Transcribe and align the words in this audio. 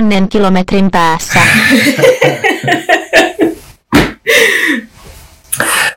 tuhannen 0.00 0.28
kilometrin 0.28 0.90
päässä. 0.90 1.40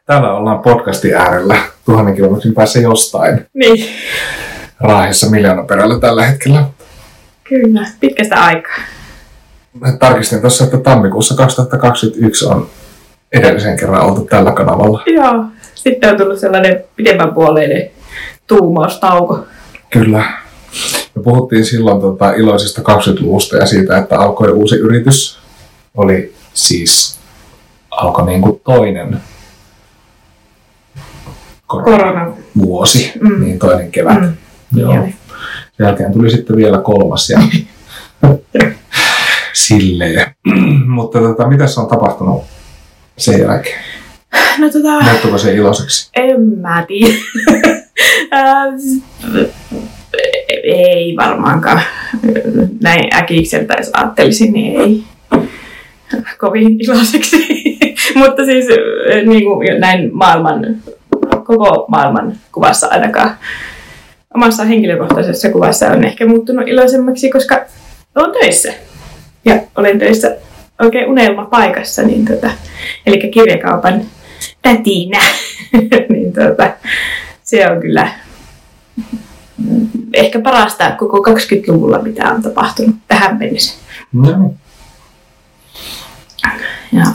Täällä 0.06 0.34
ollaan 0.34 0.60
podcastin 0.60 1.16
äärellä 1.16 1.56
tuhannen 1.86 2.16
kilometrin 2.16 2.54
päässä 2.54 2.80
jostain. 2.80 3.46
Niin, 3.54 3.86
Raahessa 4.80 5.30
miljoonaperällä 5.30 6.00
tällä 6.00 6.26
hetkellä. 6.26 6.66
kyllä. 7.44 7.88
Pitkästä 8.00 8.36
aikaa. 8.36 8.76
Mä 9.80 9.92
tarkistin 9.92 10.42
tuossa, 10.42 10.64
että 10.64 10.78
tammikuussa 10.78 11.36
2021 11.36 12.46
on 12.46 12.70
edellisen 13.32 13.78
kerran 13.78 14.02
oltu 14.02 14.26
tällä 14.26 14.52
kanavalla. 14.52 15.04
Joo. 15.06 15.46
Sitten 15.76 16.12
on 16.12 16.18
tullut 16.18 16.40
sellainen 16.40 16.84
pidemmän 16.96 17.34
puoleinen 17.34 17.90
tuumaustauko. 18.48 19.46
Kyllä. 19.90 20.24
Me 21.16 21.24
puhuttiin 21.24 21.66
silloin 21.66 22.02
tota, 22.02 22.32
iloisista 22.32 22.82
20-luvusta 22.82 23.58
ja 23.58 23.66
siitä, 23.66 23.98
että 23.98 24.20
alkoi 24.20 24.52
uusi 24.52 24.76
yritys. 24.76 25.40
Oli 25.98 26.34
siis, 26.54 27.20
alkoi 27.92 28.26
niin 28.26 28.42
kuin 28.42 28.62
toinen 28.64 29.18
Korona. 31.68 32.34
vuosi, 32.58 33.12
Mm. 33.22 33.44
niin 33.44 33.60
toinen 33.60 33.92
kevät. 33.92 34.22
Mm. 34.22 34.34
Joo. 34.76 34.94
Sen 34.94 35.14
jälkeen 35.80 36.14
tuli 36.14 36.32
sitten 36.32 36.56
vielä 36.56 36.78
kolmas 36.78 37.30
ja 37.30 37.40
silleen. 39.54 40.36
Mutta 40.96 41.20
tota, 41.20 41.48
mitä 41.48 41.66
on 41.78 41.88
tapahtunut 41.88 42.44
sen 43.18 43.40
jälkeen? 43.40 43.80
No 44.58 44.70
tota, 44.70 45.02
Muuttuiko 45.10 45.38
se 45.38 45.54
iloiseksi? 45.54 46.10
en 46.16 46.42
mä 46.42 46.86
tiedä. 46.88 47.14
Ei 50.64 51.16
varmaankaan. 51.18 51.82
Näin 52.82 53.16
äkikseltä 53.16 53.74
jos 53.78 53.90
ajattelisin, 53.94 54.54
niin 54.54 54.82
ei 54.82 55.04
kovin 56.38 56.82
iloiseksi. 56.82 57.48
Mutta 58.20 58.46
siis 58.46 58.66
niin 59.26 59.44
kuin 59.44 59.80
näin 59.80 60.10
maailman, 60.14 60.76
koko 61.30 61.86
maailman 61.88 62.34
kuvassa 62.52 62.88
ainakaan. 62.88 63.38
Omassa 64.36 64.64
henkilökohtaisessa 64.64 65.50
kuvassa 65.50 65.88
on 65.88 66.04
ehkä 66.04 66.28
muuttunut 66.28 66.68
iloisemmaksi, 66.68 67.30
koska 67.30 67.66
olen 68.16 68.32
töissä. 68.32 68.74
Ja 69.46 69.60
olen 69.76 70.00
töissä 70.00 70.36
oikein 70.82 71.10
unelmapaikassa, 71.10 72.02
niin 72.02 72.26
tota, 72.26 72.52
eli 73.06 73.32
kirjakaupan 73.32 74.02
tätinä. 74.62 75.20
niin 76.14 76.34
tota, 76.34 76.72
se 77.44 77.72
on 77.72 77.82
kyllä 77.82 78.08
ehkä 80.14 80.42
parasta 80.42 80.92
koko 80.92 81.18
20-luvulla, 81.18 82.00
mitä 82.00 82.30
on 82.30 82.42
tapahtunut 82.42 82.96
tähän 83.08 83.38
mennessä. 83.40 83.74
No, 84.14 84.54
Ja, 86.94 87.06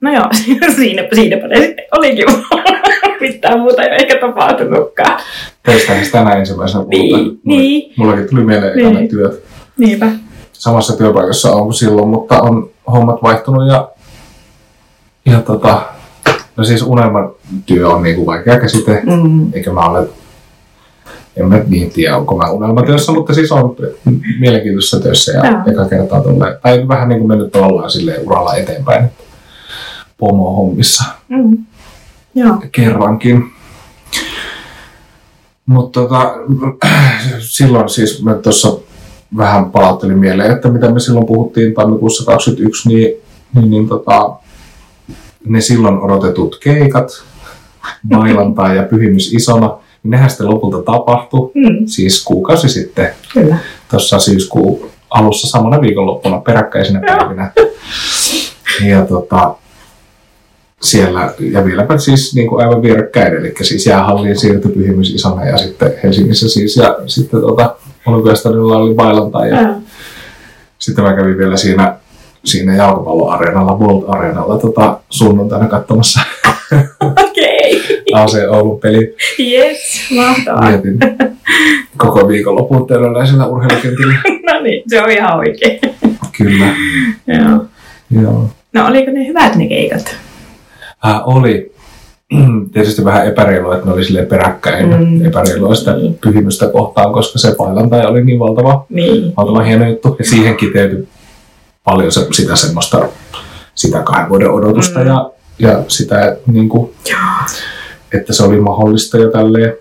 no 0.00 0.12
joo, 0.12 0.28
siinä, 0.76 1.02
siinäpä 1.14 1.48
ne 1.48 1.56
sitten 1.60 1.84
olikin. 1.92 2.24
Mitään 3.20 3.60
muuta 3.60 3.82
ei 3.82 4.02
ehkä 4.02 4.18
tapahtunutkaan. 4.20 5.20
teistähän 5.62 6.04
sitä 6.04 6.24
näin 6.24 6.38
ensimmäisenä 6.38 6.84
Niin, 6.88 7.14
puhutaan. 7.14 7.38
niin. 7.44 7.92
Mullakin 7.96 8.28
tuli 8.30 8.44
mieleen 8.44 8.76
niin. 8.76 8.94
Niin. 8.94 9.08
työt. 9.08 9.44
Niinpä. 9.78 10.06
Samassa 10.52 10.96
työpaikassa 10.96 11.52
on 11.52 11.62
kuin 11.62 11.74
silloin, 11.74 12.08
mutta 12.08 12.42
on 12.42 12.70
hommat 12.92 13.22
vaihtunut 13.22 13.68
ja, 13.68 13.88
ja 15.26 15.40
tota, 15.40 15.82
no 16.56 16.64
siis 16.64 16.82
unelmatyö 16.82 17.88
on 17.88 18.02
niin 18.02 18.16
kuin 18.16 18.26
vaikea 18.26 18.60
käsite. 18.60 19.02
Mm. 19.06 19.52
eikä 19.52 19.72
mä 19.72 19.80
ole, 19.80 20.08
en 21.36 21.48
mä 21.48 21.60
niin 21.68 21.90
tiedä, 21.90 22.16
onko 22.16 22.36
mä 22.36 22.50
unelmatyössä, 22.50 23.12
mutta 23.12 23.34
siis 23.34 23.52
on 23.52 23.76
mielenkiintoisessa 24.40 25.00
työssä 25.00 25.32
ja 25.32 25.46
Joo. 25.50 25.60
eka 25.66 25.84
kertaa 25.88 26.20
tulee, 26.22 26.58
tai 26.62 26.88
vähän 26.88 27.08
niin 27.08 27.18
kuin 27.18 27.28
mennyt 27.28 27.52
tavallaan 27.52 27.90
silleen 27.90 28.26
uralla 28.26 28.54
eteenpäin 28.54 29.04
pomo-hommissa 30.18 31.04
Mm. 31.28 31.58
Joo. 32.34 32.56
kerrankin. 32.72 33.44
Mutta 35.66 36.00
tota, 36.00 36.34
silloin 37.40 37.88
siis 37.88 38.22
mä 38.22 38.34
tuossa 38.34 38.76
vähän 39.36 39.70
palauttelin 39.70 40.18
mieleen, 40.18 40.50
että 40.52 40.68
mitä 40.70 40.90
me 40.90 41.00
silloin 41.00 41.26
puhuttiin 41.26 41.74
tammikuussa 41.74 42.24
2021, 42.24 42.88
niin, 42.88 43.14
niin, 43.54 43.70
niin 43.70 43.88
tota, 43.88 44.30
ne 45.46 45.60
silloin 45.60 46.00
odotetut 46.00 46.58
keikat, 46.62 47.24
bailantaa 48.08 48.74
ja 48.74 48.82
pyhimys 48.82 49.32
isona, 49.34 49.78
niin 50.02 50.10
nehän 50.10 50.30
sitten 50.30 50.48
lopulta 50.50 50.82
tapahtui, 50.92 51.50
Mm. 51.54 51.86
siis 51.86 52.24
kuukausi 52.24 52.68
sitten, 52.68 53.10
Kyllä. 53.32 53.56
tuossa 53.90 54.18
syyskuun 54.18 54.90
alussa 55.10 55.48
samana 55.48 55.80
viikonloppuna 55.80 56.38
peräkkäisinä 56.40 57.00
Joo. 57.06 57.16
päivinä. 57.16 57.52
Ja 58.88 59.06
tota, 59.06 59.54
siellä, 60.82 61.34
ja 61.40 61.64
vieläpä 61.64 61.98
siis 61.98 62.34
niin 62.34 62.48
kuin 62.48 62.64
aivan 62.66 62.82
vierekkäin, 62.82 63.34
eli 63.34 63.54
siis 63.62 63.86
jäähalliin 63.86 64.38
siirtyi 64.38 64.70
pyhimys 64.72 65.10
isona 65.14 65.44
ja 65.44 65.58
sitten 65.58 65.92
Helsingissä 66.02 66.48
siis, 66.48 66.76
ja 66.76 66.96
sitten 67.06 67.40
tota, 67.40 67.76
Olympiastadionilla 68.06 68.76
oli 68.76 68.94
bailantaa 68.94 69.46
ja 69.46 69.60
Joo. 69.62 69.74
sitten 70.78 71.04
mä 71.04 71.16
kävin 71.16 71.38
vielä 71.38 71.56
siinä, 71.56 71.96
siinä 72.44 72.76
jalkapalloareenalla, 72.76 73.74
Bolt 73.74 74.04
Areenalla 74.08 74.58
tota, 74.58 74.98
sunnuntaina 75.10 75.68
katsomassa 75.68 76.20
Okei. 77.28 77.82
AC 78.12 78.34
Oulun 78.50 78.80
peli. 78.80 79.16
Yes, 79.40 80.00
mahtavaa. 80.16 80.70
Mietin 80.70 80.98
koko 81.96 82.28
viikonlopun 82.28 82.86
töröläisellä 82.86 83.46
urheilukentillä. 83.46 84.14
No 84.52 84.60
niin, 84.60 84.82
se 84.88 85.02
on 85.02 85.10
ihan 85.10 85.38
oikein. 85.38 85.80
Kyllä, 86.36 86.66
Joo. 87.26 87.64
joo. 88.22 88.50
No 88.72 88.86
oliko 88.86 89.10
ne 89.10 89.26
hyvät 89.26 89.54
ne 89.56 89.66
keikat? 89.68 90.16
Äh, 91.06 91.20
oli 91.28 91.72
tietysti 92.72 93.04
vähän 93.04 93.26
epäreilua, 93.26 93.74
että 93.74 93.86
ne 93.86 93.92
oli 93.92 94.04
silleen 94.04 94.26
peräkkäin 94.26 94.88
Mm. 94.88 95.24
epäreilua 95.26 95.74
sitä 95.74 95.96
Niin. 95.96 96.18
pyhimystä 96.20 96.66
kohtaan, 96.68 97.12
koska 97.12 97.38
se 97.38 97.54
bailantaja 97.58 98.08
oli 98.08 98.24
niin 98.24 98.38
valtava, 98.38 98.86
Niin. 98.88 99.32
valtava 99.36 99.62
hieno 99.62 99.88
juttu. 99.88 100.16
Ja 100.18 100.24
siihen 100.24 100.56
kiteytyi 100.56 101.08
paljon 101.84 102.12
se, 102.12 102.26
sitä 102.32 102.56
semmoista, 102.56 103.08
sitä 103.74 104.02
kahden 104.02 104.28
vuoden 104.28 104.50
odotusta 104.50 105.00
mm. 105.00 105.06
ja, 105.06 105.30
ja 105.58 105.82
sitä, 105.88 106.36
niin 106.46 106.68
kuin, 106.68 106.94
että 108.14 108.32
se 108.32 108.42
oli 108.44 108.60
mahdollista 108.60 109.18
ja 109.18 109.30
tälleen. 109.30 109.72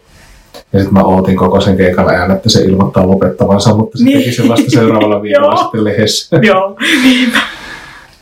Ja 0.74 0.80
sitten 0.80 0.94
mä 0.94 1.04
ootin 1.04 1.36
koko 1.38 1.62
sen 1.62 1.78
keikan 1.78 2.08
ajan, 2.10 2.32
että 2.32 2.50
se 2.50 2.62
ilmoittaa 2.62 3.08
lopettavansa, 3.08 3.76
mutta 3.76 3.98
se 3.98 4.04
Niin. 4.04 4.18
teki 4.20 4.32
sen 4.32 4.50
vasta 4.50 4.72
seuraavalla 4.72 5.22
viikolla 5.24 5.58
sitten 5.58 5.84
lehdessä. 5.84 6.40
Joo. 6.48 6.78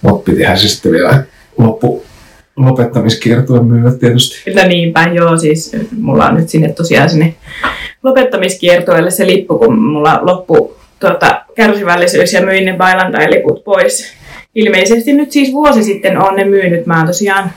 Mutta 0.02 0.32
pitihän 0.32 0.58
se 0.60 0.68
sitten 0.68 0.92
vielä 0.92 1.24
loppu, 1.58 2.04
lopettamiskiertuen 2.56 3.66
myyä 3.66 3.92
tietysti. 3.92 4.54
No 4.54 4.68
niinpä, 4.68 5.04
joo, 5.14 5.38
siis 5.38 5.72
mulla 5.98 6.26
on 6.26 6.36
nyt 6.36 6.50
sinne 6.50 6.70
tosiaan 6.74 7.10
sinne 7.10 7.36
lopettamiskiertoille 8.04 9.12
se 9.12 9.26
lippu, 9.28 9.58
kun 9.58 9.80
mulla 9.80 10.20
loppu 10.22 10.76
tuota, 11.00 11.42
kärsivällisyys 11.56 12.34
ja 12.34 12.42
myin 12.46 12.66
ne 12.66 12.74
bailantai-liput 12.78 13.64
pois. 13.64 14.14
Ilmeisesti 14.66 15.14
nyt 15.14 15.32
siis 15.32 15.54
vuosi 15.54 15.84
sitten 15.84 16.18
on 16.18 16.36
ne 16.36 16.46
myynyt. 16.46 16.86
Mä 16.86 17.04
tosiaan 17.08 17.52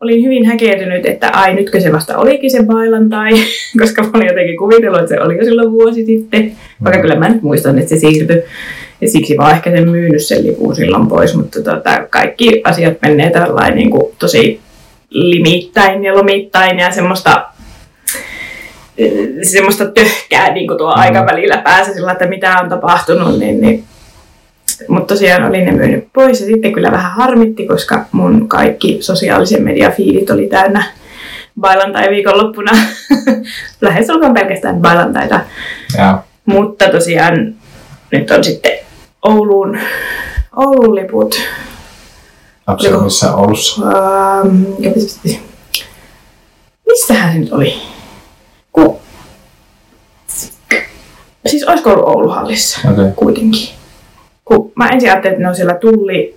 olin 0.00 0.24
hyvin 0.24 0.46
häkeltynyt, 0.46 1.06
että 1.06 1.30
ai 1.32 1.54
nytkö 1.54 1.80
se 1.80 1.92
vasta 1.92 2.18
olikin 2.18 2.50
se 2.50 2.62
bailantai, 2.62 3.32
koska 3.80 4.02
mä 4.02 4.10
olin 4.14 4.26
jotenkin 4.26 4.56
kuvitellut, 4.56 5.00
että 5.00 5.14
se 5.14 5.20
oli 5.20 5.38
jo 5.38 5.44
silloin 5.44 5.72
vuosi 5.72 6.06
sitten. 6.06 6.52
Vaikka 6.84 7.00
kyllä 7.00 7.16
mä 7.16 7.28
nyt 7.28 7.42
muistan, 7.42 7.78
että 7.78 7.88
se 7.88 7.98
siirtyi. 7.98 8.42
Ja 9.00 9.08
siksi 9.08 9.36
mä 9.36 9.42
oon 9.42 9.54
ehkä 9.54 9.70
sen 9.70 9.90
myynyt 9.90 10.24
sen 10.24 10.46
lipun 10.46 10.76
silloin 10.76 11.06
pois, 11.06 11.34
mutta 11.34 11.62
tota, 11.62 12.06
kaikki 12.10 12.60
asiat 12.64 12.94
menee 13.02 13.30
tällainen 13.30 13.76
niin 13.78 13.90
kuin 13.90 14.12
tosi 14.18 14.60
limittäin 15.10 16.04
ja 16.04 16.14
lomittain 16.14 16.78
ja 16.78 16.90
semmoista 16.90 17.46
semmoista 19.42 19.90
töhkää 19.90 20.52
niin 20.52 20.66
kuin 20.66 20.78
tuo 20.78 20.94
Mm. 20.94 21.00
aikavälillä 21.00 21.56
päässä 21.56 21.94
sillä, 21.94 22.12
että 22.12 22.26
mitä 22.26 22.60
on 22.60 22.68
tapahtunut, 22.68 23.38
niin, 23.38 23.60
niin 23.60 23.84
mutta 24.88 25.14
tosiaan 25.14 25.48
olin 25.48 25.64
ne 25.64 25.72
myynyt 25.72 26.08
pois 26.12 26.40
ja 26.40 26.46
sitten 26.46 26.72
kyllä 26.72 26.90
vähän 26.92 27.12
harmitti, 27.12 27.66
koska 27.66 28.04
mun 28.12 28.48
kaikki 28.48 28.98
sosiaalisen 29.00 29.62
median 29.62 29.92
fiidit 29.92 30.30
oli 30.30 30.46
täynnä 30.46 30.84
bailantai 31.60 32.10
viikonloppuna. 32.10 32.72
Lähes 33.80 34.10
olkoon 34.10 34.34
pelkästään 34.34 34.76
bailantaita. 34.76 35.40
Ja 35.96 36.22
Mutta 36.46 36.88
tosiaan 36.88 37.54
nyt 38.12 38.30
on 38.30 38.44
sitten 38.44 38.72
Ouluun, 39.22 39.78
Oulun 40.56 40.94
liput. 40.94 41.40
Oliko- 42.66 43.00
missä 43.00 43.34
Oulussa? 43.34 43.82
Ähm, 43.82 44.62
missähän 46.86 47.32
se 47.32 47.38
nyt 47.38 47.52
oli? 47.52 47.74
Ku... 48.72 49.00
Siis 51.46 51.64
olisiko 51.64 51.90
ollut 51.90 52.06
Ouluhallissa. 52.08 52.88
Okay. 52.92 53.10
kuitenkin? 53.16 53.77
Kun 54.48 54.72
mä 54.74 54.88
ensin 54.88 55.10
ajattelin, 55.10 55.32
että 55.32 55.42
ne 55.42 55.48
on 55.48 55.56
siellä 55.56 55.74
tulli 55.74 56.34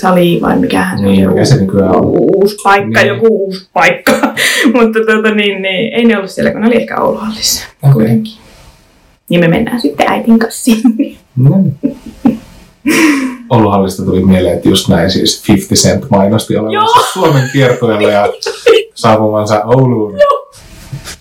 sali 0.00 0.38
vai 0.42 0.58
mikähän 0.58 0.98
se 0.98 1.04
Niin, 1.04 1.28
on. 1.28 1.34
mikä 1.34 1.44
se 1.44 1.56
nykyään 1.60 1.96
on. 1.96 2.04
Uusi 2.06 2.56
paikka, 2.64 3.00
Niin. 3.00 3.06
joku 3.08 3.26
uusi 3.44 3.68
paikka. 3.72 4.12
Mutta 4.74 4.98
tuota, 5.12 5.34
niin, 5.34 5.62
niin, 5.62 5.92
ei 5.94 6.04
ne 6.04 6.16
ollut 6.18 6.30
siellä, 6.30 6.50
kun 6.50 6.60
ne 6.60 6.66
oli 6.66 6.76
ehkä 6.76 7.00
Ouluhallissa 7.00 7.66
Okei. 7.82 7.92
kuitenkin. 7.92 8.32
Niin 9.28 9.40
me 9.40 9.48
mennään 9.48 9.80
sitten 9.80 10.06
äitin 10.10 10.38
kanssa 10.38 10.64
sinne. 10.64 11.16
No 11.36 11.50
niin. 11.62 12.38
Ouluhallista 13.50 14.02
tuli 14.04 14.24
mieleen, 14.24 14.56
että 14.56 14.68
just 14.68 14.88
näin 14.88 15.10
siis 15.10 15.48
50 15.48 15.88
Cent 15.88 16.10
mainosti 16.10 16.56
olevansa 16.56 17.12
Suomen 17.12 17.50
kiertueella 17.52 18.10
ja 18.10 18.28
saapuvansa 18.94 19.62
Ouluun. 19.64 20.14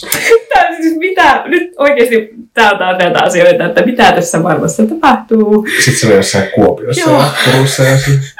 Tää 0.53 0.75
siis 0.81 0.97
mitä, 0.97 1.43
nyt 1.45 1.71
oikeasti 1.77 2.29
täältä 2.53 2.87
on 2.87 2.97
näitä 2.97 3.19
asioita, 3.23 3.65
että 3.65 3.85
mitä 3.85 4.11
tässä 4.11 4.39
maailmassa 4.39 4.83
tapahtuu. 4.85 5.67
Sitten 5.77 5.93
se 5.99 6.07
oli 6.07 6.15
jossain 6.15 6.49
Kuopiossa 6.55 7.09
Joo. 7.09 7.19
ja 7.19 7.27
Turussa 7.51 7.83
ja. 7.83 7.97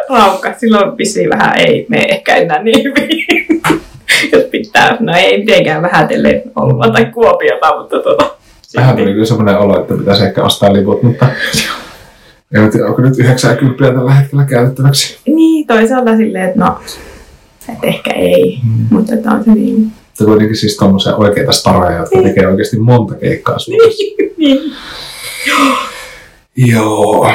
Raukka, 0.10 0.54
silloin 0.58 0.98
vissiin 0.98 1.30
vähän 1.30 1.58
ei 1.58 1.86
me 1.90 2.06
ehkä 2.10 2.36
enää 2.36 2.64
niin 2.64 2.84
hyvin. 2.84 3.26
Jos 4.32 4.44
pitää, 4.44 4.98
no 5.00 5.14
ei 5.18 5.38
mitenkään 5.38 5.82
vähätellen 5.82 6.42
Oulua 6.56 6.90
tai 6.90 7.06
Kuopiota, 7.06 7.78
mutta 7.78 8.00
tota. 8.00 8.32
Vähän 8.76 8.98
tuli 8.98 9.12
kyllä 9.14 9.26
semmoinen 9.26 9.58
olo, 9.58 9.82
että 9.82 9.94
pitäisi 9.94 10.24
ehkä 10.24 10.44
ostaa 10.44 10.74
liput, 10.74 11.04
mutta 11.04 11.28
en 12.56 12.72
tiedä, 12.72 12.86
onko 12.88 13.02
nyt 13.02 13.18
90 13.20 13.84
tällä 13.94 14.14
hetkellä 14.14 14.46
käytettäväksi. 14.46 15.18
Niin, 15.26 15.68
toisaalta 15.68 16.18
silleen, 16.18 16.46
että 16.50 16.60
no, 16.60 16.80
että 17.70 17.88
ehkä 17.88 18.12
ei, 18.14 18.60
Mm. 18.64 18.86
mutta 18.90 19.14
että 19.14 19.32
on 19.32 19.44
se 19.44 19.52
niin. 19.52 19.92
Mutta 20.12 20.26
kuitenkin 20.26 20.58
siis 20.58 20.78
tommosia 20.78 21.16
oikeita 21.16 21.52
staroja, 21.52 21.98
jotka 21.98 22.16
Niin. 22.16 22.28
tekee 22.28 22.48
oikeasti 22.48 22.80
monta 22.80 23.16
keikkaa 23.16 23.60
Suomessa. 23.60 24.04
niin. 24.38 24.74
Joo. 26.56 27.32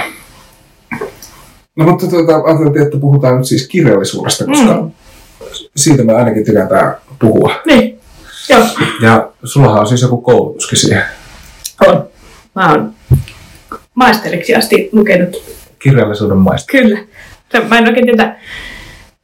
No 1.76 1.84
mutta 1.86 2.06
tuota, 2.06 2.36
ajateltiin, 2.36 2.84
että 2.86 2.98
puhutaan 2.98 3.36
nyt 3.36 3.46
siis 3.46 3.68
kirjallisuudesta, 3.68 4.44
koska 4.44 4.72
Mm. 4.72 4.90
siitä 5.76 6.04
me 6.04 6.14
ainakin 6.14 6.44
tykätään 6.44 6.96
puhua. 7.18 7.54
Niin, 7.66 8.00
joo, 8.48 8.66
Ja 9.02 9.30
sullahan 9.44 9.80
on 9.80 9.86
siis 9.86 10.02
joku 10.02 10.20
koulutuskin 10.20 10.78
siihen. 10.78 11.02
on. 11.86 12.08
Mä 12.54 12.70
oon 12.70 12.94
maisteriksi 13.94 14.54
asti 14.54 14.88
lukenut 14.92 15.36
Kirjallisuuden 15.78 16.36
maista. 16.38 16.66
Kyllä. 16.72 16.98
Se- 17.52 17.60
Mä 17.60 17.78
en 17.78 17.88
oikein 17.88 18.06
tiedä. 18.06 18.36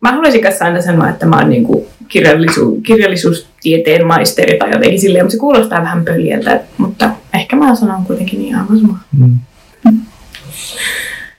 Mä 0.02 0.10
haluaisin 0.12 0.42
kanssa 0.42 0.64
aina 0.64 0.82
sanoa, 0.82 1.08
että 1.08 1.26
mä 1.26 1.36
oon 1.38 1.50
niinku 1.50 1.88
kirjallisu- 2.08 2.80
kirjallisuustieteen 2.86 4.06
maisteri 4.06 4.58
tai 4.58 4.70
jotenkin 4.72 5.00
silleen, 5.00 5.24
mutta 5.24 5.32
se 5.32 5.38
kuulostaa 5.38 5.82
vähän 5.82 6.04
pöljältä, 6.04 6.60
mutta 6.78 7.10
ehkä 7.34 7.56
mä 7.56 7.74
sanon 7.74 8.04
kuitenkin 8.06 8.38
niin 8.38 8.56
aivan 8.56 8.80
sama. 8.80 8.98
Mm. 9.18 9.38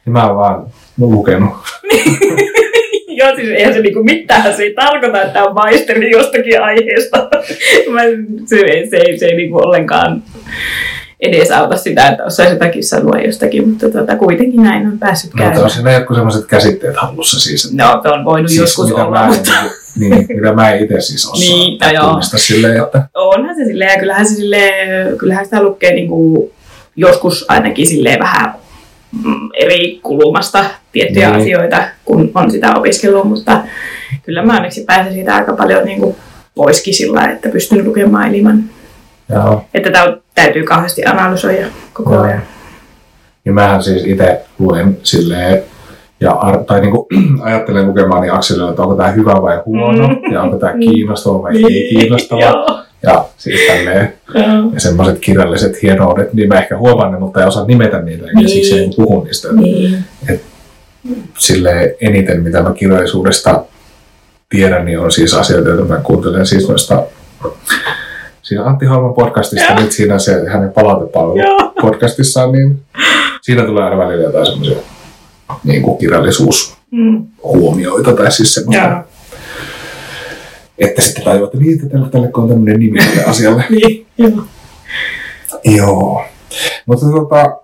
Ja 0.06 0.12
mä 0.12 0.28
oon 0.28 0.36
vaan 0.38 0.66
lukenut. 0.98 1.54
Joo, 3.18 3.36
siis 3.36 3.50
eihän 3.50 3.74
se 3.74 3.82
niinku 3.82 4.04
mitään, 4.04 4.56
se 4.56 4.64
ei 4.64 4.74
tarkoita, 4.74 5.22
että 5.22 5.44
on 5.44 5.54
maisteri 5.54 6.12
jostakin 6.12 6.62
aiheesta. 6.62 7.18
Mä, 7.94 8.02
se, 8.46 8.56
ei- 8.56 8.90
se, 8.90 8.98
ei, 8.98 9.18
se 9.20 9.26
ei 9.26 9.36
niinku 9.36 9.58
ollenkaan 9.58 10.24
edesauta 11.24 11.78
sitä, 11.78 12.08
että 12.08 12.24
osaisi 12.24 12.54
jotakin 12.54 12.84
sanoa 12.84 13.20
jostakin, 13.20 13.70
mutta 13.70 13.90
tota, 13.90 14.16
kuitenkin 14.16 14.64
näin 14.64 14.88
on 14.88 15.00
päässyt 15.00 15.34
No, 15.34 15.46
on 15.46 15.52
käymään. 15.52 15.70
siinä 15.72 15.92
jotkut 15.92 16.16
sellaiset 16.18 16.46
käsitteet 16.46 16.96
hallussa 16.98 17.40
siis. 17.40 17.66
Että 17.66 17.84
No, 17.84 18.02
on 18.14 18.26
voinut 18.26 18.50
siis 18.50 18.62
joskus 18.62 18.90
mitä 18.90 19.06
olla, 19.06 19.20
mä, 19.20 19.28
mutta... 19.28 19.52
en, 19.64 19.70
niin, 20.00 20.26
mitä 20.30 20.54
mä 20.54 20.72
en 20.72 20.84
itse 20.84 21.02
siis 21.02 21.26
osaa 21.26 21.40
Niin, 21.40 21.80
no 21.98 22.08
tunnista 22.10 22.38
silleen, 22.38 22.84
että 22.84 23.08
Onhan 23.14 23.56
se 23.56 23.66
silleen, 23.66 23.92
ja 23.94 24.00
kyllähän, 24.00 24.26
se 24.26 24.36
silleen, 24.36 25.18
kyllähän 25.18 25.46
sitä 25.46 25.64
lukee 25.64 25.94
niinku, 25.94 26.52
joskus 26.96 27.46
ainakin 27.48 27.88
silleen 27.88 28.20
vähän 28.20 28.54
mm, 29.24 29.50
eri 29.54 30.00
kulmasta 30.04 30.66
tiettyjä 30.92 31.30
Niin. 31.30 31.42
asioita, 31.42 31.84
kun 32.06 32.32
on 32.36 32.52
sitä 32.52 32.76
opiskelua, 32.76 33.24
mutta 33.24 33.62
kyllä 34.24 34.46
mä 34.46 34.56
onneksi 34.56 34.84
pääsen 34.84 35.14
siitä 35.14 35.36
aika 35.36 35.54
paljon 35.54 35.86
niinku 35.86 36.16
poiskin 36.56 36.94
sillä 36.94 37.22
että 37.32 37.50
pystyn 37.50 37.86
lukemaan 37.86 38.36
ilman. 38.36 38.64
joo. 39.30 39.66
Että 39.74 39.92
tää 39.92 40.18
täytyy 40.36 40.64
kauheasti 40.64 41.06
analysoida 41.06 41.68
koko 41.94 42.20
ajan. 42.20 42.42
Ja 43.46 43.52
mähän 43.54 43.84
siis 43.84 44.04
itse 44.06 44.42
luen 44.60 44.98
silleen, 45.04 45.64
ja 46.20 46.32
ar- 46.32 46.64
tai 46.64 46.82
niinku, 46.82 47.08
ajattelen 47.42 47.88
lukemaani 47.88 48.30
akselilla, 48.30 48.70
että 48.70 48.82
onko 48.82 48.96
tämä 48.96 49.10
hyvä 49.12 49.34
vai 49.42 49.62
huono, 49.66 50.08
Mm. 50.08 50.34
ja 50.34 50.42
onko 50.42 50.58
tämä 50.58 50.74
Niin. 50.74 50.92
kiinnostava 50.92 51.42
vai 51.42 51.56
ei 51.58 51.88
kiinnostava. 52.00 52.42
Joo. 52.42 52.80
Ja 53.04 53.26
siis 53.38 53.62
tälleen, 53.68 54.14
ja 54.74 54.80
semmoiset 54.80 55.20
kirjalliset 55.20 55.82
hienoudet, 55.82 56.34
niin 56.34 56.48
mä 56.50 56.56
ehkä 56.60 56.78
huomaan 56.78 57.12
ne, 57.12 57.20
mutta 57.20 57.42
en 57.42 57.48
osaa 57.48 57.66
nimetä 57.66 58.02
niitä, 58.02 58.26
ja 58.26 58.32
Niin. 58.34 58.50
siksi 58.50 58.84
en 58.84 58.90
puhu 58.96 59.24
niistä. 59.24 59.48
Niin. 59.54 59.98
Silleen 61.38 61.94
eniten, 62.02 62.42
mitä 62.44 62.62
mä 62.64 62.74
kirjallisuudesta 62.74 63.64
tiedän, 64.50 64.86
niin 64.86 65.00
on 65.00 65.12
siis 65.12 65.34
asioita, 65.34 65.70
joita 65.70 65.84
mä 65.94 66.00
kuuntelen 66.04 66.46
siis 66.46 66.70
noista 66.70 67.04
siinä 68.44 68.64
Antti 68.66 68.86
Holman 68.86 69.14
podcastista, 69.14 69.76
nyt 69.76 69.92
siinä 69.92 70.20
se 70.20 70.50
hänen 70.50 70.72
palautepalvelu 70.72 71.72
podcastissaan, 71.82 72.52
niin 72.52 72.82
siinä 73.42 73.66
tulee 73.66 73.84
aina 73.84 73.98
välillä 73.98 74.24
jotain 74.24 74.46
semmoisia 74.46 74.78
niin 75.64 75.82
kuin 75.82 75.98
kirjallisuushuomioita 75.98 78.12
Mm. 78.12 78.18
tai 78.18 78.32
siis 78.32 78.54
semmoista, 78.54 78.84
Joo. 78.88 78.98
että 80.78 81.02
sitten 81.02 81.24
tajua, 81.24 81.46
että 81.46 81.58
niin, 81.58 81.74
että 81.74 81.90
tälle, 81.90 82.10
tälle 82.10 82.30
on 82.34 82.50
tämmöinen 82.50 82.80
nimi 82.80 83.00
tälle 83.00 83.24
asialle. 83.32 83.64
Niin. 83.70 84.06
Joo. 84.18 84.32
Joo. 85.64 86.24
Mutta 86.86 87.06
tota, 87.12 87.58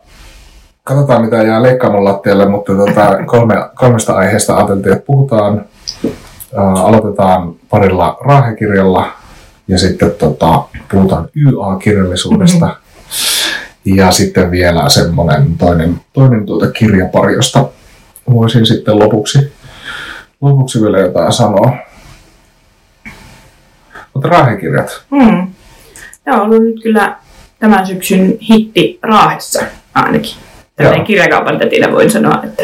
katsotaan 0.83 1.25
mitä 1.25 1.43
jää 1.43 1.63
leikkaamon 1.63 2.05
lattialle, 2.05 2.49
mutta 2.49 2.73
tota, 2.75 3.17
kolme, 3.25 3.55
kolmesta 3.75 4.13
aiheesta 4.13 4.57
ajateltiin, 4.57 4.93
että 4.93 5.05
puhutaan. 5.05 5.65
Ää, 6.57 6.71
aloitetaan 6.73 7.53
parilla 7.69 8.17
raahekirjalla 8.25 9.11
ja 9.69 9.77
sitten 9.77 10.11
tota, 10.11 10.63
puhutaan 10.91 11.29
YA-kirjallisuudesta. 11.35 12.75
Ja 13.85 14.11
sitten 14.11 14.51
vielä 14.51 14.89
semmoinen 14.89 15.57
toinen, 15.57 16.01
toinen 16.13 16.45
tuota 16.45 16.71
kirjapari, 16.71 17.33
josta 17.33 17.69
voisin 18.33 18.65
sitten 18.65 18.99
lopuksi, 18.99 19.53
lopuksi 20.41 20.81
vielä 20.81 20.99
jotain 20.99 21.33
sanoa. 21.33 21.77
Mutta 24.13 24.29
raahekirjat. 24.29 25.01
Mm. 25.11 25.47
Tämä 26.23 26.41
on 26.41 26.43
ollut 26.47 26.63
nyt 26.63 26.83
kyllä 26.83 27.15
tämän 27.59 27.87
syksyn 27.87 28.37
hitti 28.49 28.99
Raahessa 29.01 29.61
ainakin. 29.93 30.35
Tällainen 30.75 31.05
kirjakaupan 31.05 31.59
tätinä 31.59 31.91
voin 31.91 32.11
sanoa, 32.11 32.43
että 32.43 32.63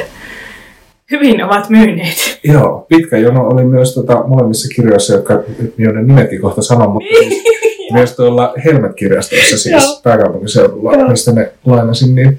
hyvin 1.11 1.43
ovat 1.43 1.69
myyneet. 1.69 2.39
Joo, 2.43 2.85
pitkä 2.89 3.17
jono 3.17 3.47
oli 3.47 3.65
myös 3.65 3.93
tota, 3.93 4.23
molemmissa 4.27 4.67
kirjoissa, 4.75 5.13
jotka, 5.13 5.43
joiden 5.77 6.07
nimetkin 6.07 6.41
kohta 6.41 6.61
sanon, 6.61 6.91
mutta 6.91 7.09
siis 7.19 7.43
myös 7.93 8.15
tuolla 8.15 8.53
Helmet-kirjastoissa, 8.65 9.57
siis 9.57 10.01
pääkaupunkiseudulla, 10.03 10.93
Joo. 10.93 11.09
mistä 11.09 11.31
ne 11.31 11.51
lainasin, 11.65 12.15
niin, 12.15 12.37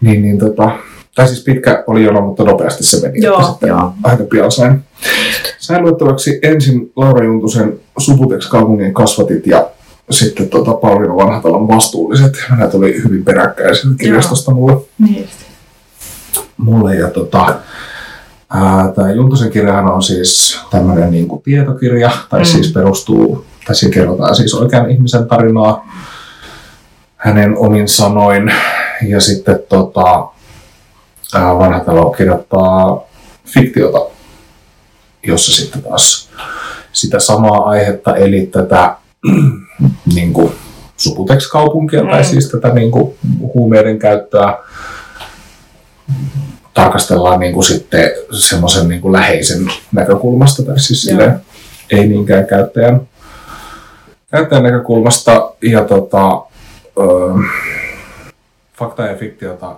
niin, 0.00 0.22
niin 0.22 0.38
tota, 0.38 0.70
tai 1.14 1.28
siis 1.28 1.44
pitkä 1.44 1.84
oli 1.86 2.04
jono, 2.04 2.20
mutta 2.20 2.44
nopeasti 2.44 2.84
se 2.84 3.08
meni. 3.08 3.20
Joo, 3.22 3.42
sitten 3.42 3.68
joo. 3.68 3.92
Aika 4.02 4.24
pian 4.24 4.52
sain. 4.52 4.80
Sain 5.58 5.82
luettavaksi 5.82 6.38
ensin 6.42 6.92
Laura 6.96 7.24
Juntusen 7.24 7.80
Subutex 7.98 8.48
kaupungin 8.48 8.94
kasvatit 8.94 9.46
ja 9.46 9.70
sitten 10.10 10.48
tota 10.48 10.72
Pauliina 10.72 11.16
Vanhatalon 11.16 11.68
vastuulliset. 11.68 12.32
Nämä 12.50 12.66
tuli 12.66 13.02
hyvin 13.04 13.24
peräkkäin 13.24 13.76
sieltä 13.76 13.96
kirjastosta 13.98 14.54
mulle 14.54 14.76
Niin. 14.98 15.28
Mulle. 16.58 16.94
Ja 16.94 17.08
tota, 17.08 17.54
tämä 18.96 19.12
Juntusen 19.12 19.50
kirjahan 19.50 19.92
on 19.92 20.02
siis 20.02 20.60
tämmöinen 20.70 21.10
niin 21.10 21.28
kuin 21.28 21.42
tietokirja, 21.42 22.10
tai 22.28 22.40
Mm. 22.40 22.44
siis 22.44 22.72
perustuu, 22.72 23.44
tai 23.66 23.74
siinä 23.76 23.94
kerrotaan 23.94 24.36
siis 24.36 24.54
oikean 24.54 24.90
ihmisen 24.90 25.28
tarinaa 25.28 25.92
hänen 27.16 27.58
omin 27.58 27.88
sanoin. 27.88 28.52
Ja 29.08 29.20
sitten 29.20 29.58
tota, 29.68 30.26
vanha 31.34 31.80
talo 31.80 32.10
kirjoittaa 32.10 33.00
fiktiota, 33.46 33.98
jossa 35.26 35.52
sitten 35.52 35.82
taas 35.82 36.28
sitä 36.92 37.20
samaa 37.20 37.68
aihetta, 37.68 38.16
eli 38.16 38.46
tätä 38.46 38.96
niin 40.14 40.32
kuin, 40.32 40.52
Subutex-kaupunkia, 40.96 42.02
mm. 42.02 42.10
tai 42.10 42.24
siis 42.24 42.48
tätä 42.48 42.68
niin 42.68 42.90
kuin, 42.90 43.14
huumeiden 43.54 43.98
käyttöä 43.98 44.58
tarkastellaan 46.74 47.40
niin 47.40 47.52
kuin 47.54 47.64
sitten 47.64 48.10
semmoisen 48.30 48.88
niin 48.88 49.00
kuin 49.00 49.12
läheisen 49.12 49.72
näkökulmasta, 49.92 50.62
tai 50.62 50.80
siis 50.80 51.02
silleen, 51.02 51.40
ei 51.90 52.08
niinkään 52.08 52.46
käyttäjän, 52.46 53.00
käyttäjän 54.30 54.64
näkökulmasta. 54.64 55.52
Ja 55.62 55.84
tota, 55.84 56.42
öö, 56.98 57.34
fakta 58.78 59.06
ja 59.06 59.16
fiktiota 59.16 59.76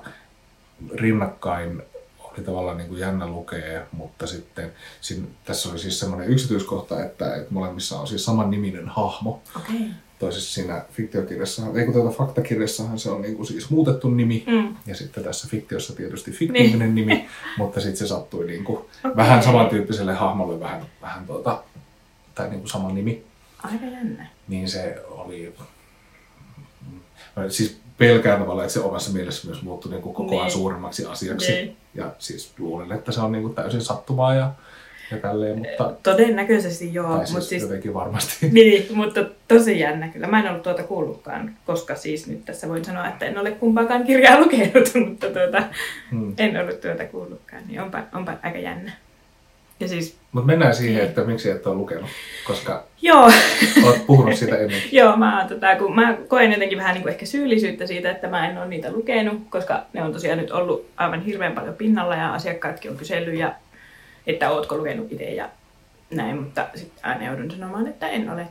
rinnakkain 0.95 1.83
oli 2.19 2.45
tavallaan 2.45 2.77
niin 2.77 2.89
kuin 2.89 3.01
jännä 3.01 3.27
lukea, 3.27 3.81
mutta 3.93 4.27
sitten 4.27 4.73
siinä, 5.01 5.27
tässä 5.45 5.69
oli 5.69 5.79
siis 5.79 6.01
semmoinen 6.01 6.29
yksityiskohta, 6.29 7.05
että, 7.05 7.35
että 7.35 7.55
molemmissa 7.55 8.01
on 8.01 8.07
siis 8.07 8.25
saman 8.25 8.51
niminen 8.51 8.89
hahmo. 8.89 9.43
Okei. 9.57 9.87
Toisessa 10.21 10.55
siinä 10.55 10.85
fiktiokirjassahan, 10.93 11.79
ei 11.79 11.85
kun 11.85 11.95
tuota 11.95 12.11
faktakirjassahan 12.17 12.99
se 12.99 13.11
on 13.11 13.23
niin 13.23 13.37
kuin 13.37 13.47
siis 13.47 13.71
muutettu 13.71 14.11
nimi, 14.11 14.45
Mm. 14.47 14.77
ja 14.87 14.95
sitten 14.95 15.25
tässä 15.25 15.49
fiktiossa 15.51 15.97
tietysti 15.97 16.31
fiktiivinen 16.31 16.95
Niin. 16.95 17.07
nimi, 17.07 17.29
mutta 17.59 17.81
sitten 17.81 17.97
se 17.97 18.07
sattui 18.07 18.47
niin 18.47 18.65
kuin 18.65 18.79
Okei. 18.79 19.17
vähän 19.17 19.43
samantyyppiselle 19.43 20.15
hahmolle, 20.15 20.61
vähän, 20.61 20.83
vähän 21.03 21.27
tuota, 21.27 21.63
tai 22.35 22.49
niin 22.51 22.61
kuin 22.61 22.71
sama 22.71 22.93
nimi, 22.93 23.25
Aika 23.63 23.87
jännä. 23.87 24.27
niin 24.49 24.69
se 24.69 24.97
oli... 25.09 25.55
Siis 27.49 27.81
pelkään 27.99 28.41
tavallaan, 28.41 28.65
että 28.67 28.75
se 28.75 28.81
omassa 28.81 29.11
mielessä 29.13 29.49
myös 29.49 29.63
muuttui 29.63 29.93
niin 29.93 30.03
kuin 30.03 30.15
koko 30.15 30.31
ajan 30.35 30.45
Niin. 30.45 30.53
suuremmaksi 30.53 31.05
asiaksi. 31.07 31.53
Niin. 31.53 31.77
Ja 31.95 32.13
siis 32.19 32.53
luulen, 32.59 32.93
että 32.93 33.13
se 33.13 33.21
on 33.21 33.33
niin 33.33 33.43
kuin 33.43 33.55
täysin 33.55 33.81
sattumaa 33.81 34.35
ja, 34.35 34.51
ja 35.11 35.17
tälleen, 35.19 35.59
mutta 35.59 35.93
Todennäköisesti 36.03 36.95
joo, 36.95 37.07
tai 37.09 37.17
mutta 37.19 37.27
siis, 37.35 37.49
siis 37.49 37.63
jotenkin 37.63 37.95
varmasti. 37.95 38.49
Niin, 38.53 38.87
mutta 38.95 39.25
tosi 39.49 39.79
jännä 39.79 40.09
kyllä. 40.09 40.27
Mä 40.27 40.41
en 40.41 40.49
ollut 40.51 40.63
tuota 40.63 40.83
kuullutkaan, 40.83 41.55
koska 41.67 41.95
siis 41.95 42.27
nyt 42.27 42.45
tässä 42.45 42.69
voin 42.69 42.85
sanoa, 42.85 43.09
että 43.09 43.27
en 43.27 43.39
ole 43.39 43.51
kumpaakaan 43.51 44.05
kirjaa 44.05 44.41
lukenut, 44.45 45.09
mutta 45.09 45.27
tuota, 45.27 45.63
Hmm. 46.11 46.35
en 46.39 46.57
ollut 46.61 46.81
tuota 46.81 47.05
kuullutkaan, 47.05 47.63
niin 47.69 47.81
onpa, 47.81 48.03
onpa 48.15 48.33
aika 48.43 48.59
jännä. 48.59 48.93
Ja 49.81 49.89
siis, 49.89 50.17
Mutta 50.33 50.47
mennään 50.47 50.75
siihen, 50.75 51.05
että 51.05 51.25
miksi 51.25 51.51
et 51.51 51.67
ole 51.67 51.75
lukenut, 51.75 52.09
koska 52.47 52.85
joo, 53.03 53.31
olet 53.85 54.07
puhunut 54.07 54.35
siitä 54.35 54.57
ennen. 54.57 54.83
joo 54.93 55.17
mä, 55.17 55.47
tota, 55.49 55.77
kun 55.77 55.95
mä 55.95 56.17
koen 56.29 56.53
jotenkin 56.53 56.79
vähän 56.79 56.95
niin 56.95 57.03
kuin 57.03 57.13
ehkä 57.13 57.27
syyllisyyttä 57.27 57.87
siitä, 57.87 58.11
että 58.11 58.29
mä 58.29 58.51
en 58.51 58.59
ole 58.59 58.67
niitä 58.67 58.93
lukenut, 58.93 59.43
koska 59.51 59.83
ne 59.93 60.03
on 60.03 60.13
tosiaan 60.13 60.39
nyt 60.39 60.51
ollut 60.51 60.87
aivan 60.97 61.21
hirveän 61.23 61.53
paljon 61.53 61.75
pinnalla 61.75 62.17
ja 62.17 62.35
asiakkaatkin 62.35 62.91
on 62.91 62.97
kysellyt, 62.97 63.39
ja, 63.39 63.55
että 64.31 64.51
ootko 64.51 64.77
lukenut 64.77 65.13
itse 65.13 65.25
ja 65.25 65.49
näin, 66.11 66.43
mutta 66.43 66.67
sitten 66.75 67.05
aina 67.05 67.27
joudun 67.27 67.51
sanomaan, 67.51 67.87
että 67.87 68.09
en 68.09 68.31
ole. 68.31 68.47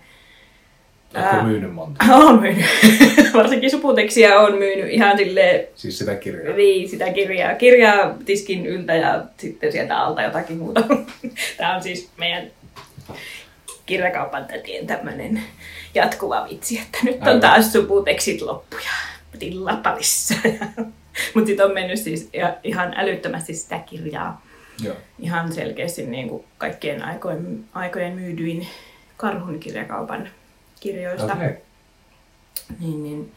Oletko 1.16 1.36
Ää. 1.36 1.44
myynyt 1.44 1.74
monta? 1.74 2.06
Olen 2.16 2.40
myynyt. 2.40 2.66
Varsinkin 3.34 3.72
suputekstiä 3.72 4.40
on 4.40 4.56
myynyt 4.58 4.90
ihan 4.90 5.18
silleen, 5.18 5.68
Siis 5.76 5.98
sitä 6.00 6.16
kirjaa. 6.16 6.56
niin, 6.56 6.90
sitä 6.90 7.14
kirjaa. 7.14 7.56
Kirjaa 7.56 8.16
tiskin 8.26 8.66
yltä 8.66 8.96
ja 8.96 9.24
sitten 9.38 9.72
sieltä 9.72 9.98
alta 10.00 10.22
jotakin 10.22 10.58
muuta. 10.58 10.82
Tämä 11.58 11.76
on 11.76 11.84
siis 11.84 12.10
meidän 12.18 12.48
kirjakaupan 13.86 14.46
tätien 14.46 14.88
tämmöinen 14.88 15.44
jatkuva 15.96 16.48
vitsi, 16.50 16.80
että 16.80 16.98
nyt 17.04 17.16
on 17.22 17.28
Aivan. 17.28 17.42
taas 17.42 17.74
suputekstit 17.74 18.42
loppuja. 18.42 18.90
Tillapalissa. 19.40 20.36
Mutta 21.34 21.48
sitten 21.48 21.66
on 21.66 21.74
mennyt 21.74 22.00
siis 22.00 22.30
ihan 22.64 22.94
älyttömästi 22.98 23.54
sitä 23.54 23.80
kirjaa. 23.80 24.46
Joo. 24.84 24.96
Ihan 25.20 25.54
selkeästi 25.54 26.06
niin 26.06 26.30
kuin 26.30 26.44
kaikkien 26.58 27.04
aikojen, 27.04 27.64
aikojen 27.74 28.14
myydyin 28.14 28.68
karhun 29.18 29.60
kirjakaupan 29.60 30.30
kirjoista. 30.80 31.34
Okei. 31.34 31.54
Niin, 32.80 33.04
niin. 33.04 33.32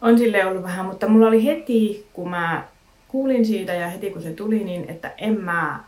On 0.00 0.18
sille 0.18 0.46
ollut 0.46 0.62
vähän, 0.62 0.86
mutta 0.86 1.08
mulla 1.08 1.26
oli 1.26 1.44
heti, 1.44 2.06
kun 2.12 2.30
mä 2.30 2.64
kuulin 3.08 3.46
siitä 3.46 3.72
ja 3.74 3.88
heti 3.88 4.10
kun 4.10 4.22
se 4.22 4.32
tuli, 4.32 4.64
niin 4.64 4.90
että 4.90 5.12
en 5.18 5.40
mä, 5.40 5.84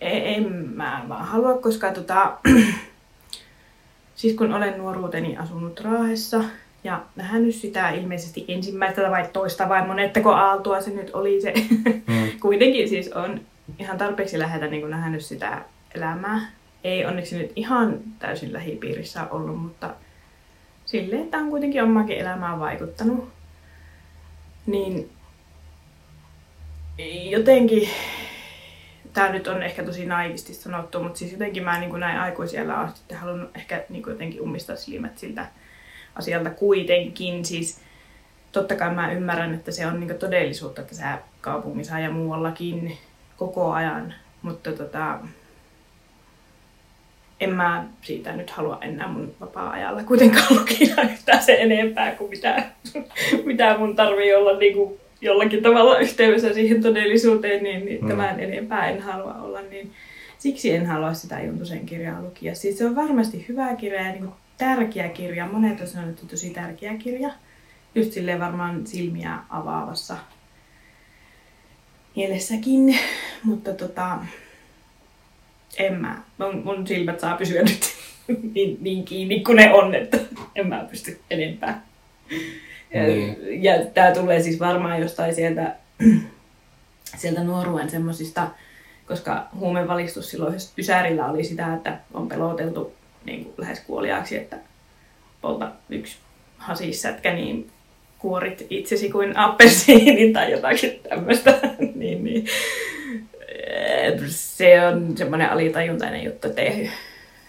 e- 0.00 0.34
en 0.34 0.52
mä 0.52 1.04
vaan 1.08 1.24
halua, 1.24 1.58
koska 1.58 1.92
tota, 1.92 2.38
siis 4.14 4.34
kun 4.34 4.52
olen 4.54 4.78
nuoruuteni 4.78 5.36
asunut 5.36 5.80
Raahessa 5.80 6.44
ja 6.84 7.02
nähnyt 7.16 7.54
sitä 7.54 7.90
ilmeisesti 7.90 8.44
ensimmäistä 8.48 9.10
vai 9.10 9.28
toista 9.32 9.68
vai 9.68 9.86
monettako 9.86 10.30
aaltoa 10.30 10.80
se 10.80 10.90
nyt 10.90 11.10
oli 11.14 11.40
se. 11.40 11.52
Mm. 12.08 12.40
Kuitenkin 12.40 12.88
siis 12.88 13.12
on 13.12 13.40
ihan 13.78 13.98
tarpeeksi 13.98 14.38
lähetä 14.38 14.66
niin 14.66 14.80
kuin 14.80 14.90
nähnyt 14.90 15.24
sitä 15.24 15.62
elämää. 15.94 16.40
Ei 16.84 17.06
onneksi 17.06 17.38
nyt 17.38 17.52
ihan 17.56 18.00
täysin 18.18 18.52
lähipiirissä 18.52 19.26
ollut, 19.30 19.62
mutta 19.62 19.94
silleen, 20.86 21.22
että 21.22 21.38
on 21.38 21.50
kuitenkin 21.50 21.82
omaakin 21.82 22.18
elämään 22.18 22.60
vaikuttanut. 22.60 23.28
Niin 24.66 25.10
jotenkin, 27.30 27.88
tämä 29.12 29.32
nyt 29.32 29.46
on 29.46 29.62
ehkä 29.62 29.84
tosi 29.84 30.06
naivisti 30.06 30.54
sanottu, 30.54 31.02
mutta 31.02 31.18
siis 31.18 31.32
jotenkin 31.32 31.64
mä 31.64 31.78
niin 31.78 31.90
kuin 31.90 32.00
näin 32.00 32.20
aikuisiellä 32.20 32.80
olen 32.80 32.96
sitten 32.96 33.18
halunnut 33.18 33.56
ehkä 33.56 33.84
niin 33.88 34.02
kuin 34.02 34.12
jotenkin 34.12 34.40
ummistaa 34.40 34.76
silmät 34.76 35.18
siltä 35.18 35.46
asialta 36.14 36.50
kuitenkin. 36.50 37.44
Siis 37.44 37.80
totta 38.52 38.76
kai 38.76 38.94
mä 38.94 39.12
ymmärrän, 39.12 39.54
että 39.54 39.72
se 39.72 39.86
on 39.86 40.00
niin 40.00 40.18
todellisuutta 40.18 40.82
tässä 40.82 41.18
kaupungissa 41.40 41.98
ja 41.98 42.10
muuallakin 42.10 42.98
koko 43.38 43.72
ajan, 43.72 44.14
mutta 44.42 44.72
tota, 44.72 45.18
en 47.40 47.50
mä 47.54 47.84
siitä 48.02 48.36
nyt 48.36 48.50
halua 48.50 48.78
enää 48.80 49.08
mun 49.08 49.34
vapaa-ajalla 49.40 50.04
kuitenkaan 50.04 50.46
lukina 50.58 51.02
yhtään 51.02 51.42
se 51.42 51.56
enempää 51.60 52.14
kuin 52.14 52.30
mitä, 52.30 52.62
mitä 53.44 53.78
mun 53.78 53.96
tarvii 53.96 54.34
olla 54.34 54.58
niin 54.58 54.74
kuin 54.74 55.00
jollakin 55.20 55.62
tavalla 55.62 55.98
yhteydessä 55.98 56.54
siihen 56.54 56.82
todellisuuteen, 56.82 57.62
niin, 57.62 57.84
niin 57.84 58.02
Mm. 58.02 58.08
tämän 58.08 58.40
enempää 58.40 58.88
en 58.88 59.00
halua 59.02 59.34
olla. 59.34 59.60
Niin 59.62 59.92
siksi 60.38 60.74
en 60.74 60.86
halua 60.86 61.14
sitä 61.14 61.40
Juntusen 61.40 61.86
kirjaa 61.86 62.22
lukia. 62.22 62.54
Siis 62.54 62.78
se 62.78 62.86
on 62.86 62.96
varmasti 62.96 63.44
hyvä 63.48 63.74
kirja 63.76 64.02
ja 64.02 64.12
niin 64.12 64.24
kuin 64.24 64.32
tärkeä 64.58 65.08
kirja. 65.08 65.46
Monet 65.46 65.80
on 65.80 65.86
sanonut, 65.86 66.14
että 66.14 66.30
tosi 66.30 66.50
tärkeä 66.50 66.94
kirja. 66.94 67.30
Just 67.94 68.12
silleen 68.12 68.40
varmaan 68.40 68.86
silmiä 68.86 69.38
avaavassa 69.50 70.16
mielessäkin. 72.18 72.98
Mutta 73.44 73.72
tota, 73.74 74.18
en 75.76 75.94
mä. 76.00 76.22
Mun, 76.38 76.62
mun 76.64 76.86
silmät 76.86 77.20
saa 77.20 77.36
pysyä 77.36 77.62
nyt 77.62 77.80
niin, 78.54 78.78
niin 78.80 79.04
kiinni 79.04 79.40
kuin 79.40 79.56
ne 79.56 79.72
on, 79.72 79.94
että 79.94 80.18
en 80.54 80.66
mä 80.66 80.86
pysty 80.90 81.20
enempää. 81.30 81.82
Ja, 82.94 83.02
Niin. 83.02 83.62
ja 83.62 83.86
tää 83.94 84.14
tulee 84.14 84.42
siis 84.42 84.60
varmaan 84.60 85.00
jostain 85.00 85.34
sieltä, 85.34 85.76
sieltä 87.20 87.44
nuoruuden 87.44 87.90
semmosista, 87.90 88.48
koska 89.06 89.48
huumevalistus 89.58 90.30
silloin 90.30 90.54
Ysärillä 90.78 91.26
oli 91.26 91.44
sitä, 91.44 91.74
että 91.74 91.98
on 92.14 92.28
peloteltu 92.28 92.92
niin 93.24 93.44
kuin 93.44 93.54
lähes 93.58 93.80
kuoliaaksi, 93.80 94.36
että 94.36 94.56
polta 95.40 95.70
yksi 95.88 96.16
hasissätkä, 96.58 97.34
niin 97.34 97.70
kuorit 98.18 98.66
itsesi 98.70 99.10
kuin 99.10 99.36
appelsiinin 99.36 100.32
tai 100.32 100.52
jotakin 100.52 101.00
tämmöistä. 101.08 101.54
niin, 101.94 102.24
niin. 102.24 102.44
Et 104.02 104.20
Se 104.28 104.86
on 104.86 105.16
semmoinen 105.16 105.50
alitajuntainen 105.50 106.24
juttu, 106.24 106.48
että 106.48 106.62
ei, 106.62 106.90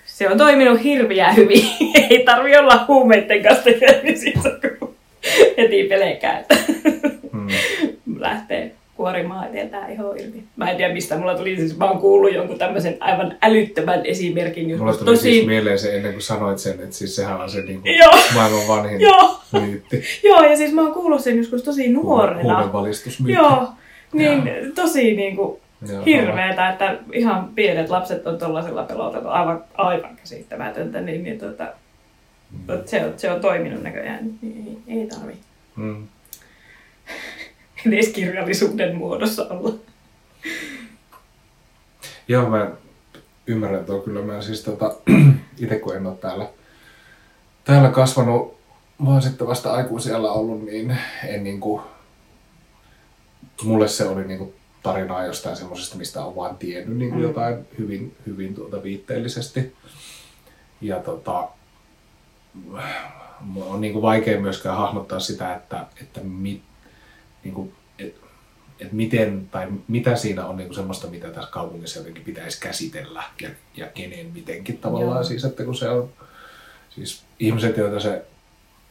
se 0.05 0.29
on 0.29 0.37
toiminut 0.37 0.83
hirveän 0.83 1.35
hyvin. 1.35 1.63
ei 2.09 2.23
tarvi 2.25 2.57
olla 2.57 2.85
huumeiden 2.87 3.43
kanssa 3.43 3.63
tekemisissä, 3.63 4.49
kun 4.79 4.95
heti 5.57 5.83
pelkää, 5.83 6.39
että 6.39 6.55
Mm. 7.31 7.47
lähtee 8.19 8.71
kuorimaan 8.99 9.47
eteltään 9.47 9.91
iho 9.93 10.13
irti. 10.13 10.43
Mä 10.55 10.69
en 10.71 10.77
tiedä 10.77 10.93
mistä 10.93 11.17
mulla 11.17 11.35
tuli, 11.35 11.55
siis 11.55 11.77
mä 11.77 11.85
oon 11.89 11.99
kuullut 11.99 12.33
jonkun 12.33 12.57
tämmöisen 12.57 12.97
aivan 12.99 13.35
älyttömän 13.41 14.05
esimerkin 14.05 14.77
Mulla 14.77 14.93
tuli 14.93 15.05
tosi... 15.05 15.21
siis 15.21 15.45
mieleen 15.45 15.79
se 15.79 15.95
ennen 15.95 16.11
kuin 16.11 16.21
sanoit 16.21 16.57
sen, 16.59 16.73
että 16.73 16.95
siis 16.95 17.15
sehän 17.15 17.41
on 17.41 17.49
se 17.49 17.61
niin 17.61 17.81
kuin 17.81 17.97
Joo. 17.97 18.11
maailman 18.35 18.67
vanhin 18.67 19.01
Joo, 19.01 19.39
myytti. 19.51 20.03
joo, 20.27 20.43
ja 20.43 20.57
siis 20.57 20.73
mä 20.73 20.81
oon 20.81 20.93
kuullut 20.93 21.21
sen 21.21 21.37
joskus 21.37 21.63
tosi 21.63 21.87
nuorena. 21.93 22.41
Huumevalistusmyytti. 22.41 23.33
Joo, 23.43 23.67
niin 24.13 24.49
tosi 24.75 25.15
niinku 25.15 25.59
Joo, 25.91 26.03
hirveetä, 26.05 26.69
että 26.69 26.97
ihan 27.13 27.49
pienet 27.55 27.89
lapset 27.89 28.27
on 28.27 28.37
tuollaisella 28.39 28.83
peloteltu 28.83 29.27
aivan, 29.27 29.63
aivan 29.77 30.15
käsittämätöntä, 30.15 31.01
niin, 31.01 31.23
niin 31.23 31.39
tota, 31.39 31.67
Mm. 32.51 32.77
se, 32.85 33.05
on, 33.05 33.13
se 33.17 33.31
on 33.31 33.41
toiminut 33.41 33.83
näköjään, 33.83 34.19
niin 34.41 34.81
ei, 34.87 34.97
ei 34.99 35.07
tarvi 35.07 35.33
Mm. 35.75 36.07
edes 37.85 38.07
kirjallisuuden 38.07 38.95
muodossa 38.95 39.47
olla. 39.49 39.73
Joo, 42.27 42.49
mä 42.49 42.71
ymmärrän 43.47 43.85
tuo 43.85 43.99
kyllä. 43.99 44.21
Mä 44.21 44.41
siis 44.41 44.63
tota, 44.63 44.95
itse 45.59 45.79
kun 45.79 45.95
en 45.95 46.07
ole 46.07 46.15
täällä, 46.15 46.49
täällä 47.63 47.89
kasvanut, 47.89 48.59
vaan 49.05 49.21
sitten 49.21 49.47
vasta 49.47 49.73
aikuisiellä 49.73 50.31
ollut, 50.31 50.65
niin 50.65 50.97
en 51.27 51.43
niinku, 51.43 51.81
mulle 53.63 53.87
se 53.87 54.05
oli 54.07 54.23
niinku 54.23 54.53
tarinaa 54.83 55.25
jostain 55.25 55.55
semmoisesta, 55.55 55.97
mistä 55.97 56.25
on 56.25 56.35
vaan 56.35 56.57
tiennyt 56.57 56.97
niinku 56.97 57.15
Mm. 57.15 57.21
jotain 57.21 57.67
hyvin, 57.77 58.15
hyvin 58.25 58.55
tuota 58.55 58.83
viitteellisesti. 58.83 59.75
Ja 60.81 60.99
tota, 60.99 61.47
on 63.61 63.81
niinku 63.81 64.01
vaikea 64.01 64.41
myöskään 64.41 64.77
hahmottaa 64.77 65.19
sitä, 65.19 65.55
että, 65.55 65.85
että 66.01 66.21
mit, 66.23 66.61
niinku, 67.49 67.71
et, 67.99 68.15
et 68.79 68.91
miten 68.91 69.47
tai 69.51 69.67
mitä 69.87 70.15
siinä 70.15 70.45
on 70.45 70.57
niinku 70.57 70.73
semmoista, 70.73 71.07
mitä 71.07 71.27
tässä 71.29 71.51
kaupungissa 71.51 71.99
jotenkin 71.99 72.23
pitäisi 72.23 72.59
käsitellä 72.61 73.23
ja, 73.41 73.49
ja 73.77 73.87
kenen 73.87 74.25
mitenkin 74.33 74.77
tavallaan. 74.77 75.15
Joo. 75.15 75.23
Siis, 75.23 75.45
että 75.45 75.63
kun 75.63 75.75
se 75.75 75.89
on, 75.89 76.09
siis 76.89 77.23
ihmiset, 77.39 77.77
joita 77.77 77.99
se 77.99 78.21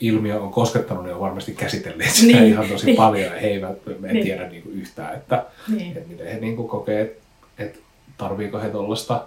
ilmiö 0.00 0.40
on 0.40 0.50
koskettanut, 0.52 1.04
niin 1.04 1.14
on 1.14 1.20
varmasti 1.20 1.52
käsitelleet 1.52 2.10
sitä 2.10 2.32
Niin. 2.40 2.52
ihan 2.52 2.68
tosi 2.68 2.86
Niin. 2.86 2.96
paljon 2.96 3.24
ja 3.34 3.40
he 3.40 3.46
eivät 3.48 3.78
me 3.98 4.12
Niin. 4.12 4.24
tiedä 4.24 4.48
niinku 4.48 4.68
yhtään, 4.70 5.14
että, 5.16 5.46
Niin. 5.68 5.96
että 5.96 6.08
miten 6.08 6.26
he 6.26 6.40
niinku 6.40 6.68
kokee, 6.68 7.00
että 7.02 7.22
et 7.58 7.80
tarviiko 8.18 8.58
he 8.60 8.68
tuollaista 8.70 9.26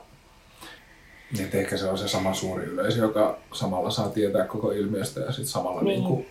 että 1.44 1.58
ehkä 1.58 1.78
se 1.78 1.86
on 1.90 1.98
se 1.98 2.08
sama 2.08 2.34
suuri 2.34 2.64
yleisö, 2.66 3.00
joka 3.00 3.38
samalla 3.54 3.92
saa 3.92 4.10
tietää 4.10 4.46
koko 4.46 4.72
ilmiöstä 4.72 5.20
ja 5.20 5.32
sitten 5.32 5.46
samalla, 5.48 5.82
Niin. 5.82 6.00
niin. 6.00 6.00
niinku, 6.04 6.26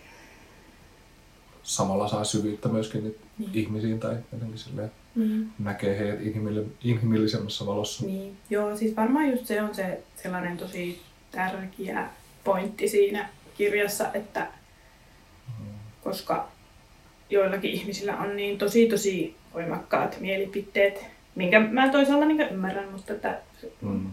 samalla 1.71 2.09
saa 2.09 2.25
syvyyttä 2.25 2.69
myöskin 2.69 3.03
niin. 3.05 3.17
Niin. 3.39 3.51
ihmisiin 3.55 4.01
tai 4.01 4.17
jotenkin 4.33 4.59
silleen 4.59 4.91
Niin. 5.17 5.49
näkee 5.59 5.99
heidät 5.99 6.21
inhimilli- 6.21 6.71
inhimillisemmässä 6.85 7.67
valossa. 7.67 8.07
Niin, 8.07 8.37
joo, 8.51 8.77
siis 8.77 8.97
varmaan 8.97 9.31
just 9.31 9.47
se 9.47 9.63
on 9.63 9.75
se 9.75 10.01
sellainen 10.23 10.57
tosi 10.57 11.01
tärkeä 11.31 12.09
pointti 12.45 12.89
siinä 12.89 13.29
kirjassa, 13.57 14.13
että 14.15 14.47
koska 16.05 16.49
joillakin 17.31 17.71
ihmisillä 17.71 18.17
on 18.17 18.37
niin 18.37 18.59
tosi 18.59 18.87
tosi 18.89 19.35
voimakkaat 19.55 20.17
mielipiteet, 20.21 21.05
minkä 21.35 21.61
mä 21.61 21.89
toisaalta 21.89 22.25
niin 22.27 22.41
ymmärrän, 22.41 22.93
mutta 22.93 23.13
että 23.13 23.41
Mm. 23.81 24.11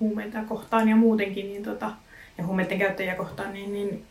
huumeita 0.00 0.42
kohtaan 0.48 0.88
ja 0.88 0.96
muutenkin, 0.96 1.46
niin 1.46 1.62
tota, 1.62 1.90
ja 2.38 2.46
huumeiden 2.46 2.78
käyttäjiä 2.78 3.14
kohtaan, 3.14 3.52
niin, 3.54 3.72
niin 3.72 4.04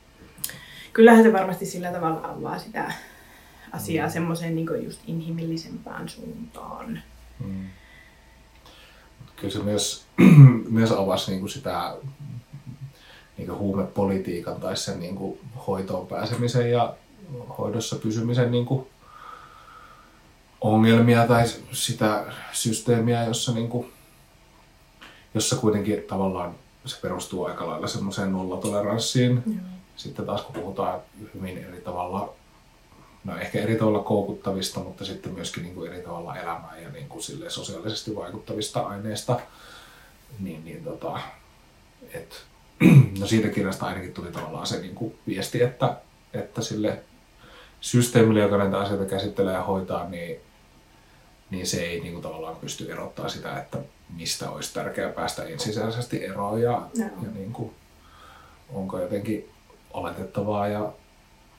kyllähän 0.95 1.23
se 1.23 1.33
varmasti 1.33 1.65
sillä 1.65 1.91
tavalla 1.91 2.21
avaa 2.23 2.59
sitä 2.59 2.91
asiaa 3.71 4.09
semmoiseen 4.09 4.55
niin 4.55 4.83
just 4.83 4.99
inhimillisempään 5.07 6.09
suuntaan. 6.09 6.99
Mm. 7.39 7.65
Kyllä 9.35 9.53
se 9.53 9.59
myös, 9.59 10.05
myös 10.69 10.91
avasi 10.91 11.31
niin 11.31 11.39
kuin 11.39 11.49
sitä 11.49 11.95
niin 13.37 13.47
kuin 13.47 13.59
huumepolitiikan 13.59 14.61
tai 14.61 14.77
sen 14.77 14.99
niin 14.99 15.15
kuin 15.15 15.39
hoitoon 15.67 16.07
pääsemisen 16.07 16.71
ja 16.71 16.95
hoidossa 17.57 17.95
pysymisen 17.95 18.51
niin 18.51 18.65
kuin 18.65 18.87
ongelmia 20.61 21.27
tai 21.27 21.43
sitä 21.71 22.25
systeemiä, 22.51 23.23
jossa, 23.23 23.53
niin 23.53 23.69
kuin, 23.69 23.91
jossa 25.33 25.55
kuitenkin 25.55 26.03
tavallaan 26.03 26.55
se 26.85 27.01
perustuu 27.01 27.45
aika 27.45 27.67
lailla 27.67 27.87
semmoiseen 27.87 28.31
nollatoleranssiin. 28.31 29.43
Joo. 29.45 29.74
Sitten 29.95 30.25
taas 30.25 30.41
kun 30.41 30.55
puhutaan 30.55 30.99
hyvin 31.33 31.57
eri 31.57 31.81
tavalla, 31.81 32.33
no 33.23 33.37
ehkä 33.37 33.59
eri 33.59 33.75
tavalla 33.75 33.99
koukuttavista, 33.99 34.79
mutta 34.79 35.05
sitten 35.05 35.33
myöskin 35.33 35.63
niin 35.63 35.75
kuin 35.75 35.91
eri 35.91 36.01
tavalla 36.01 36.35
elämään 36.35 36.83
ja 36.83 36.89
niin 36.89 37.09
kuin 37.09 37.23
silleen 37.23 37.51
sosiaalisesti 37.51 38.15
vaikuttavista 38.15 38.81
aineista, 38.81 39.39
niin, 40.39 40.65
niin 40.65 40.83
tota, 40.83 41.19
et, 42.13 42.43
no 43.19 43.27
siitä 43.27 43.47
kirjasta 43.47 43.85
ainakin 43.85 44.13
tuli 44.13 44.31
tavallaan 44.31 44.67
se 44.67 44.79
niin 44.79 44.95
kuin 44.95 45.15
viesti, 45.27 45.63
että, 45.63 45.97
että 46.33 46.61
sille 46.61 47.03
systeemille, 47.81 48.39
joka 48.39 48.57
näitä 48.57 48.79
asioita 48.79 49.05
käsittelee 49.05 49.53
ja 49.53 49.63
hoitaa, 49.63 50.09
niin, 50.09 50.39
niin 51.49 51.67
se 51.67 51.83
ei 51.83 51.99
niin 51.99 52.13
kuin 52.13 52.23
tavallaan 52.23 52.55
pysty 52.55 52.91
erottaa 52.91 53.29
sitä, 53.29 53.59
että 53.59 53.77
mistä 54.15 54.49
olisi 54.49 54.73
tärkeää 54.73 55.09
päästä 55.09 55.43
ensisijaisesti 55.43 56.25
eroon 56.25 56.61
ja, 56.61 56.81
Joo. 56.93 57.09
ja 57.23 57.29
niin 57.33 57.53
kuin, 57.53 57.73
onko 58.73 58.99
jotenkin 58.99 59.49
oletettavaa 59.95 60.67
ja 60.67 60.91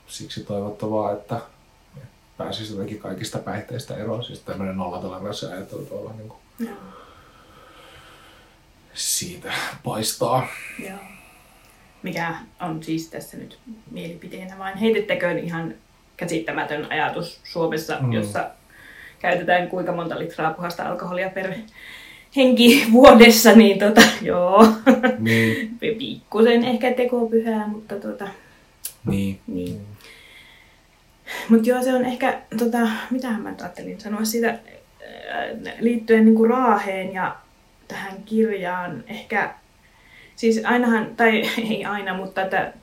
siksi 0.07 0.43
toivottavaa, 0.43 1.11
että 1.11 1.41
pääsisi 2.37 2.73
jotenkin 2.73 2.99
kaikista 2.99 3.37
päihteistä 3.37 3.95
eroon. 3.95 4.23
Siis 4.23 4.39
tämmöinen 4.39 4.77
nollatoleranssi 4.77 5.45
ajattelu 5.45 5.85
tuolla 5.85 6.13
niin 6.17 6.29
kuin 6.29 6.39
Joo. 6.59 6.75
siitä 8.93 9.51
paistaa. 9.83 10.47
Joo. 10.79 10.99
Mikä 12.03 12.35
on 12.61 12.83
siis 12.83 13.09
tässä 13.09 13.37
nyt 13.37 13.59
mielipiteenä 13.91 14.57
vain 14.57 14.77
heitettäköön 14.77 15.39
ihan 15.39 15.73
käsittämätön 16.17 16.91
ajatus 16.91 17.39
Suomessa, 17.43 17.97
mm. 17.99 18.13
jossa 18.13 18.49
käytetään 19.19 19.67
kuinka 19.67 19.91
monta 19.91 20.19
litraa 20.19 20.53
puhasta 20.53 20.89
alkoholia 20.89 21.29
per 21.29 21.53
henki 22.37 22.85
vuodessa, 22.91 23.51
niin 23.53 23.79
tota, 23.79 24.01
joo, 24.21 24.67
Niin, 25.19 25.77
pikkusen 25.97 26.63
ehkä 26.63 26.93
tekopyhää, 26.93 27.67
mutta 27.67 27.95
tota, 27.95 28.27
niin. 29.05 29.39
niin. 29.47 29.81
Mutta 31.49 31.69
joo, 31.69 31.83
se 31.83 31.93
on 31.93 32.05
ehkä, 32.05 32.41
tota, 32.57 32.87
mitähän 33.09 33.41
mä 33.41 33.53
ajattelin 33.59 33.99
sanoa 33.99 34.25
siitä 34.25 34.47
ää, 34.47 35.47
liittyen 35.79 36.25
niinku 36.25 36.45
Raaheen 36.45 37.13
ja 37.13 37.35
tähän 37.87 38.23
kirjaan. 38.25 39.03
Ehkä, 39.07 39.53
siis 40.35 40.61
ainahan, 40.65 41.15
tai 41.15 41.41
ei 41.69 41.85
aina, 41.85 42.13
mutta 42.13 42.41
että 42.41 42.73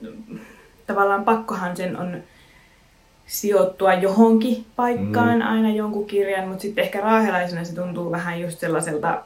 mm, 0.00 0.38
tavallaan 0.86 1.24
pakkohan 1.24 1.76
sen 1.76 1.96
on 1.96 2.22
sijoittua 3.30 3.94
johonkin 3.94 4.64
paikkaan 4.76 5.38
Mm. 5.38 5.44
mm. 5.44 5.50
aina 5.50 5.70
jonkun 5.70 6.06
kirjan, 6.06 6.48
mutta 6.48 6.62
sitten 6.62 6.84
ehkä 6.84 7.00
raahelaisena 7.00 7.64
se 7.64 7.74
tuntuu 7.74 8.10
vähän 8.10 8.40
just 8.40 8.58
sellaiselta, 8.58 9.22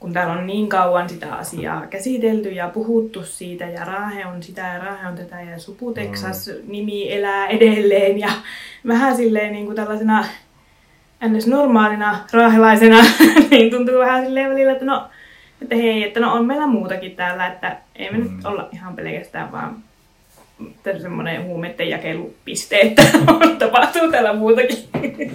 kun 0.00 0.12
täällä 0.12 0.32
on 0.32 0.46
niin 0.46 0.68
kauan 0.68 1.08
sitä 1.08 1.34
asiaa 1.34 1.86
käsitelty 1.86 2.48
ja 2.50 2.68
puhuttu 2.68 3.22
siitä 3.24 3.64
ja 3.64 3.84
Raahe 3.84 4.26
on 4.26 4.42
sitä 4.42 4.60
ja 4.60 4.78
Raahe 4.78 5.08
on 5.08 5.16
tätä 5.16 5.40
ja 5.42 5.58
Suputeksas 5.58 6.50
nimi 6.66 7.12
elää 7.12 7.46
edelleen 7.46 8.18
ja 8.18 8.28
vähän 8.86 9.16
silleen 9.16 9.52
niin 9.52 9.64
kuin 9.66 9.76
tällaisena 9.76 10.24
ns. 11.28 11.46
normaalina 11.46 12.18
raahelaisena 12.32 12.96
niin 13.50 13.70
tuntuu 13.70 13.98
vähän 13.98 14.24
silleen 14.24 14.50
välillä, 14.50 14.72
että 14.72 14.84
no, 14.84 15.08
että 15.62 15.74
hei, 15.74 16.04
että 16.04 16.20
no 16.20 16.32
on 16.34 16.46
meillä 16.46 16.66
muutakin 16.66 17.16
täällä, 17.16 17.46
että 17.46 17.76
ei 17.96 18.12
me 18.12 18.18
Mm. 18.18 18.24
mm. 18.24 18.36
nyt 18.36 18.44
olla 18.44 18.68
ihan 18.72 18.96
pelkästään 18.96 19.52
vaan 19.52 19.76
semmoinen 21.02 21.44
huumeiden 21.44 21.88
jakelupiste, 21.90 22.80
että 22.80 23.02
tapahtuu 23.58 24.10
täällä 24.10 24.32
muutakin. 24.32 24.78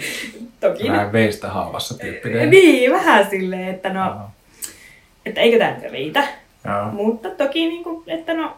Toki 0.60 0.90
Vähän 0.90 1.12
veistä 1.12 1.50
haavassa 1.50 1.98
tyyppinen. 1.98 2.50
niin, 2.50 2.92
vähän 2.92 3.30
silleen, 3.30 3.68
että 3.68 3.90
no, 3.94 4.06
Joo. 4.06 4.20
että 5.26 5.42
eikö 5.42 5.58
tämä 5.58 5.76
riitä. 5.92 6.28
Joo. 6.66 6.92
Mutta 6.92 7.30
toki, 7.30 7.68
niin 7.70 7.84
kuin, 7.84 8.04
että 8.08 8.34
no, 8.34 8.58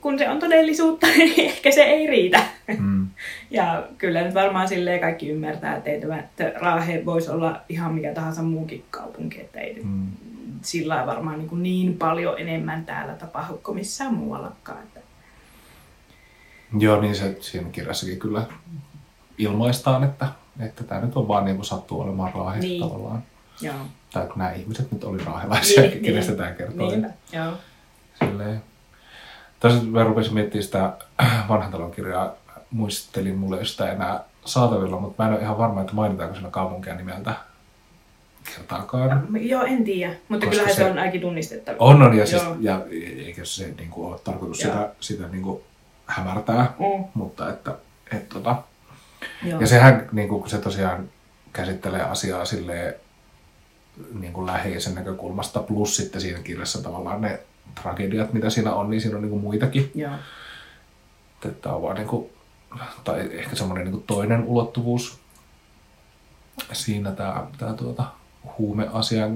kun 0.00 0.18
se 0.18 0.28
on 0.28 0.38
todellisuutta, 0.38 1.06
niin 1.16 1.40
ehkä 1.40 1.70
se 1.70 1.82
ei 1.82 2.06
riitä. 2.06 2.40
Mm. 2.78 3.06
Ja 3.50 3.82
kyllä 3.98 4.22
nyt 4.22 4.34
varmaan 4.34 4.68
silleen 4.68 5.00
kaikki 5.00 5.28
ymmärtää, 5.28 5.76
että, 5.76 5.90
ei 5.90 6.00
tämä, 6.00 6.18
että 6.18 6.52
Raahe 6.56 7.02
voisi 7.04 7.30
olla 7.30 7.60
ihan 7.68 7.94
mikä 7.94 8.14
tahansa 8.14 8.42
muukin 8.42 8.84
kaupunki, 8.90 9.40
että 9.40 9.60
ei 9.60 9.78
Mm. 9.82 10.06
sillä 10.62 11.06
varmaan 11.06 11.38
niin, 11.38 11.48
kuin 11.48 11.62
niin 11.62 11.94
paljon 11.98 12.38
enemmän 12.38 12.84
täällä 12.84 13.12
tapahdu 13.14 13.60
kuin 13.62 13.78
missään 13.78 14.14
muuallakaan. 14.14 14.78
Että, 14.82 15.00
Joo, 16.78 17.00
niin 17.00 17.14
se 17.14 17.36
siinä 17.40 17.68
kirjassakin 17.70 18.18
kyllä 18.18 18.42
ilmaistaan, 19.38 20.04
että, 20.04 20.26
että 20.60 20.84
tämä 20.84 21.00
nyt 21.00 21.16
on 21.16 21.28
vaan 21.28 21.44
niin 21.44 21.56
kuin 21.56 21.66
sattuu 21.66 22.00
olemaan 22.00 22.32
raahe 22.34 22.60
Niin. 22.60 22.80
tavallaan. 22.82 23.22
joo. 23.60 23.74
Tai 24.12 24.26
kun 24.26 24.38
nämä 24.38 24.52
ihmiset 24.52 24.92
nyt 24.92 25.04
oli 25.04 25.24
raahelaisia, 25.24 25.82
niin, 25.82 26.02
kenestä 26.02 26.32
tämä 26.36 26.50
kertoo. 26.50 26.88
Niinpä, 26.90 27.08
joo. 27.32 27.52
Silleen. 28.18 28.62
Tässä 29.60 29.82
mä 29.84 30.04
rupesin 30.04 30.34
miettimään 30.34 30.62
sitä 30.64 30.92
vanhan 31.48 31.72
talon 31.72 31.90
kirjaa. 31.90 32.32
Muistelin, 32.70 33.38
mulle 33.38 33.64
sitä 33.64 33.92
enää 33.92 34.20
saatavilla, 34.44 35.00
mutta 35.00 35.22
mä 35.22 35.28
en 35.28 35.34
ole 35.34 35.42
ihan 35.42 35.58
varma, 35.58 35.80
että 35.80 35.92
mainitaanko 35.92 36.34
siinä 36.34 36.50
kaupunkia 36.50 36.94
nimeltä 36.94 37.34
kertaakaan. 38.56 39.26
Joo, 39.40 39.62
en 39.64 39.84
tiedä, 39.84 40.12
mutta 40.28 40.46
Koska 40.46 40.50
kyllähän 40.50 40.74
se, 40.76 40.82
se- 40.84 40.90
on 40.90 40.98
ainakin 40.98 41.20
tunnistettavissa. 41.20 41.84
On, 41.84 42.02
on, 42.02 42.16
ja, 42.16 42.26
siis, 42.26 42.42
ja 42.60 42.80
eikä 43.16 43.44
se 43.44 43.74
niin 43.78 43.90
kuin, 43.90 44.12
ole 44.12 44.18
tarkoitus 44.24 44.60
Joo. 44.60 44.72
sitä, 44.72 44.90
sitä 45.00 45.28
niin 45.28 45.42
kuin, 45.42 45.60
hämärtää, 46.08 46.74
Mm, 46.78 47.04
mutta 47.14 47.50
että, 47.50 47.74
et, 48.12 48.28
tota, 48.28 48.62
joo. 49.42 49.60
Ja 49.60 49.66
sehän, 49.66 50.08
niin 50.12 50.28
kuin, 50.28 50.50
se 50.50 50.58
tosiaan 50.58 51.10
käsittelee 51.52 52.02
asiaa 52.02 52.44
silleen, 52.44 52.94
niin 54.20 54.32
kuin 54.32 54.46
läheisen 54.46 54.94
näkökulmasta, 54.94 55.60
plus 55.60 55.96
sitten 55.96 56.20
siinä 56.20 56.38
kirjassa 56.38 56.82
tavallaan 56.82 57.20
ne 57.20 57.40
tragediat, 57.82 58.32
mitä 58.32 58.50
siinä 58.50 58.74
on, 58.74 58.90
niin 58.90 59.00
siinä 59.00 59.16
on 59.16 59.22
niin 59.22 59.30
kuin 59.30 59.42
muitakin. 59.42 59.90
Joo. 59.94 60.12
Tämä 61.62 61.74
on 61.74 61.82
vaan 61.82 61.96
niin 61.96 62.08
kuin, 62.08 62.30
tai 63.04 63.28
ehkä 63.32 63.56
semmoinen 63.56 63.84
niin 63.84 63.92
kuin 63.92 64.04
toinen 64.06 64.44
ulottuvuus 64.44 65.18
siinä 66.72 67.12
tämä, 67.12 67.46
tämä 67.58 67.72
tuota, 67.72 68.04
huumeasia. 68.58 69.26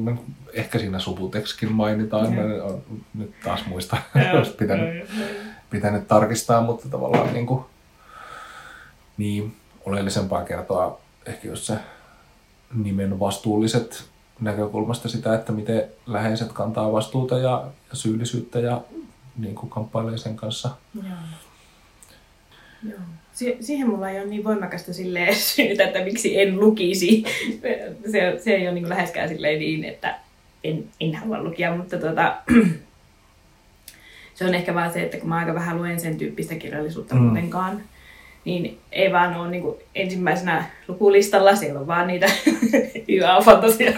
Ehkä 0.52 0.78
siinä 0.78 0.98
subutekskin 0.98 1.72
mainitaan, 1.72 2.34
Joo. 2.34 2.46
mä 2.46 2.64
on, 2.64 2.82
nyt 3.14 3.34
taas 3.44 3.66
muista, 3.66 3.96
Joo, 4.14 4.36
olisi 4.38 4.52
pitänyt, 4.52 4.94
joo, 4.94 5.06
joo. 5.18 5.51
Pitänyt 5.72 6.08
tarkistaa, 6.08 6.62
mutta 6.62 6.88
tavallaan 6.88 7.32
niin, 7.32 7.46
kuin, 7.46 7.64
niin 9.16 9.56
oleellisempaa 9.84 10.44
kertoa 10.44 11.00
ehkä 11.26 11.48
just 11.48 11.64
se 11.64 11.74
nimen 12.74 13.20
vastuulliset 13.20 14.04
näkökulmasta 14.40 15.08
sitä, 15.08 15.34
että 15.34 15.52
miten 15.52 15.84
läheiset 16.06 16.52
kantaa 16.52 16.92
vastuuta 16.92 17.38
ja, 17.38 17.64
ja 17.90 17.96
syyllisyyttä 17.96 18.60
ja 18.60 18.80
niin 19.38 19.54
kuin 19.54 19.70
kamppailee 19.70 20.18
sen 20.18 20.36
kanssa. 20.36 20.70
Joo. 20.94 21.04
Joo. 22.88 23.00
Si- 23.32 23.56
siihen 23.60 23.90
mulla 23.90 24.10
ei 24.10 24.20
ole 24.20 24.26
niin 24.26 24.44
voimakasta 24.44 24.92
syytä, 25.54 25.84
että 25.84 26.04
miksi 26.04 26.40
en 26.40 26.60
lukisi. 26.60 27.24
Se, 28.10 28.40
se 28.44 28.54
ei 28.54 28.68
ole 28.68 28.74
niin 28.74 28.88
läheskään 28.88 29.28
niin, 29.28 29.84
että 29.84 30.18
en, 30.64 30.84
en 31.00 31.14
halua 31.14 31.42
lukia, 31.42 31.76
mutta 31.76 31.98
tota, 31.98 32.36
se 34.34 34.44
on 34.44 34.54
ehkä 34.54 34.74
vaan 34.74 34.92
se, 34.92 35.02
että 35.02 35.16
kun 35.16 35.28
mä 35.28 35.36
aika 35.36 35.54
vähän 35.54 35.78
luen 35.78 36.00
sen 36.00 36.18
tyyppistä 36.18 36.54
kirjallisuutta 36.54 37.14
Mm. 37.14 37.20
muutenkaan, 37.22 37.82
niin 38.44 38.78
ei 38.92 39.12
vaan 39.12 39.36
ole 39.36 39.50
niin 39.50 39.64
ensimmäisenä 39.94 40.64
lukulistalla, 40.88 41.56
siellä 41.56 41.80
on 41.80 41.86
vaan 41.86 42.06
niitä 42.06 42.26
YA-fantasia 43.14 43.92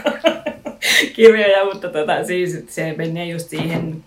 kirjoja, 1.17 1.65
mutta 1.65 1.89
tota, 1.89 2.25
siis 2.25 2.65
se 2.69 2.95
menee 2.99 3.27
just 3.27 3.49
siihen, 3.49 4.05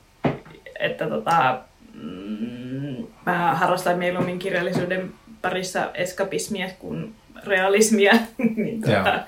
että 0.79 1.07
tota, 1.09 1.59
mm, 2.03 3.05
mä 3.25 3.55
harrastan 3.55 3.97
mieluummin 3.97 4.39
kirjallisuuden 4.39 5.11
parissa 5.41 5.91
eskapismia 5.93 6.67
kuin 6.79 7.13
realismia, 7.45 8.13
niin 8.55 8.81
Joo. 8.87 8.95
tota, 8.97 9.19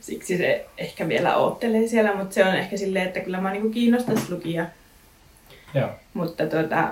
siksi 0.00 0.36
se 0.38 0.66
ehkä 0.78 1.08
vielä 1.08 1.36
oottelee 1.36 1.86
siellä, 1.86 2.14
mutta 2.14 2.34
se 2.34 2.44
on 2.44 2.54
ehkä 2.54 2.76
silleen, 2.76 3.06
että 3.06 3.20
kyllä 3.20 3.40
mä 3.40 3.50
niinku 3.52 3.70
kiinnostaisi 3.70 4.32
lukia, 4.32 4.66
Joo. 5.74 5.90
mutta 6.14 6.46
tota, 6.46 6.88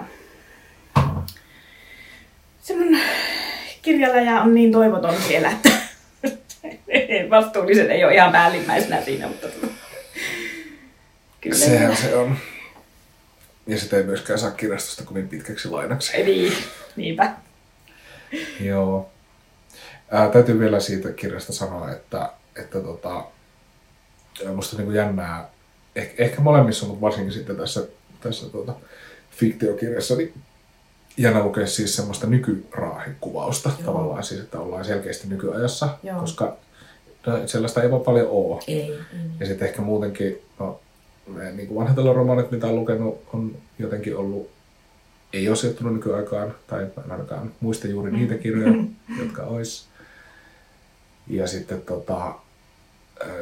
se 2.62 2.76
mun 2.76 2.98
kirjaläjä 3.82 4.42
on 4.42 4.54
niin 4.54 4.72
toivoton 4.72 5.22
siellä, 5.28 5.50
että 5.50 5.70
vastuulliset 7.30 7.90
ei 7.90 8.04
ole 8.04 8.14
ihan 8.14 8.32
päällimmäisenä 8.32 9.02
siinä, 9.02 9.28
mutta 9.28 9.46
kyllä. 11.40 11.56
Sehän 11.56 11.96
se 11.96 12.16
on. 12.16 12.36
Ja 13.66 13.78
sitä 13.78 13.96
ei 13.96 14.02
myöskään 14.02 14.38
saa 14.38 14.50
kirjastosta 14.50 15.04
kovin 15.04 15.28
pitkäksi 15.28 15.68
lainaksi. 15.68 16.22
Niin, 16.22 16.52
niinpä. 16.96 17.32
Joo. 18.60 19.10
Ää, 20.10 20.28
täytyy 20.28 20.58
vielä 20.58 20.80
siitä 20.80 21.12
kirjasta 21.12 21.52
sanoa, 21.52 21.90
että, 21.90 22.32
että 22.56 22.80
tota, 22.80 23.24
musta 24.54 24.76
on 24.76 24.82
niin 24.82 24.94
jännää, 24.94 25.48
eh, 25.96 26.14
ehkä 26.18 26.40
molemmissa, 26.40 26.86
mutta 26.86 27.00
varsinkin 27.00 27.32
sitten 27.32 27.56
tässä, 27.56 27.86
tässä 28.20 28.48
tota, 28.48 28.74
fiktiokirjassa, 29.30 30.16
niin 30.16 30.34
jännä 31.16 31.42
lukea 31.42 31.66
siis 31.66 31.96
semmoista 31.96 32.26
nykyraahikuvausta 32.26 33.68
Joo. 33.68 33.92
tavallaan, 33.92 34.24
siis 34.24 34.40
että 34.40 34.60
ollaan 34.60 34.84
selkeästi 34.84 35.28
nykyajassa, 35.28 35.98
Joo. 36.02 36.20
koska 36.20 36.56
no, 37.26 37.46
sellaista 37.46 37.82
ei 37.82 37.90
vaan 37.90 38.02
paljon 38.02 38.28
ole. 38.30 38.62
Ei, 38.66 38.80
ei. 38.80 38.98
Ja 39.40 39.46
sitten 39.46 39.68
ehkä 39.68 39.82
muutenkin, 39.82 40.42
no, 40.58 40.80
ne 41.34 41.52
niin 41.52 41.68
kuin 41.68 41.78
vanhat 41.78 42.14
romaanit, 42.14 42.50
mitä 42.50 42.66
on 42.66 42.76
lukenut, 42.76 43.22
on 43.32 43.56
jotenkin 43.78 44.16
ollut, 44.16 44.50
ei 45.32 45.48
ole 45.48 45.56
sijoittunut 45.56 45.94
nykyaikaan, 45.94 46.54
tai 46.66 46.82
en 46.82 47.10
ainakaan 47.10 47.52
muista 47.60 47.88
juuri 47.88 48.12
niitä 48.12 48.34
kirjoja, 48.34 48.84
jotka 49.22 49.42
olisi. 49.42 49.84
Ja 51.26 51.46
sitten 51.46 51.82
tota, 51.82 52.34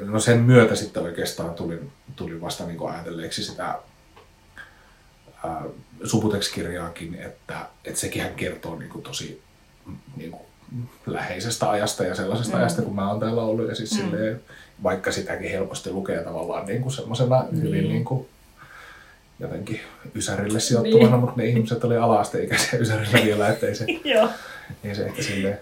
no 0.01 0.21
sen 0.21 0.41
myötä 0.41 0.75
sitten 0.75 1.03
oikeastaan 1.03 1.55
tulin, 1.55 1.91
tulin 2.17 2.41
vasta 2.41 2.67
niin 2.67 2.89
ajatelleeksi 2.89 3.45
sitä 3.45 3.79
ää, 5.45 5.63
Subutex-kirjaakin, 6.05 7.15
että, 7.15 7.55
että 7.85 8.01
sekinhän 8.01 8.35
kertoo 8.35 8.77
niin 8.79 8.91
kuin 8.91 9.03
tosi 9.03 9.43
mm, 9.87 9.97
niin 10.17 10.31
kuin 10.31 10.43
läheisestä 11.07 11.71
ajasta 11.71 12.05
ja 12.05 12.15
sellaisesta 12.15 12.53
Mm. 12.53 12.57
mm. 12.57 12.61
ajasta, 12.61 12.83
kun 12.83 12.95
mä 12.95 13.11
oon 13.11 13.21
täällä 13.21 13.43
ollut. 13.43 13.69
Ja 13.69 13.75
siis 13.75 13.93
Mm. 13.93 14.05
mm. 14.05 14.11
silleen, 14.11 14.41
vaikka 14.83 15.13
sitäkin 15.13 15.51
helposti 15.51 15.91
lukee 15.91 16.25
tavallaan 16.25 16.67
niin 16.67 16.83
kuin 16.83 16.93
semmoisena 16.93 17.45
Niin. 17.51 17.63
hyvin 17.63 17.89
niin 17.89 18.05
kuin 18.05 18.27
jotenkin 19.41 19.81
Ysärille 20.15 20.61
sijoittuvana, 20.61 21.11
Niin. 21.11 21.21
mutta 21.21 21.35
ne 21.37 21.47
ihmiset 21.47 21.85
oli 21.85 21.97
ala-asteikäisiä 21.97 22.79
Ysärillä 22.79 23.25
vielä, 23.25 23.49
ettei 23.49 23.75
se, 23.75 23.87
Joo. 24.15 24.29
ei 24.85 24.95
se 24.95 25.05
ehkä 25.07 25.23
silleen. 25.23 25.59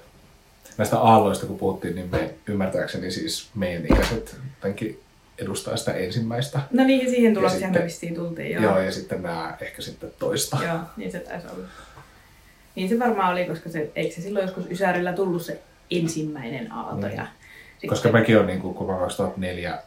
Näistä 0.78 0.98
aalloista 0.98 1.46
kun 1.46 1.58
puhuttiin, 1.58 1.94
niin 1.94 2.08
me 2.12 2.34
ymmärtääkseni 2.46 3.10
siis 3.10 3.48
meidän 3.54 3.84
ikäiset 3.87 4.37
jotenkin 4.56 5.00
edustaa 5.38 5.77
sitä 5.77 5.92
ensimmäistä. 5.92 6.61
No 6.70 6.85
niin, 6.85 7.05
ja 7.05 7.11
siihen 7.11 7.51
sitten- 7.51 7.73
me 7.73 7.85
vissiin 7.85 8.14
tultiin. 8.14 8.53
Joo. 8.53 8.62
Joo. 8.62 8.79
Ja 8.81 8.92
sitten 8.92 9.23
nämä 9.23 9.57
ehkä 9.61 9.83
sitten 9.83 10.11
toista. 10.18 10.59
Joo, 10.66 10.79
niin 10.97 11.12
se 11.12 11.18
taisi 11.18 11.47
olla. 11.57 11.66
Niin 12.75 12.88
se 12.88 12.99
varmaan 12.99 13.33
oli, 13.33 13.44
koska 13.44 13.68
se, 13.70 13.90
eikö 13.97 14.14
se 14.14 14.20
silloin 14.20 14.42
joskus 14.44 14.70
Ysärillä 14.70 15.12
tullut 15.12 15.42
se 15.42 15.61
ensimmäinen 15.90 16.73
aalto. 16.73 17.07
Niin. 17.07 17.16
Ja 17.16 17.27
sitten, 17.73 17.88
Koska 17.90 18.12
mäkin 18.12 18.37
olen, 18.37 18.47
niin 18.47 18.61
kuin, 18.61 18.75
kun 18.75 18.87
mä 18.87 18.99
2004 18.99 19.79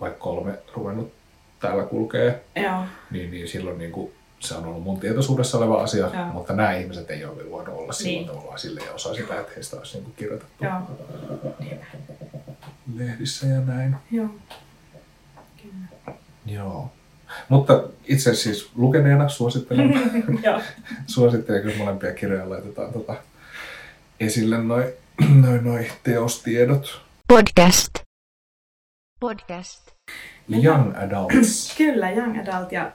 vai 0.00 0.12
kolme 0.18 0.58
ruvennut 0.74 1.12
täällä 1.60 1.84
kulkee, 1.84 2.44
Joo, 2.56 2.84
niin, 3.10 3.30
niin 3.30 3.48
silloin 3.48 3.78
niin 3.78 3.92
kuin, 3.92 4.12
se 4.40 4.54
on 4.54 4.64
ollut 4.64 4.82
mun 4.82 5.00
tietoisuudessa 5.00 5.58
oleva 5.58 5.82
asia, 5.82 6.10
Joo. 6.14 6.24
mutta 6.32 6.52
nämä 6.52 6.72
ihmiset 6.72 7.10
ei 7.10 7.24
ole 7.24 7.50
voinut 7.50 7.74
olla 7.78 7.92
silloin 7.92 8.16
Niin. 8.16 8.26
tavallaan 8.26 8.58
silleen 8.58 8.94
osa 8.94 9.14
sitä, 9.14 9.40
että 9.40 9.52
heistä 9.56 9.76
olisi 9.76 9.94
niin 9.96 10.04
kuin 10.04 10.14
kirjoitettu 10.16 10.64
joo, 10.64 10.80
lehdissä 12.96 13.46
ja 13.46 13.60
näin. 13.60 13.96
joo. 14.10 14.28
Joo. 16.46 16.90
Mutta 17.48 17.82
itse 18.04 18.34
siis 18.34 18.70
lukeneena 18.74 19.28
suosittelen, 19.28 19.94
suosittelen 21.06 21.62
kyllä 21.62 21.76
molempia 21.76 22.12
kirjoja 22.12 22.50
laitetaan 22.50 22.92
tota 22.92 23.14
esille 24.20 24.58
noin 24.62 24.84
noi, 25.42 25.58
noi 25.62 25.90
teostiedot. 26.02 27.00
Podcast. 27.28 27.94
Podcast. 29.20 29.90
Young 30.64 30.96
Adults. 30.96 31.74
Kyllä, 31.78 32.10
Young 32.10 32.38
Adult 32.38 32.72
ja 32.72 32.92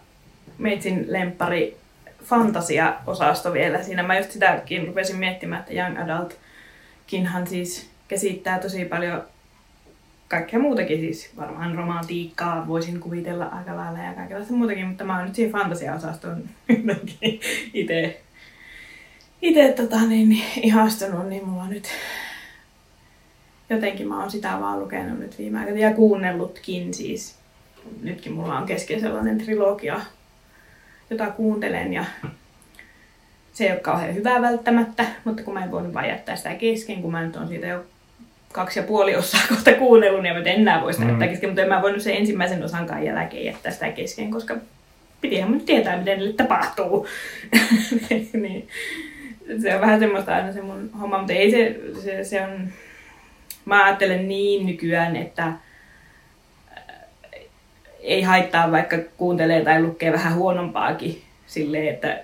meitsin 0.57 1.05
lempari 1.07 1.77
fantasia-osasto 2.23 3.53
vielä. 3.53 3.83
Siinä 3.83 4.03
mä 4.03 4.17
just 4.17 4.31
sitäkin 4.31 4.87
rupesin 4.87 5.17
miettimään, 5.17 5.61
että 5.61 5.73
Young 5.73 5.97
Adultkinhan 5.99 7.47
siis 7.47 7.89
käsittää 8.07 8.59
tosi 8.59 8.85
paljon 8.85 9.23
kaikkea 10.29 10.59
muutakin, 10.59 10.99
siis 10.99 11.31
varmaan 11.37 11.75
romantiikkaa 11.75 12.67
voisin 12.67 12.99
kuvitella 12.99 13.45
aika 13.45 13.75
lailla 13.75 13.99
ja 13.99 14.13
kaikenlaista 14.13 14.53
muutakin, 14.53 14.87
mutta 14.87 15.03
mä 15.03 15.17
oon 15.17 15.25
nyt 15.25 15.35
siihen 15.35 15.51
fantasia-osastoon 15.51 16.43
jotenkin 16.69 17.39
itse 17.73 18.21
itse 19.41 19.73
tota, 19.75 20.05
niin, 20.05 20.29
niin, 20.29 20.45
ihastunut, 20.61 21.29
niin 21.29 21.47
mulla 21.47 21.67
nyt 21.67 21.87
jotenkin 23.69 24.07
mä 24.07 24.19
oon 24.19 24.31
sitä 24.31 24.57
vaan 24.59 24.79
lukenut 24.79 25.19
nyt 25.19 25.37
viime 25.37 25.59
aikoina 25.59 25.79
ja 25.79 25.93
kuunnellutkin 25.93 26.93
siis. 26.93 27.39
Nytkin 28.01 28.33
mulla 28.33 28.57
on 28.57 28.65
kesken 28.65 28.99
sellainen 28.99 29.37
trilogia, 29.37 30.01
jota 31.09 31.31
kuuntelen 31.31 31.93
ja 31.93 32.05
se 33.53 33.65
ei 33.65 33.71
ole 33.71 33.79
kauhean 33.79 34.15
hyvää 34.15 34.41
välttämättä, 34.41 35.05
mutta 35.25 35.43
kun 35.43 35.53
mä 35.53 35.63
en 35.63 35.71
voinut 35.71 35.93
vaan 35.93 36.07
jättää 36.07 36.35
sitä 36.35 36.55
kesken, 36.55 37.01
kun 37.01 37.11
mä 37.11 37.23
nyt 37.23 37.35
on 37.35 37.47
siitä 37.47 37.67
jo 37.67 37.85
kaksi 38.53 38.79
ja 38.79 38.83
puoli 38.83 39.15
osaa 39.15 39.41
kohta 39.49 39.73
kuunnellut, 39.73 40.23
niin 40.23 40.33
mä 40.33 40.39
nyt 40.39 40.47
enää 40.47 40.81
voisi 40.81 41.05
Mm. 41.05 41.19
kesken, 41.19 41.49
mutta 41.49 41.61
en 41.61 41.69
mä 41.69 41.81
voinut 41.81 42.01
sen 42.01 42.15
ensimmäisen 42.15 42.63
osankaan 42.63 43.05
jälkeen 43.05 43.45
jättää 43.45 43.71
sitä 43.71 43.89
kesken, 43.91 44.31
koska 44.31 44.55
pitihän 45.21 45.49
mun 45.49 45.61
tietää, 45.61 45.97
miten 45.97 46.17
niille 46.19 46.33
tapahtuu. 46.33 47.07
niin, 48.33 48.67
se 49.61 49.75
on 49.75 49.81
vähän 49.81 49.99
semmoista 49.99 50.35
aina 50.35 50.53
se 50.53 50.61
mun 50.61 50.89
homma, 51.01 51.17
mutta 51.17 51.33
ei 51.33 51.51
se, 51.51 51.75
se, 52.03 52.23
se 52.23 52.41
on, 52.41 52.67
mä 53.65 53.85
ajattelen 53.85 54.27
niin 54.27 54.65
nykyään, 54.65 55.15
että 55.15 55.43
äh, 55.43 55.53
ei 57.99 58.21
haittaa 58.21 58.71
vaikka 58.71 58.97
kuuntelee 59.17 59.63
tai 59.63 59.81
lukee 59.81 60.11
vähän 60.11 60.35
huonompaakin 60.35 61.21
silleen, 61.47 61.87
että 61.87 62.19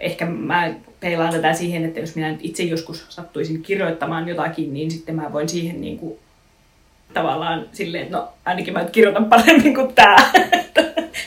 ehkä 0.00 0.26
mä 0.26 0.74
peilaan 1.00 1.32
tätä 1.32 1.52
siihen, 1.52 1.84
että 1.84 2.00
jos 2.00 2.16
minä 2.16 2.30
nyt 2.30 2.40
itse 2.42 2.62
joskus 2.62 3.06
sattuisin 3.08 3.62
kirjoittamaan 3.62 4.28
jotakin, 4.28 4.74
niin 4.74 4.90
sitten 4.90 5.14
mä 5.14 5.32
voin 5.32 5.48
siihen 5.48 5.80
niin 5.80 5.98
kuin, 5.98 6.18
tavallaan 7.14 7.66
silleen, 7.72 8.04
että 8.04 8.16
no 8.16 8.28
ainakin 8.44 8.74
mä 8.74 8.82
nyt 8.82 8.90
kirjoitan 8.90 9.24
paremmin 9.24 9.74
kuin 9.74 9.94
tää. 9.94 10.16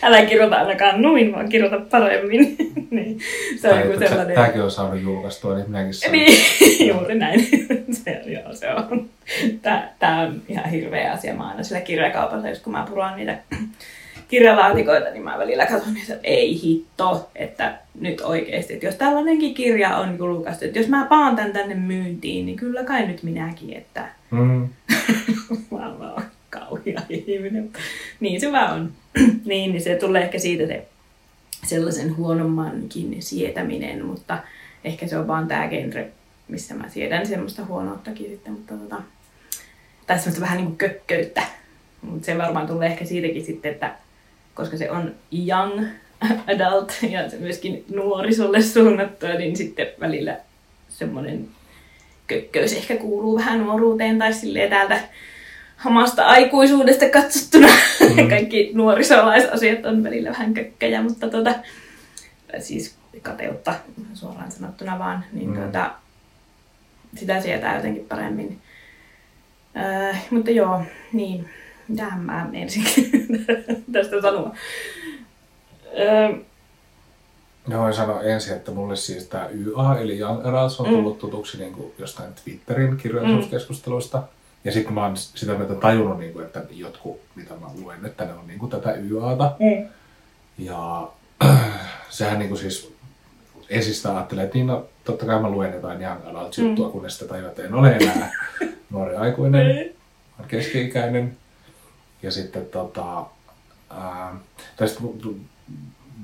Älä 0.04 0.26
kirjoita 0.26 0.56
ainakaan 0.56 1.02
noin, 1.02 1.34
vaan 1.34 1.50
kirjoita 1.50 1.80
paremmin. 1.80 2.56
niin, 2.92 3.20
se 3.62 3.70
on 3.70 3.80
joku 3.80 3.92
että 3.92 4.08
sellainen... 4.08 4.36
Tämäkin 4.36 4.62
on 4.62 4.72
saanut 4.72 5.02
julkaistua, 5.02 5.56
niin 5.56 5.68
minäkin 5.68 5.94
saan. 5.94 6.12
Niin, 6.12 6.88
juuri 6.88 7.16
näin. 7.16 7.48
se, 8.04 8.22
joo, 8.26 8.54
se 8.54 8.74
on. 8.74 9.10
Tää, 9.62 9.94
tää 10.00 10.20
on 10.20 10.42
ihan 10.50 10.70
hirveä 10.70 11.12
asia. 11.12 11.34
Mä 11.34 11.50
aina 11.50 11.64
sillä 11.64 11.82
kirjakaupassa, 11.82 12.50
just 12.50 12.64
kun 12.64 12.74
mä 12.74 12.86
puran 12.90 13.18
niitä 13.18 13.38
kirjalaatikoita, 14.34 15.10
niin 15.10 15.24
mä 15.24 15.39
välillä 15.39 15.65
katson 15.65 15.98
että 15.98 16.19
ei 16.24 16.62
hitto, 16.63 17.30
että 17.36 17.78
nyt 18.00 18.22
oikeesti, 18.22 18.74
että 18.74 18.86
jos 18.86 18.96
tällainenkin 18.96 19.54
kirja 19.54 19.98
on 19.98 20.17
julkaistu, 20.17 20.65
että 20.65 20.80
jos 20.80 20.88
mä 20.88 21.06
paan 21.10 21.36
tän 21.36 21.54
tänne 21.54 21.76
myyntiin, 21.76 22.46
niin 22.46 22.56
kyllä 22.56 22.84
kai 22.84 23.08
nyt 23.08 23.24
minäkin, 23.24 23.74
että 23.78 24.10
Mm. 24.32 24.69
mä 25.72 26.13
oon 26.13 26.24
kauhia 26.50 27.02
ihminen. 27.10 27.69
Niin 28.19 28.41
se 28.41 28.52
vaan 28.52 28.74
on. 28.74 28.91
niin, 29.46 29.72
niin 29.72 29.82
se 29.82 29.96
tulee 29.96 30.24
ehkä 30.24 30.39
siitä 30.39 30.67
se 30.67 30.88
sellaisen 31.65 32.17
huonommankin 32.17 33.15
sietäminen, 33.19 34.06
mutta 34.06 34.38
ehkä 34.84 35.08
se 35.08 35.17
on 35.17 35.28
vaan 35.28 35.48
tää 35.48 35.67
genre, 35.67 36.12
missä 36.48 36.74
mä 36.74 36.89
siedän 36.89 37.28
semmoista 37.28 37.65
huonouttakin 37.65 38.30
sitten, 38.30 38.54
mutta 38.54 38.74
tota, 38.74 39.02
tai 40.08 40.17
semmoista 40.17 40.41
vähän 40.41 40.58
niin 40.58 40.67
kuin 40.67 40.78
kökköyttä. 40.78 41.43
Mutta 42.02 42.26
se 42.26 42.38
varmaan 42.38 42.67
tulee 42.67 42.89
ehkä 42.89 43.06
siitäkin 43.06 43.46
sitten, 43.46 43.72
että 43.72 43.96
koska 44.56 44.78
se 44.78 44.92
on 44.92 45.16
young 45.48 45.86
adult 46.48 46.94
ja 47.10 47.30
se 47.30 47.38
myöskin 47.38 47.86
nuorisolle 47.94 48.62
suunnattua, 48.62 49.30
niin 49.30 49.56
sitten 49.56 49.88
välillä 50.00 50.38
semmoinen 50.89 51.48
kökköys 52.28 52.74
ehkä 52.74 52.96
kuuluu 52.98 53.38
vähän 53.38 53.60
nuoruuteen 53.60 54.20
tai 54.20 54.34
silleen 54.34 54.70
täältä 54.70 55.00
hamasta 55.78 56.26
aikuisuudesta 56.26 57.10
katsottuna. 57.10 57.68
Mm. 57.68 58.30
Kaikki 58.30 58.72
nuorisolaiset 58.74 59.86
on 59.86 60.04
välillä 60.04 60.30
vähän 60.30 60.54
kökkäjä, 60.54 61.02
mutta 61.02 61.30
tota, 61.30 61.56
siis 62.60 62.96
kateutta 63.22 63.74
suoraan 64.13 64.52
sanottuna 64.52 65.00
vaan, 65.00 65.26
niin 65.34 65.50
Mm. 65.50 65.56
tuota, 65.56 65.92
sitä 67.16 67.42
sietää 67.42 67.76
jotenkin 67.76 68.06
paremmin. 68.10 68.58
Öö, 69.78 70.13
mutta 70.30 70.52
joo, 70.52 70.82
niin, 71.13 71.50
mitähän 71.88 72.19
mä 72.19 72.50
ensin 72.54 72.84
tästä 73.93 74.22
sanoa. 74.22 74.56
Öö, 76.00 76.30
Ja 77.69 77.78
voin 77.78 77.93
sanoa 77.93 78.22
ensin, 78.22 78.54
että 78.54 78.72
mulle 78.72 78.96
siis 78.96 79.28
tämä 79.28 79.50
YA, 79.54 79.98
eli 80.00 80.19
Young 80.19 80.46
Adults, 80.48 80.80
on 80.80 80.88
Mm. 80.88 80.93
tullut 80.93 81.19
tutuksi 81.19 81.58
niin 81.58 81.74
kuin 81.74 81.93
jostain 82.00 82.34
Twitterin 82.43 82.98
kirjallisuuskeskusteluista. 82.98 84.24
Ja 84.63 84.72
sitten 84.72 84.93
mä 84.93 85.02
oon 85.04 85.17
sitä 85.17 85.54
myötä 85.54 85.76
tajunnut, 85.76 86.19
niin 86.19 86.34
kuin, 86.34 86.46
että 86.46 86.63
jotkut, 86.72 87.19
mitä 87.36 87.54
mä 87.54 87.67
luen, 87.82 88.06
että 88.06 88.26
ne 88.26 88.34
on 88.34 88.48
niin 88.48 88.60
kuin 88.60 88.69
tätä 88.69 88.93
YAta. 88.93 89.56
mm. 89.60 89.88
Ja 90.58 91.08
sehän 92.10 92.39
niin 92.39 92.50
kuin 92.50 92.60
siis, 92.60 92.93
esistä 93.69 94.15
ajattelee, 94.15 94.43
että 94.43 94.56
niin 94.58 94.67
no, 94.67 94.86
totta 95.04 95.26
kai 95.26 95.41
mä 95.41 95.50
luen 95.50 95.74
jotain 95.74 96.02
young 96.02 96.19
adult 96.28 96.58
juttua, 96.58 96.86
mm. 96.86 96.91
kunnes 96.91 97.13
sitten 97.13 97.28
tajuaa, 97.30 97.50
että 97.50 97.63
en 97.63 97.74
ole 97.74 97.91
enää 97.96 98.32
nuori 98.91 99.15
aikuinen, 99.15 99.65
olen 100.39 100.48
keski-ikäinen. 100.50 101.38
Ja 102.24 102.32
sitten 102.32 102.66
tota, 102.66 103.26
ää, 103.90 104.36
tästä 104.76 105.00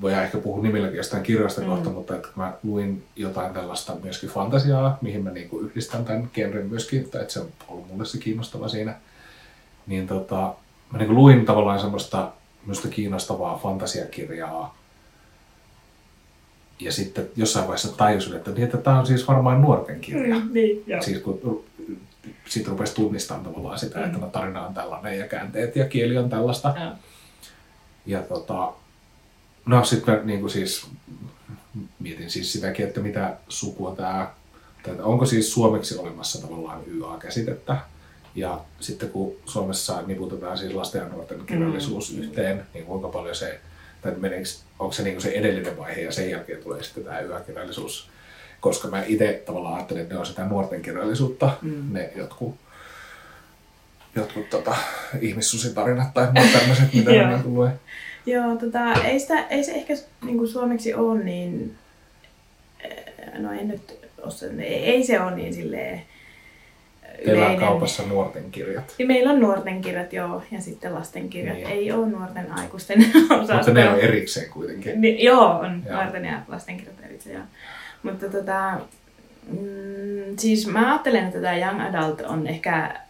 voidaan 0.00 0.24
ehkä 0.24 0.38
puhua 0.38 0.62
nimilläkin 0.62 0.96
jostain 0.96 1.22
kirjasta 1.22 1.60
mm. 1.60 1.66
kohta, 1.66 1.90
mutta 1.90 2.14
että 2.14 2.28
mä 2.36 2.52
luin 2.62 3.04
jotain 3.16 3.54
tällaista 3.54 3.96
myöskin 4.02 4.30
fantasiaa, 4.30 4.98
mihin 5.00 5.24
mä 5.24 5.30
niinku 5.30 5.58
yhdistän 5.60 6.04
tämän 6.04 6.30
genren 6.34 6.66
myöskin, 6.66 7.00
että 7.00 7.24
se 7.28 7.40
on 7.40 7.46
ollut 7.68 7.88
mulle 7.88 8.04
se 8.04 8.18
kiinnostava 8.18 8.68
siinä. 8.68 8.94
Niin 9.86 10.08
tota, 10.08 10.54
mä 10.92 10.98
niinku 10.98 11.14
luin 11.14 11.46
tavallaan 11.46 11.80
semmoista 11.80 12.32
minusta 12.62 12.88
kiinnostavaa 12.88 13.60
fantasiakirjaa, 13.62 14.80
ja 16.80 16.92
sitten 16.92 17.28
jossain 17.36 17.66
vaiheessa 17.66 17.96
tajusin, 17.96 18.36
että, 18.36 18.50
niin, 18.50 18.64
että 18.64 18.76
tämä 18.76 19.00
on 19.00 19.06
siis 19.06 19.28
varmaan 19.28 19.62
nuorten 19.62 20.00
kirja. 20.00 20.38
Mm, 20.38 20.52
niin, 20.52 20.84
joo. 20.86 21.02
Siis 21.02 21.18
kun 21.18 21.64
sitten 22.48 22.70
rupesi 22.72 22.94
tunnistamaan 22.94 23.44
tavallaan 23.44 23.78
sitä, 23.78 23.98
mm. 23.98 24.04
että 24.04 24.18
no, 24.18 24.26
tarina 24.26 24.66
on 24.66 24.74
tällainen 24.74 25.18
ja 25.18 25.28
käänteet 25.28 25.76
ja 25.76 25.88
kieli 25.88 26.18
on 26.18 26.30
tällaista. 26.30 26.74
Ja. 26.76 26.96
Ja 28.06 28.22
tota, 28.22 28.72
no 29.66 29.84
sitten 29.84 30.26
niin 30.26 30.40
kuin 30.40 30.50
siis 30.50 30.86
mietin 31.98 32.30
siis 32.30 32.52
sitäkin, 32.52 32.86
että 32.86 33.00
mitä 33.00 33.36
sukua 33.48 33.94
tämä, 33.96 34.30
tai 34.82 34.94
onko 35.00 35.26
siis 35.26 35.52
suomeksi 35.52 35.98
olemassa 35.98 36.42
tavallaan 36.42 36.82
YA-käsitettä. 36.86 37.76
Ja 38.34 38.60
sitten 38.80 39.10
kun 39.10 39.36
Suomessa 39.46 40.02
niputetaan 40.02 40.58
siis 40.58 40.74
lasten 40.74 41.02
ja 41.02 41.08
nuorten 41.08 41.46
kirjallisuus 41.46 42.12
mm. 42.12 42.22
yhteen, 42.22 42.66
niin 42.74 42.86
kuinka 42.86 43.08
paljon 43.08 43.34
se, 43.34 43.60
tai 44.02 44.14
meneekö, 44.16 44.48
onko 44.78 44.92
se 44.92 45.02
niin 45.02 45.20
se 45.20 45.28
edellinen 45.28 45.78
vaihe 45.78 46.00
ja 46.00 46.12
sen 46.12 46.30
jälkeen 46.30 46.62
tulee 46.62 46.82
sitten 46.82 47.04
tämä 47.04 47.20
YA-kirjallisuus. 47.20 48.10
Koska 48.60 48.88
mä 48.88 49.02
itse 49.06 49.42
tavallaan 49.46 49.74
ajattelen, 49.74 50.02
että 50.02 50.14
ne 50.14 50.20
on 50.20 50.26
sitä 50.26 50.44
nuorten 50.44 50.82
kirjallisuutta, 50.82 51.50
mm. 51.62 51.92
ne 51.92 52.12
jotkut 52.16 52.54
jotkut 54.16 54.50
tota, 54.50 54.76
ihmissusitarinat 55.20 56.14
tai 56.14 56.28
muut 56.32 56.52
tämmöiset, 56.52 56.94
mitä 56.94 57.10
ne 57.10 57.28
niin 57.28 57.54
lue. 57.54 57.72
Joo, 58.26 58.56
tota, 58.56 58.92
ei, 58.92 59.20
sitä, 59.20 59.46
ei 59.46 59.64
se 59.64 59.72
ehkä 59.72 59.94
niin 60.24 60.38
kuin 60.38 60.48
suomeksi 60.48 60.94
ole 60.94 61.24
niin, 61.24 61.74
eh, 62.80 63.04
no 63.38 63.52
en 63.52 63.68
nyt 63.68 63.98
osa, 64.22 64.46
ei 64.62 65.04
se 65.04 65.20
ole 65.20 65.36
niin 65.36 65.54
silleen 65.54 66.02
Teillä 67.24 67.46
on 67.46 67.56
kaupassa 67.56 68.02
nuorten 68.02 68.50
kirjat. 68.50 68.94
Ja 68.98 69.06
meillä 69.06 69.32
on 69.32 69.40
nuorten 69.40 69.80
kirjat, 69.80 70.12
joo, 70.12 70.42
ja 70.50 70.60
sitten 70.60 70.94
lasten 70.94 71.28
kirjat. 71.28 71.56
Niin. 71.56 71.66
Ei 71.66 71.92
ole 71.92 72.06
nuorten 72.08 72.52
aikuisten 72.52 72.98
osasto. 73.42 73.54
Mutta 73.54 73.72
ne 73.72 73.90
on 73.90 74.00
erikseen 74.00 74.50
kuitenkin. 74.50 75.00
Ni, 75.00 75.24
joo, 75.24 75.48
on 75.48 75.82
joo. 75.86 75.96
nuorten 75.96 76.24
ja 76.24 76.40
lasten 76.48 76.76
kirjat 76.76 76.96
erikseen, 77.04 77.34
joo. 77.34 77.44
Mutta 78.02 78.28
tota, 78.28 78.80
mm, 79.46 80.36
siis 80.38 80.66
mä 80.66 80.90
ajattelen, 80.90 81.24
että 81.24 81.40
tämä 81.40 81.56
Young 81.56 81.80
Adult 81.82 82.20
on 82.20 82.46
ehkä 82.46 83.00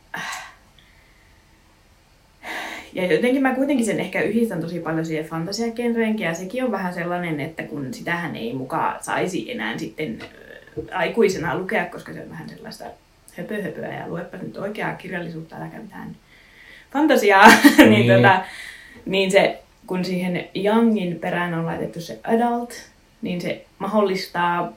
ja 2.92 3.12
jotenkin 3.12 3.42
mä 3.42 3.55
kuitenkin 3.55 3.87
sen 3.87 4.00
ehkä 4.00 4.22
yhdistän 4.22 4.61
tosi 4.61 4.79
paljon 4.79 5.07
siihen 5.07 5.24
fantasiakenreenkin 5.24 6.26
ja 6.26 6.35
sekin 6.35 6.64
on 6.64 6.72
vähän 6.72 6.94
sellainen, 6.94 7.40
että 7.40 7.62
kun 7.62 7.94
sitähän 7.94 8.37
ei 8.37 8.55
mukaan 8.55 9.05
saisi 9.05 9.53
enää 9.53 9.79
sitten 9.79 10.18
aikuisena 10.92 11.59
lukea, 11.59 11.87
koska 11.87 12.12
se 12.12 12.20
on 12.20 12.31
vähän 12.31 12.48
sellaista 12.48 12.85
höpöhöpöä 13.37 13.94
ja 13.94 14.09
luepa 14.09 14.37
nyt 14.37 14.57
oikeaa 14.57 14.94
kirjallisuutta, 14.94 15.57
äläkä 15.57 15.79
mitään 15.79 16.16
fantasiaa, 16.92 17.46
niin, 17.79 17.90
niin. 17.90 18.12
Tota, 18.16 18.44
niin 19.07 19.31
se, 19.31 19.62
kun 19.87 20.05
siihen 20.05 20.48
Youngin 20.64 21.18
perään 21.18 21.55
on 21.55 21.66
laitettu 21.66 22.00
se 22.00 22.18
adult, 22.24 22.74
niin 23.22 23.40
se 23.40 23.64
mahdollistaa 23.79 24.72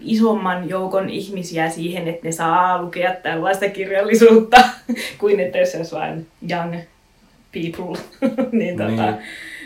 isomman 0.00 0.68
joukon 0.68 1.10
ihmisiä 1.10 1.70
siihen, 1.70 2.08
että 2.08 2.26
ne 2.26 2.32
saa 2.32 2.82
lukea 2.82 3.14
tällaista 3.14 3.68
kirjallisuutta, 3.68 4.56
kuin 5.18 5.40
että 5.40 5.58
jos 5.58 5.74
olisi 5.74 5.94
vain 5.94 6.26
young 6.50 6.74
people. 7.52 8.02
niin, 8.52 8.76
tota, 8.76 9.10
niin. 9.10 9.22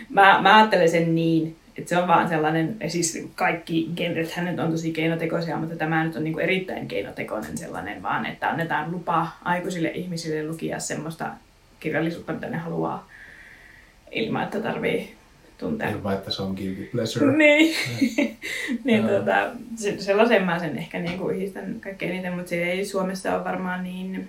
Mä, 0.09 0.39
mä 0.43 0.57
ajattelen 0.57 0.89
sen 0.89 1.15
niin, 1.15 1.57
että 1.79 1.89
se 1.89 1.99
on 1.99 2.09
vaan 2.09 2.29
sellainen, 2.29 2.77
siis 2.89 3.29
kaikki 3.35 3.91
genret 3.97 4.35
nyt 4.37 4.59
on 4.59 4.71
tosi 4.71 4.93
keinotekoisia, 4.93 5.57
mutta 5.57 5.77
tämä 5.77 6.05
nyt 6.05 6.17
on 6.17 6.25
niin 6.25 6.35
kuin 6.35 6.45
erittäin 6.45 6.89
keinotekoinen 6.89 7.59
sellainen 7.59 8.03
vaan, 8.03 8.27
että 8.27 8.49
annetaan 8.49 8.93
lupa 8.93 9.29
aikuisille 9.45 9.89
ihmisille 9.89 10.49
lukia 10.49 10.79
semmoista 10.79 11.31
kirjallisuutta, 11.81 12.33
mitä 12.33 12.47
ne 12.47 12.57
haluaa, 12.57 13.09
ilman 14.13 14.43
että 14.43 14.61
tarvii 14.61 15.15
tuntea. 15.59 15.91
Ilman, 15.91 16.15
että 16.15 16.31
se 16.31 16.43
on 16.43 16.55
guilty 16.55 16.89
pleasure. 16.93 17.37
niin, 17.37 17.77
niin 18.85 19.09
tota, 19.09 19.51
sellaisen 19.99 20.45
mä 20.45 20.59
sen 20.59 20.79
ehkä 20.79 20.99
niin 20.99 21.19
kuin 21.19 21.37
yhdistän 21.37 21.81
kaikkein 21.81 22.13
eniten, 22.13 22.33
mutta 22.33 22.49
se 22.49 22.71
ei 22.71 22.87
Suomessa 22.87 23.35
ole 23.37 23.45
varmaan 23.45 23.85
niin 23.85 24.29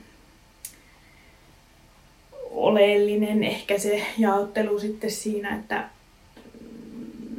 oleellinen 2.52 3.44
ehkä 3.44 3.78
se 3.78 4.06
jaottelu 4.18 4.80
sitten 4.80 5.12
siinä, 5.12 5.56
että 5.56 5.90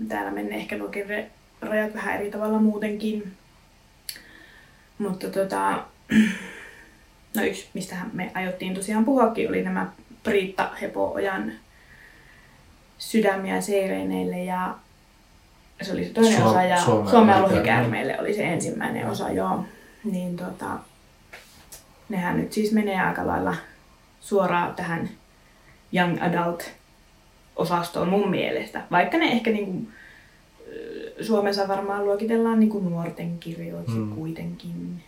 täällä 0.08 0.30
menee 0.30 0.58
ehkä 0.58 0.78
nuo 0.78 0.90
rajat 1.60 1.94
vähän 1.94 2.14
eri 2.20 2.30
tavalla 2.30 2.58
muutenkin. 2.58 3.32
Mutta 4.98 5.30
tota, 5.30 5.84
no 7.36 7.42
yksi, 7.42 7.68
mistä 7.74 7.96
me 8.12 8.30
ajottiin 8.34 8.74
tosiaan 8.74 9.04
puhuakin, 9.04 9.48
oli 9.48 9.62
nämä 9.62 9.92
Priitta 10.22 10.70
Hepo-ojan 10.80 11.52
sydämiä 12.98 13.60
seireineille 13.60 14.44
ja 14.44 14.74
se 15.82 15.92
oli 15.92 16.04
se 16.04 16.10
toinen 16.10 16.36
Suom- 16.36 16.48
osa 16.48 16.62
ja 16.62 16.80
Suomen 17.10 17.42
lohikäärmeille 17.42 18.20
oli 18.20 18.34
se 18.34 18.44
ensimmäinen 18.44 19.06
osa, 19.06 19.30
joo. 19.30 19.64
Niin 20.04 20.36
tota, 20.36 20.78
nehän 22.08 22.36
nyt 22.36 22.52
siis 22.52 22.72
menee 22.72 23.00
aika 23.00 23.26
lailla 23.26 23.54
suoraan 24.20 24.74
tähän 24.74 25.08
young 25.94 26.22
adult 26.22 26.70
osastoon 27.56 28.08
mun 28.08 28.30
mielestä. 28.30 28.82
Vaikka 28.90 29.18
ne 29.18 29.24
ehkä 29.24 29.50
niinku, 29.50 29.88
Suomessa 31.20 31.68
varmaan 31.68 32.04
luokitellaan 32.04 32.60
niinku 32.60 32.80
nuorten 32.80 33.38
kirjoiksi 33.38 33.96
mm. 33.96 34.14
kuitenkin. 34.14 35.02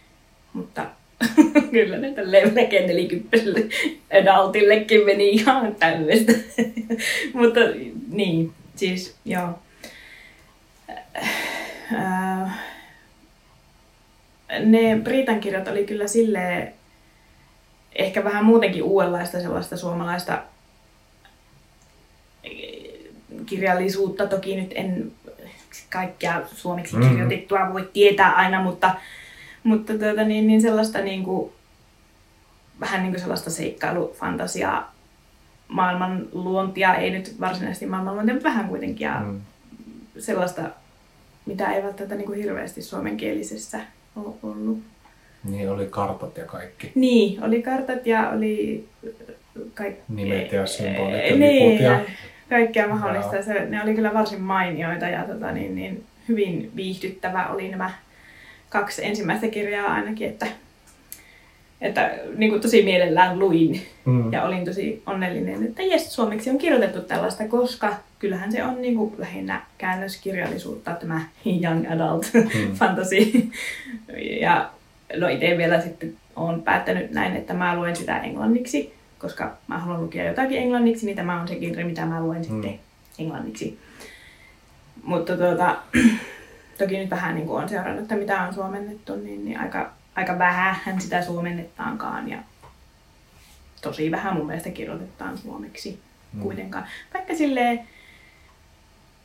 Mutta 0.53 0.87
kyllä 1.73 1.99
ne 1.99 2.13
tälleen 2.13 2.55
melkein 2.55 2.87
nelikymppiselle 2.87 3.67
adultillekin 4.23 5.07
meni 5.07 5.29
ihan 5.29 5.75
täydestä. 5.75 6.33
Mutta 7.41 7.61
niin, 8.09 8.53
siis 8.77 9.17
joo. 9.25 9.59
ne 14.59 15.01
Britan 15.05 15.41
kirjat 15.41 15.69
oli 15.69 15.85
kyllä 15.85 16.07
silleen 16.07 16.75
ehkä 17.95 18.25
vähän 18.25 18.45
muutenkin 18.45 18.83
uudenlaista 18.83 19.41
sellaista 19.41 19.77
suomalaista 19.77 20.43
kirjallisuutta. 23.47 24.27
Toki 24.27 24.57
nyt 24.57 24.73
en 24.75 25.13
kaikkea 25.91 26.43
suomeksi 26.55 26.97
mm-hmm. 26.97 27.11
kirjoitettua 27.11 27.73
voi 27.73 27.91
tietää 27.93 28.33
aina, 28.33 28.63
mutta, 28.63 28.95
mutta 29.63 29.93
tuota, 29.99 30.25
niin, 30.25 30.47
niin 30.47 30.63
sellaista 30.63 30.99
niin 30.99 31.25
kuin, 31.25 31.53
vähän 32.81 33.03
niin 33.03 33.13
kuin 33.13 33.21
sellaista 33.21 33.51
seikkailufantasiaa, 33.51 34.95
maailman 35.69 36.29
luontia, 36.33 36.95
ei 36.95 37.11
nyt 37.11 37.41
varsinaisesti 37.41 37.87
maailman 37.87 38.15
luontia, 38.15 38.35
mutta 38.35 38.49
vähän 38.49 38.69
kuitenkin. 38.69 39.05
Ja 39.05 39.21
mm. 39.21 39.41
sellaista, 40.19 40.63
mitä 41.47 41.73
ei 41.73 41.83
välttämättä 41.83 42.15
niin 42.15 42.27
kuin 42.27 42.39
hirveästi 42.39 42.83
suomenkielisessä 42.83 43.81
ole 44.17 44.35
ollut. 44.43 44.83
Niin, 45.45 45.71
oli 45.71 45.87
kartat 45.87 46.37
ja 46.37 46.45
kaikki. 46.45 46.93
Niin, 46.95 47.45
oli 47.45 47.63
kartat 47.63 48.07
ja 48.07 48.31
oli 48.31 48.89
kaikki... 49.75 50.03
Nimet 50.09 50.53
ja 50.53 50.67
symbolit 50.67 51.31
ja 51.31 51.37
niin, 51.37 51.83
ja 51.83 52.01
kaikkea 52.49 52.89
mahdollista. 52.89 53.43
Se, 53.43 53.67
ne 53.67 53.83
oli 53.83 53.95
kyllä 53.95 54.15
varsin 54.15 54.41
mainioita 54.41 55.09
ja 55.09 55.25
tota, 55.25 55.53
niin, 55.53 55.75
niin, 55.75 56.05
hyvin 56.29 56.73
viihdyttävä 56.77 57.47
oli 57.47 57.69
nämä 57.69 57.91
kaksi 58.71 59.05
ensimmäistä 59.05 59.49
kirjaa 59.49 59.93
ainakin, 59.93 60.29
että, 60.29 60.47
että 61.81 62.19
niin 62.37 62.51
kuin 62.51 62.63
tosi 62.63 62.83
mielellään 62.83 63.39
luin 63.39 63.83
mm. 64.05 64.33
ja 64.33 64.45
olin 64.45 64.65
tosi 64.65 65.03
onnellinen, 65.07 65.65
että 65.65 65.83
jes, 65.83 66.15
suomeksi 66.15 66.51
on 66.51 66.59
kirjoitettu 66.59 67.01
tällaista, 67.01 67.49
koska 67.49 67.95
kyllähän 68.19 68.53
se 68.53 68.65
on 68.65 68.83
niin 68.83 68.97
kuin 68.97 69.15
lähinnä 69.19 69.63
käännöskirjallisuutta, 69.79 70.91
tämä 70.91 71.21
young 71.47 71.93
adult 71.93 72.31
mm. 72.35 72.75
fantasy. 72.79 73.17
ja 74.41 74.71
no 75.17 75.29
itse 75.29 75.59
vielä 75.59 75.81
sitten 75.81 76.17
olen 76.37 76.63
päättänyt 76.63 77.11
näin, 77.11 77.37
että 77.37 77.55
mä 77.55 77.77
luen 77.77 77.97
sitä 77.97 78.19
englanniksi, 78.19 78.95
koska 79.19 79.57
mä 79.67 79.79
haluan 79.79 80.03
lukea 80.03 80.29
jotakin 80.29 80.59
englanniksi, 80.59 81.07
niin 81.07 81.17
tämä 81.17 81.41
on 81.41 81.49
se 81.49 81.55
genre, 81.55 81.85
mitä 81.85 82.07
mä 82.07 82.23
luen 82.23 82.39
mm. 82.39 82.45
sitten 82.45 82.81
englanniksi. 83.19 83.79
Mutta 85.03 85.37
tuota, 85.37 85.77
toki 86.81 86.99
nyt 86.99 87.11
vähän 87.11 87.35
niin 87.35 87.47
kuin 87.47 87.63
on 87.63 87.69
seurannut, 87.69 88.03
että 88.03 88.17
mitä 88.17 88.43
on 88.43 88.55
suomennettu, 88.55 89.17
niin, 89.17 89.45
niin 89.45 89.61
aika, 89.61 89.93
aika 90.15 90.39
vähän 90.39 91.01
sitä 91.01 91.23
suomennetaankaan 91.23 92.29
ja 92.29 92.39
tosi 93.83 94.11
vähän 94.11 94.37
mun 94.37 94.47
mielestä 94.47 94.71
kirjoitetaan 94.71 95.39
suomeksi 95.39 96.01
mm. 96.33 96.43
kuitenkaan. 96.43 96.87
Vaikka 97.15 97.35
silleen, 97.35 97.81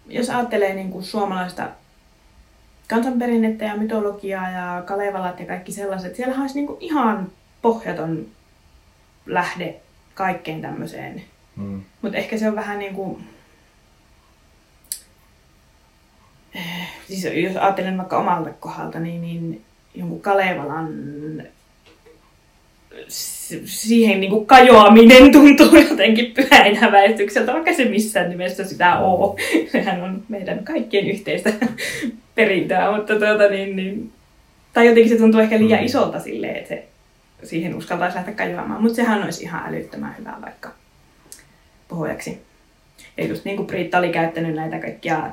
jos 0.07 0.29
ajattelee 0.29 0.73
niin 0.73 0.91
kuin 0.91 1.03
suomalaista 1.03 1.69
kansanperinnettä 2.87 3.65
ja 3.65 3.77
mytologiaa 3.77 4.49
ja 4.49 4.83
Kalevalat 4.85 5.39
ja 5.39 5.45
kaikki 5.45 5.71
sellaiset. 5.71 6.15
Siellä 6.15 6.41
olisi 6.41 6.55
niinku 6.55 6.77
ihan 6.79 7.31
pohjaton 7.61 8.25
lähde 9.25 9.75
kaikkeen 10.13 10.61
tämmöiseen. 10.61 11.23
Mm. 11.55 11.81
Mutta 12.01 12.17
ehkä 12.17 12.37
se 12.37 12.47
on 12.47 12.55
vähän 12.55 12.79
niin 12.79 12.95
kuin... 12.95 13.34
Siis 17.07 17.23
jos 17.23 17.55
ajattelen 17.55 17.97
vaikka 17.97 18.17
omalta 18.17 18.49
kohdalta, 18.49 18.99
niin, 18.99 19.21
niin 19.21 19.61
jonkun 19.95 20.21
Kalevalan 20.21 20.93
siihen 23.65 24.19
niin 24.19 24.29
kuin 24.29 24.45
kajoaminen 24.45 25.31
tuntuu 25.31 25.75
jotenkin 25.89 26.31
pyhäinhäväistykseltä, 26.31 27.53
vaikka 27.53 27.73
se 27.73 27.85
missään 27.85 28.29
nimessä 28.29 28.63
sitä 28.63 28.99
oo. 28.99 29.37
Sehän 29.71 30.01
on 30.01 30.23
meidän 30.29 30.63
kaikkien 30.63 31.07
yhteistä 31.09 31.53
perintöä, 32.35 32.91
mutta 32.95 33.15
tuota 33.15 33.49
niin, 33.49 33.75
niin... 33.75 34.11
Tai 34.73 34.87
jotenkin 34.87 35.09
se 35.09 35.17
tuntuu 35.17 35.39
ehkä 35.39 35.57
liian 35.57 35.79
Mm. 35.79 35.85
isolta 35.85 36.19
silleen, 36.19 36.55
että 36.55 36.69
se 36.69 36.85
siihen 37.43 37.75
uskaltaisi 37.75 38.15
lähteä 38.15 38.33
kajoamaan. 38.33 38.81
Mutta 38.81 38.95
sehän 38.95 39.23
olisi 39.23 39.43
ihan 39.43 39.67
älyttömän 39.67 40.15
hyvä 40.19 40.33
vaikka 40.41 40.71
pohjaksi. 41.87 42.41
Ja 43.17 43.25
just 43.25 43.45
niin 43.45 43.57
kuin 43.57 43.67
Priitta 43.67 43.97
oli 43.97 44.09
käyttänyt 44.09 44.55
näitä 44.55 44.79
kaikkia 44.79 45.29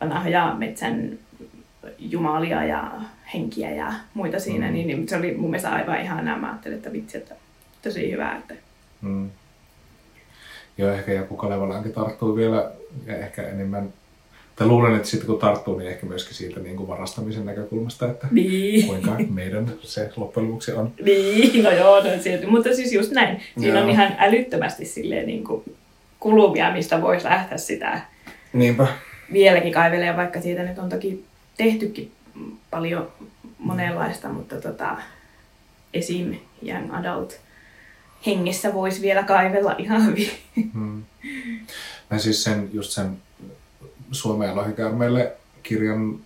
vanhoja 0.00 0.54
metsän 0.58 1.18
jumalia 1.98 2.64
ja 2.64 2.92
henkiä 3.34 3.70
ja 3.70 3.92
muita 4.14 4.40
siinä, 4.40 4.66
Mm. 4.66 4.72
niin, 4.72 4.86
niin 4.86 5.08
se 5.08 5.16
oli 5.16 5.34
mun 5.34 5.50
mielestä 5.50 5.72
aivan 5.72 6.00
ihanaa. 6.00 6.38
Mä 6.38 6.48
ajattelin, 6.48 6.76
että 6.76 6.92
vitsi, 6.92 7.16
että 7.18 7.34
tosi 7.82 8.12
hyvä. 8.12 8.36
Että... 8.36 8.54
Mm. 9.00 9.30
Joo, 10.78 10.90
ehkä 10.90 11.12
joku 11.12 11.36
Kalevalaankin 11.36 11.92
tarttuu 11.92 12.36
vielä 12.36 12.70
ja 13.06 13.16
ehkä 13.16 13.42
enemmän. 13.42 13.92
Tai 14.56 14.66
luulen, 14.68 14.96
että 14.96 15.08
sitten 15.08 15.26
kun 15.26 15.38
tarttuu, 15.38 15.78
niin 15.78 15.90
ehkä 15.90 16.06
myöskin 16.06 16.34
siitä 16.34 16.60
niin 16.60 16.76
kuin 16.76 16.88
varastamisen 16.88 17.46
näkökulmasta, 17.46 18.10
että 18.10 18.26
Niin. 18.30 18.86
kuinka 18.86 19.16
meidän 19.30 19.72
se 19.82 20.10
loppujen 20.16 20.48
lopuksi 20.48 20.72
on. 20.72 20.92
Niin, 21.02 21.64
no 21.64 21.70
joo, 21.70 22.02
no 22.02 22.10
sieltä. 22.22 22.46
Mutta 22.46 22.74
siis 22.74 22.92
just 22.92 23.12
näin. 23.12 23.40
Siinä 23.58 23.74
Joo. 23.78 23.84
on 23.84 23.90
ihan 23.90 24.12
älyttömästi 24.18 24.84
silleen 24.84 25.26
niin 25.26 25.44
kuin 25.44 25.76
kulumia, 26.20 26.72
mistä 26.72 27.02
voisi 27.02 27.24
lähteä 27.24 27.58
sitä 27.58 28.00
Niinpä. 28.52 28.86
Vieläkin 29.32 29.72
kaivelee, 29.72 30.16
vaikka 30.16 30.40
siitä 30.40 30.62
nyt 30.62 30.78
on 30.78 30.88
toki 30.88 31.24
tehtykin 31.56 32.12
paljon 32.70 33.12
monenlaista, 33.58 34.28
mutta 34.28 34.60
tota, 34.60 34.96
esim. 35.94 36.34
Young 36.66 36.94
Adult 36.94 37.40
hengessä 38.26 38.74
voisi 38.74 39.02
vielä 39.02 39.22
kaivella 39.22 39.74
ihan 39.78 40.06
hyvin. 40.06 40.30
Mm. 40.72 41.04
Mä 42.10 42.18
siis 42.18 42.44
sen, 42.44 42.70
just 42.72 42.90
sen 42.90 43.18
Suomeen 44.12 44.56
lohikäärmeelle 44.56 45.32
kirjan 45.62 46.20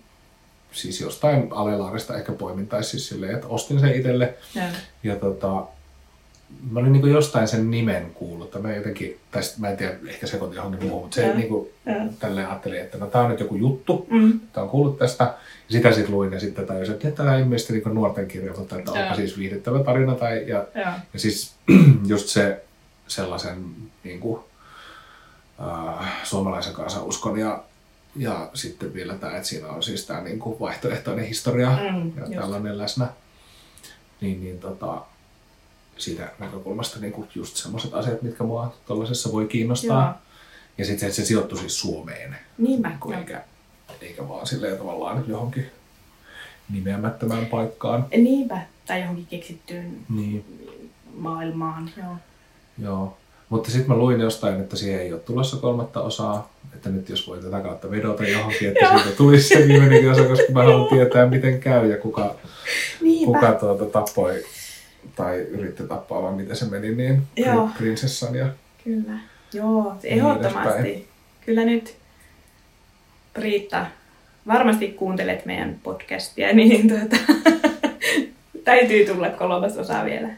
siis 0.73 1.01
jostain 1.01 1.49
Alelaarista 1.51 2.17
ehkä 2.17 2.33
poimin, 2.33 2.67
tai 2.67 2.85
siis 2.85 3.09
silleen, 3.09 3.35
että 3.35 3.47
ostin 3.47 3.81
sen 3.81 3.95
itselle. 3.95 4.35
Ja, 4.55 4.63
Ja 5.03 5.17
tota, 5.17 5.67
mä 6.71 6.81
olin 6.81 6.93
niinku 6.93 7.07
jostain 7.07 7.49
sen 7.49 7.71
nimen 7.71 8.11
kuullut, 8.15 8.51
tai 8.51 8.63
mä 8.63 8.75
jotenkin, 8.75 9.19
tai 9.31 9.43
sit 9.43 9.59
mä 9.59 9.69
en 9.69 9.77
tiedä, 9.77 9.95
ehkä 10.09 10.27
sekoitin 10.27 10.57
johonkin 10.57 10.83
muuhun, 10.83 11.03
mutta 11.03 11.15
se 11.15 11.27
Joo. 11.27 11.37
niinku, 11.37 11.73
ja. 11.87 11.95
tälleen 12.19 12.47
ajattelin, 12.49 12.81
että 12.81 12.99
no 12.99 13.07
tää 13.07 13.23
on 13.23 13.31
nyt 13.31 13.41
joku 13.41 13.55
juttu, 13.57 14.07
Mm. 14.11 14.31
että 14.37 14.63
on 14.63 14.69
kuullut 14.69 14.99
tästä. 14.99 15.25
Ja 15.25 15.73
sitä 15.73 15.93
sitten 15.93 16.15
luin 16.15 16.33
ja 16.33 16.41
sitten 16.41 16.67
tajusin, 16.67 16.95
että 16.95 17.11
tämä 17.11 17.33
on 17.33 17.39
ilmeisesti 17.41 17.73
niinku 17.73 17.89
nuorten 17.89 18.27
kirja, 18.29 18.53
mutta 18.59 18.79
että 18.79 18.93
onpa 18.93 19.15
siis 19.15 19.39
viihdyttävä 19.39 19.85
tarina. 19.85 20.15
Tai, 20.15 20.45
ja, 20.49 20.67
Ja. 20.75 20.93
ja 21.13 21.21
siis 21.21 21.55
just 22.07 22.29
se 22.29 22.65
sellaisen 23.09 23.65
niin 24.05 24.21
kuin, 24.21 24.41
äh, 25.61 26.25
suomalaisen 26.25 26.73
kansanuskon 26.73 27.39
ja, 27.39 27.63
ja 28.17 28.51
sitten 28.55 28.95
vielä 28.95 29.15
tämä, 29.15 29.37
että 29.37 29.49
siinä 29.49 29.69
on 29.69 29.83
siis 29.83 30.07
tämä 30.07 30.21
niin 30.21 30.39
kuin 30.39 30.61
vaihtoehtoinen 30.61 31.25
historia 31.25 31.71
Mm, 31.71 32.13
ja 32.17 32.23
just. 32.27 32.35
tällainen 32.35 32.79
läsnä. 32.79 33.07
Niin, 34.21 34.41
niin 34.45 34.59
tota, 34.59 35.03
siitä 35.99 36.31
näkökulmasta 36.39 37.01
niin 37.01 37.13
kuin 37.13 37.29
just 37.35 37.57
semmoiset 37.57 37.95
asiat, 37.95 38.23
mitkä 38.23 38.45
mua 38.45 38.75
tuollaisessa 38.87 39.33
voi 39.33 39.47
kiinnostaa. 39.47 40.03
Joo. 40.05 40.15
Ja 40.79 40.85
sitten 40.85 41.01
se, 41.01 41.07
että 41.07 41.17
se 41.17 41.25
sijoittui 41.25 41.59
siis 41.59 41.81
Suomeen, 41.81 42.37
Niinpä. 42.59 42.89
niin 42.89 42.99
kuin 43.01 43.13
joo. 43.13 43.21
eikä, 43.21 43.43
eikä 44.01 44.29
vaan 44.29 44.47
silleen 44.47 44.79
tavallaan 44.79 45.25
johonkin 45.29 45.67
nimeämättömään 46.73 47.47
paikkaan. 47.47 48.07
Niinpä. 48.17 48.59
Tai 48.87 49.01
johonkin 49.01 49.27
keksittyyn 49.27 49.97
Niin. 50.15 50.45
maailmaan. 51.17 51.91
Joo. 51.97 52.17
Joo. 52.83 53.17
Mutta 53.49 53.71
sitten 53.71 53.89
mä 53.91 53.97
luin 53.97 54.21
jostain, 54.21 54.61
että 54.61 54.77
siihen 54.77 55.01
ei 55.01 55.13
ole 55.13 55.21
tulossa 55.21 55.57
kolmatta 55.57 56.01
osaa. 56.03 56.51
Että 56.75 56.89
nyt 56.91 57.09
jos 57.09 57.29
voi 57.29 57.39
tätä 57.39 57.61
kautta 57.61 57.91
vedota 57.91 58.25
johonkin, 58.25 58.69
että 58.69 58.91
siitä 58.99 59.17
tulisi 59.17 59.49
se 59.49 59.69
viimeinenkin 59.69 60.11
osa, 60.11 60.25
koska 60.25 60.53
mä 60.53 60.63
haluan 60.63 60.89
tietää, 60.89 61.27
miten 61.27 61.61
käy 61.61 61.91
ja 61.91 61.97
kuka, 61.97 62.35
Niinpä. 63.01 63.25
kuka 63.27 63.53
tuota 63.53 63.85
tappoi 63.85 64.45
tai 65.17 65.37
yritti 65.39 65.83
tappaa, 65.83 66.23
vai 66.23 66.33
miten 66.33 66.57
se 66.57 66.65
meni, 66.65 66.95
niin 66.95 67.23
Joo. 67.37 67.67
pri- 67.67 67.77
prinsessan. 67.79 68.35
Ja, 68.35 68.49
Kyllä. 68.85 69.19
Joo, 69.53 69.97
Niin 70.03 70.13
ehdottomasti. 70.13 70.59
edespäin. 70.61 71.09
Kyllä 71.47 71.65
nyt, 71.65 71.97
Priitta, 73.35 73.87
varmasti 74.47 74.89
kuuntelet 74.89 75.47
meidän 75.47 75.81
podcastia, 75.83 76.53
niin 76.57 76.89
tuota, 76.89 77.17
täytyy 78.65 79.07
tulla 79.07 79.31
kolmas 79.31 79.77
osa 79.77 80.05
vielä. 80.05 80.29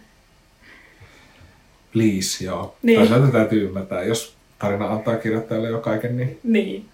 please, 1.93 2.45
joo. 2.45 2.77
Niin. 2.83 2.99
Niin. 2.99 3.09
Toisaalta 3.09 3.33
täytyy 3.33 3.65
ymmärtää, 3.67 4.03
jos 4.03 4.35
tarina 4.59 4.93
antaa 4.93 5.17
kirjoittajalle 5.17 5.69
jo 5.69 5.81
kaiken, 5.81 6.17
niin, 6.17 6.39
Niin. 6.43 6.89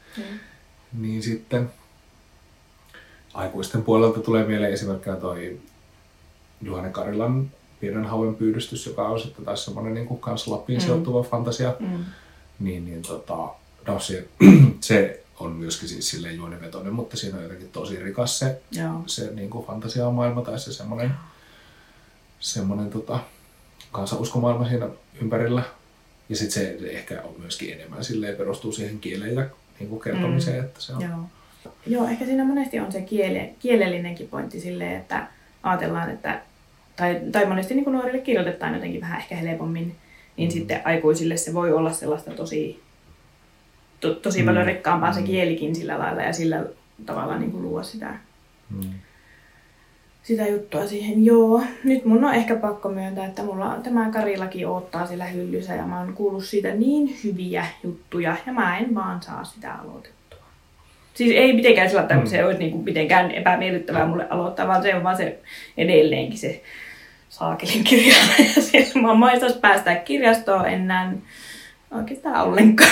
niin 1.01 1.23
sitten 1.23 1.71
aikuisten 3.35 3.83
puolelta 3.83 4.21
tulee 4.21 4.45
mieleen 4.45 4.73
esimerkkinä 4.73 5.17
toi 5.17 5.61
Juhane 6.63 6.91
Karilan 6.91 7.51
Pienen 7.83 8.05
hauen 8.05 8.35
pyydystys, 8.35 8.87
joka 8.87 9.09
on 9.09 9.21
sitten 9.21 9.45
taas 9.45 9.65
semmoinen 9.65 9.95
niin 9.95 10.21
kans 10.21 10.47
Lappiin 10.47 10.79
Mm. 10.79 10.83
sijoittuva 10.83 11.23
fantasia. 11.23 11.75
Mm. 11.81 12.05
Niin, 12.61 12.85
niin 12.85 13.03
tota, 13.03 13.37
no 13.87 13.99
se, 14.01 14.29
se 14.81 15.23
on 15.41 15.53
myöskin 15.53 15.89
siis 15.89 16.11
silleen 16.11 16.37
juonivetoinen, 16.37 16.93
mutta 16.93 17.17
siinä 17.17 17.37
on 17.37 17.43
jotenkin 17.43 17.69
tosi 17.69 17.97
rikas 17.97 18.39
se, 18.39 18.61
Joo. 18.73 19.03
se 19.07 19.31
niin 19.35 19.51
kuin 19.51 19.67
fantasiamaailma 19.67 20.43
tai 20.43 20.59
se 20.59 20.73
semmoinen, 20.73 21.11
semmoinen 22.41 22.91
tota, 22.91 23.21
kansanuskomaailma 23.93 24.69
siinä 24.69 24.89
ympärillä. 25.23 25.63
Ja 26.29 26.37
sitten 26.37 26.63
se 26.63 26.79
ehkä 26.91 27.23
on 27.25 27.35
myöskin 27.39 27.73
enemmän 27.73 28.05
silleen 28.05 28.37
perustuu 28.37 28.73
siihen 28.73 28.99
kieleen 28.99 29.35
ja 29.35 29.47
niin 29.79 29.89
kuin 29.89 30.01
kertomiseen, 30.01 30.59
mm. 30.59 30.65
että 30.65 30.81
se 30.81 30.93
on. 30.93 31.03
Joo. 31.03 31.19
Joo, 31.87 32.07
ehkä 32.09 32.25
siinä 32.25 32.45
monesti 32.45 32.81
on 32.81 32.93
se 32.93 33.01
kiele, 33.01 33.51
kielellinenkin 33.59 34.29
pointti 34.29 34.61
silleen, 34.61 34.97
että 35.01 35.29
ajatellaan, 35.63 36.11
että 36.11 36.43
tai, 36.97 37.21
tai 37.33 37.47
monesti 37.47 37.75
niin 37.75 37.85
kuin 37.85 37.95
nuorille 37.95 38.19
kirjoitetaan 38.21 38.75
jotenkin 38.75 39.01
vähän 39.01 39.19
ehkä 39.21 39.35
helpommin, 39.37 39.95
niin 40.37 40.49
Mm. 40.49 40.53
sitten 40.53 40.81
aikuisille 40.85 41.37
se 41.37 41.55
voi 41.55 41.73
olla 41.73 41.93
sellaista 41.93 42.31
tosi, 42.31 42.81
to, 44.01 44.15
tosi 44.15 44.43
paljon 44.43 44.63
Mm. 44.65 44.69
rikkaampaa 44.69 45.13
se 45.13 45.21
Mm. 45.21 45.27
kielikin 45.27 45.75
sillä 45.75 45.99
lailla 45.99 46.23
ja 46.23 46.33
sillä 46.33 46.65
tavalla 47.07 47.39
niin 47.39 47.51
kuin 47.53 47.63
luo 47.63 47.83
sitä, 47.83 48.15
Mm. 48.71 48.91
sitä 50.23 50.47
juttua 50.47 50.87
siihen. 50.87 51.25
Joo, 51.25 51.63
nyt 51.85 52.05
mun 52.05 52.25
on 52.25 52.35
ehkä 52.35 52.57
pakko 52.57 52.89
myöntää, 52.89 53.27
että 53.27 53.43
mulla 53.43 53.75
on 53.75 53.83
tämä 53.83 54.11
Karilaki 54.11 54.65
odottaa 54.65 55.07
sillä 55.07 55.25
hyllyssä 55.25 55.75
ja 55.75 55.83
mä 55.87 55.99
oon 56.01 56.13
kuullut 56.15 56.45
siitä 56.45 56.75
niin 56.75 57.17
hyviä 57.25 57.67
juttuja 57.85 58.37
ja 58.47 58.53
mä 58.53 58.79
en 58.79 58.95
vaan 58.95 59.23
saa 59.23 59.45
sitä 59.45 59.75
aloitettua. 59.75 60.39
Siis 61.15 61.33
ei 61.35 61.53
mitenkään 61.53 61.89
sillä 61.89 62.03
tavalla, 62.03 62.23
että 62.23 62.31
se 62.37 62.45
olisi 62.45 62.59
niin 62.59 62.71
kuin 62.71 62.85
mitenkään 62.85 63.31
epämiellyttävää 63.31 64.07
mulle 64.07 64.27
aloittaa, 64.31 64.69
vaan 64.69 64.83
se 64.83 64.95
on 64.95 65.03
vaan 65.05 65.17
se 65.17 65.39
edelleenkin 65.77 66.39
se 66.39 66.63
saakelin 67.33 67.85
kirja. 67.85 68.15
Ja 68.57 68.63
siellä 68.63 69.03
mä 69.03 69.15
maistas 69.15 69.53
päästä 69.53 69.95
kirjastoon 69.95 70.69
enää 70.69 71.13
oikeastaan 71.91 72.47
ollenkaan. 72.47 72.91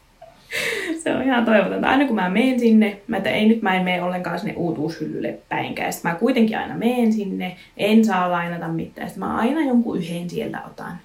se 1.02 1.14
on 1.14 1.22
ihan 1.22 1.44
toivotonta. 1.44 1.88
Aina 1.88 2.06
kun 2.06 2.14
mä 2.14 2.30
menen 2.30 2.60
sinne, 2.60 3.00
mä 3.06 3.16
että 3.16 3.30
ei 3.30 3.48
nyt 3.48 3.62
mä 3.62 3.76
en 3.76 3.84
mene 3.84 4.02
ollenkaan 4.02 4.38
sinne 4.38 4.54
uutuushyllylle 4.56 5.38
päinkään. 5.48 5.92
Sitten 5.92 6.12
mä 6.12 6.18
kuitenkin 6.18 6.58
aina 6.58 6.74
menen 6.74 7.12
sinne, 7.12 7.56
en 7.76 8.04
saa 8.04 8.30
lainata 8.30 8.68
mitään. 8.68 9.08
Sitten 9.08 9.28
mä 9.28 9.36
aina 9.36 9.60
jonkun 9.60 9.98
yhden 9.98 10.30
sieltä 10.30 10.62
otan. 10.66 10.98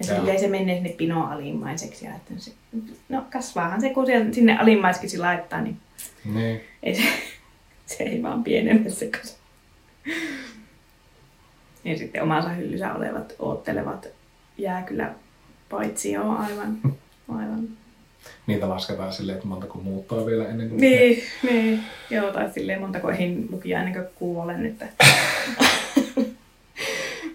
Ja 0.00 0.06
Joo. 0.06 0.16
silleen 0.16 0.40
se 0.40 0.48
menee 0.48 0.74
sinne 0.74 0.90
pinoon 0.90 1.32
alimmaiseksi. 1.32 2.04
Ja 2.04 2.10
että 2.14 2.34
se, 2.36 2.52
no 3.08 3.24
kasvaahan 3.32 3.80
se, 3.80 3.90
kun 3.90 4.06
siellä, 4.06 4.32
sinne 4.32 4.58
alimmaiseksi 4.58 5.18
laittaa, 5.18 5.60
niin 5.60 5.76
Niin. 6.34 6.60
ei 6.82 6.94
se, 6.94 7.02
se 7.96 8.04
ei 8.04 8.22
vaan 8.22 8.44
pienene 8.44 8.90
se 8.90 9.06
kasa. 9.06 9.36
Ja 11.86 11.98
sitten 11.98 12.22
omassa 12.22 12.50
hyllyssä 12.50 12.94
olevat 12.94 13.34
oottelevat 13.38 14.08
jää 14.58 14.82
kyllä 14.82 15.14
paitsi 15.68 16.12
jo 16.12 16.30
aivan, 16.30 16.78
aivan. 17.38 17.68
Niitä 18.46 18.68
lasketaan 18.68 19.12
silleen, 19.12 19.36
että 19.36 19.48
montako 19.48 19.78
muuttoa 19.78 20.26
vielä 20.26 20.48
ennen 20.48 20.68
kuin 20.68 20.80
Niin, 20.80 21.22
niin. 21.42 21.82
Joo, 22.10 22.32
tai 22.32 22.52
silleen 22.52 22.80
montako 22.80 23.10
ehdin 23.10 23.48
lukia 23.50 23.78
ennen 23.78 23.94
kuin 23.94 24.06
kuolen 24.14 24.62
nyt. 24.62 24.84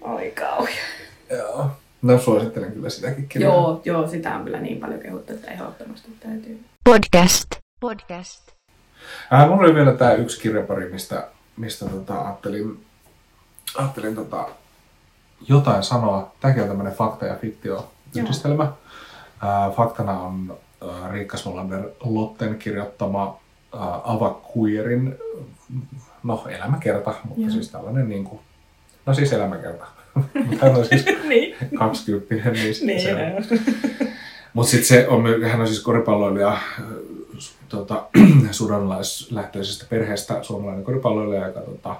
Oi 0.00 0.30
kauhea. 0.30 0.84
Joo. 1.30 1.70
No 2.02 2.18
suosittelen 2.18 2.72
kyllä 2.72 2.90
sitäkin 2.90 3.28
kirjaa. 3.28 3.52
Joo, 3.52 3.82
joo, 3.84 4.08
sitä 4.08 4.34
on 4.36 4.44
kyllä 4.44 4.60
niin 4.60 4.80
paljon 4.80 5.00
kehuttu, 5.00 5.32
että 5.32 5.50
ehdottomasti 5.50 6.10
täytyy. 6.20 6.60
Podcast. 6.84 7.46
Podcast. 7.80 8.48
Äh, 9.32 9.48
mulla 9.48 9.62
oli 9.62 9.74
vielä 9.74 9.92
tää 9.92 10.14
yksi 10.14 10.40
kirjapari, 10.40 10.88
mistä, 10.92 11.28
mistä 11.56 11.84
tota, 11.88 12.20
ajattelin, 12.22 12.84
ajattelin 13.76 14.14
tota, 14.14 14.48
jotain 15.48 15.82
sanoa. 15.82 16.32
Tämäkin 16.40 16.62
on 16.62 16.68
tämmöinen 16.68 16.94
fakta- 16.94 17.26
ja 17.26 17.34
fiktio-yhdistelmä. 17.34 18.62
Äh, 18.64 19.76
faktana 19.76 20.20
on 20.20 20.56
äh, 20.82 21.12
Riikka 21.12 21.36
Smolander 21.36 21.88
Lotten 22.04 22.58
kirjoittama 22.58 23.40
äh, 23.74 23.80
Ava 24.04 24.40
Queerin, 24.56 25.18
no 26.22 26.44
elämäkerta, 26.48 27.14
mutta 27.24 27.40
Joo. 27.40 27.50
siis 27.50 27.68
tällainen 27.70 28.08
niin 28.08 28.24
kuin, 28.24 28.40
no 29.06 29.14
siis 29.14 29.32
elämäkerta. 29.32 29.86
mutta 30.46 30.66
hän 30.66 30.76
on 30.76 30.84
siis 30.86 31.04
niin. 31.28 31.56
20 31.78 32.34
niin, 32.34 32.74
Niin, 32.86 33.02
se 33.02 33.14
on. 33.14 33.58
Mutta 34.54 34.70
sitten 34.70 34.86
se 34.86 35.08
on, 35.08 35.24
hän 35.50 35.60
on 35.60 35.66
siis 35.66 35.80
koripalloilija 35.80 36.58
tota, 37.68 38.06
sudanlaislähtöisestä 38.50 39.86
perheestä, 39.90 40.42
suomalainen 40.42 40.84
koripalloilija, 40.84 41.46
joka 41.46 41.60
tota, 41.60 41.96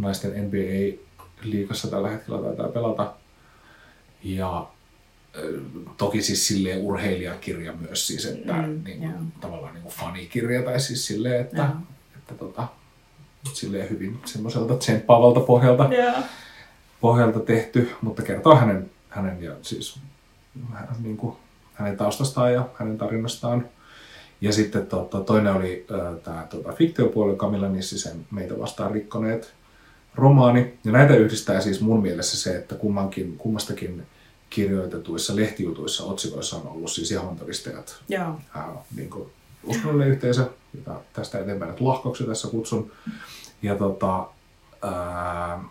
naisten 0.00 0.32
NBA-liigassa 0.46 1.90
tällä 1.90 2.10
hetkellä 2.10 2.42
taitaa 2.42 2.68
pelata. 2.68 3.12
Ja 4.24 4.66
äh, 5.36 5.42
toki 5.96 6.22
siis 6.22 6.46
silleen 6.48 6.78
urheilijakirja 6.78 7.72
myös 7.72 8.06
siis, 8.06 8.26
että 8.26 8.52
Mm, 8.52 8.84
niin 8.84 8.98
kuin, 8.98 9.32
tavallaan 9.40 9.74
niin 9.74 9.82
kuin 9.82 9.94
fanikirja 9.94 10.62
tai 10.62 10.80
siis 10.80 11.06
silleen, 11.06 11.40
että, 11.40 11.56
Joo. 11.56 11.68
että 12.18 12.34
tota, 12.34 12.68
silleen 13.52 13.90
hyvin 13.90 14.20
semmoiselta 14.24 14.74
tsemppaavalta 14.76 15.40
pohjalta 15.40 15.88
Joo. 15.94 16.22
pohjalta 17.00 17.40
tehty, 17.40 17.90
mutta 18.02 18.22
kertoo 18.22 18.56
hänen, 18.56 18.90
hänen 19.08 19.42
ja 19.42 19.52
siis 19.62 19.98
hän, 20.72 20.88
niin 21.02 21.16
kuin, 21.16 21.36
hänen 21.74 21.96
taustastaan 21.96 22.52
ja 22.52 22.68
hänen 22.74 22.98
tarinastaan. 22.98 23.68
Ja 24.40 24.52
sitten 24.52 24.86
tota, 24.86 25.20
toinen 25.20 25.54
oli 25.54 25.86
tämä 26.24 26.46
tota, 26.50 26.72
fiktiopuoli 26.72 27.36
Camilla 27.36 27.68
Nissisen 27.68 28.26
Meitä 28.30 28.58
vastaan 28.58 28.90
rikkoneet 28.90 29.54
romaani. 30.14 30.78
Ja 30.84 30.92
näitä 30.92 31.16
yhdistää 31.16 31.60
siis 31.60 31.80
mun 31.80 32.02
mielessä 32.02 32.38
se, 32.38 32.56
että 32.56 32.74
kummankin, 32.74 33.36
kummastakin 33.36 34.06
kirjoitetuissa 34.50 35.36
lehtijutuissa 35.36 36.04
otsikoissa 36.04 36.56
on 36.56 36.68
ollut 36.68 36.90
siis 36.90 37.10
Jehovan 37.10 37.36
todistajat 37.36 38.02
Joo. 38.08 38.40
ää, 38.54 38.74
niin 38.96 39.10
kuin 39.10 39.30
uskonnollinen 39.64 40.12
yhteisö, 40.12 40.46
jota 40.74 41.00
tästä 41.12 41.38
eteenpäin 41.38 41.70
nyt 41.70 41.80
lahkoksi 41.80 42.24
tässä 42.24 42.48
kutsun. 42.48 42.92
Ja 43.62 43.74
tota, 43.74 44.26
ää, 44.82 45.64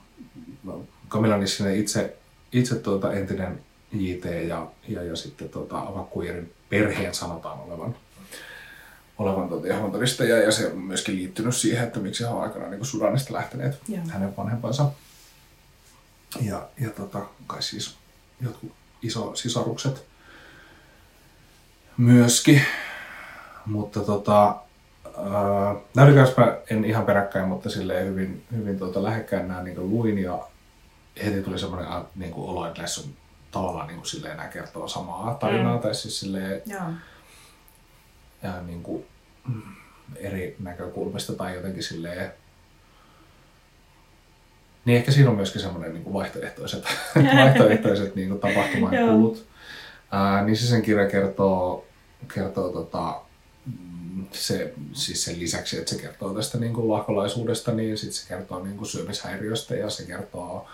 Camilla 1.10 1.38
Nissinen 1.38 1.76
itse, 1.76 2.18
itse 2.52 2.76
tuota, 2.76 3.14
entinen 3.14 3.62
JT 3.92 4.26
ja, 4.48 4.68
ja, 4.88 5.04
ja 5.04 5.16
sitten 5.16 5.50
tuota, 5.50 5.80
Avakkujerin 5.80 6.54
perheen 6.70 7.14
sanotaan 7.14 7.60
olevan 7.60 7.96
olevan 9.20 9.50
tuota 9.50 9.68
Jehovan 9.68 9.92
todistaja 9.92 10.38
ja 10.38 10.52
se 10.52 10.68
on 10.68 10.78
myöskin 10.78 11.16
liittynyt 11.16 11.56
siihen, 11.56 11.84
että 11.84 12.00
miksi 12.00 12.24
he 12.24 12.30
on 12.30 12.44
aikanaan 12.44 12.72
niin 12.72 12.86
Sudanista 12.86 13.34
lähteneet 13.34 13.80
Joo. 13.88 14.02
hänen 14.10 14.38
vanhempansa. 14.38 14.86
Ja, 16.42 16.68
ja 16.80 16.90
tota, 16.90 17.20
kai 17.48 17.62
siis 17.62 17.96
jotkut 18.42 18.72
iso 19.02 19.36
sisarukset 19.36 20.06
myöskin. 21.98 22.62
Mutta 23.66 24.00
tota, 24.00 24.56
näytikäs 25.96 26.38
mä 26.38 26.58
en 26.70 26.86
ihan 26.86 27.06
peräkkäin, 27.06 27.48
mutta 27.48 27.70
silleen 27.70 28.08
hyvin, 28.08 28.46
hyvin 28.56 28.80
tuota 28.80 29.04
lähekkäin 29.04 29.48
nämä 29.48 29.64
niin 29.64 29.90
luin 29.90 30.18
ja 30.20 30.40
heti 31.26 31.42
tuli 31.42 31.60
semmoinen 31.60 31.88
niin 32.16 32.34
olo, 32.36 32.68
että 32.68 32.80
näissä 32.80 33.02
on 33.02 33.08
tavallaan 33.52 33.88
niin 33.88 33.98
kuin 33.98 34.08
silleen 34.08 34.38
nämä 34.38 34.50
kertoo 34.50 34.88
samaa 34.88 35.34
tarinaa 35.34 35.76
Mm. 35.76 35.82
tai 35.82 35.96
siis 35.96 36.20
silleen 36.20 36.62
Joo. 36.66 36.82
Ja 38.44 38.62
niin 38.62 38.84
kuin, 38.84 39.06
eri 40.16 40.56
näkökulmista 40.60 41.34
tai 41.34 41.56
jotenkin 41.56 41.84
silleen 41.84 42.32
niin 44.86 44.98
ehkä 44.98 45.12
siinä 45.12 45.30
on 45.30 45.36
myöskin 45.36 45.62
semmoinen 45.62 45.94
niin 45.94 46.14
vaihtoehtoiset, 46.14 46.84
vaihtoehtoiset 47.44 48.16
niin 48.16 48.30
kuin 48.30 48.40
tapahtumaan 48.40 48.96
kulut. 48.96 49.46
Ää, 50.12 50.44
niin 50.44 50.58
se 50.58 50.68
sen 50.68 50.82
kirja 50.82 51.10
kertoo, 51.10 51.86
kertoo 52.34 52.70
tota, 52.70 53.22
mm, 53.66 54.26
se, 54.32 54.74
siis 54.94 55.26
sen 55.26 55.40
lisäksi, 55.40 55.78
että 55.78 55.90
se 55.90 56.02
kertoo 56.02 56.34
tästä 56.34 56.58
niin 56.58 56.74
kuin 56.74 56.90
lahkolaisuudesta, 56.90 57.72
niin 57.72 57.98
sit 57.98 58.14
se 58.14 58.28
kertoo 58.28 58.64
niin 58.64 58.78
kuin 58.78 58.88
syömishäiriöstä 58.88 59.76
ja 59.76 59.90
se 59.90 60.06
kertoo 60.06 60.68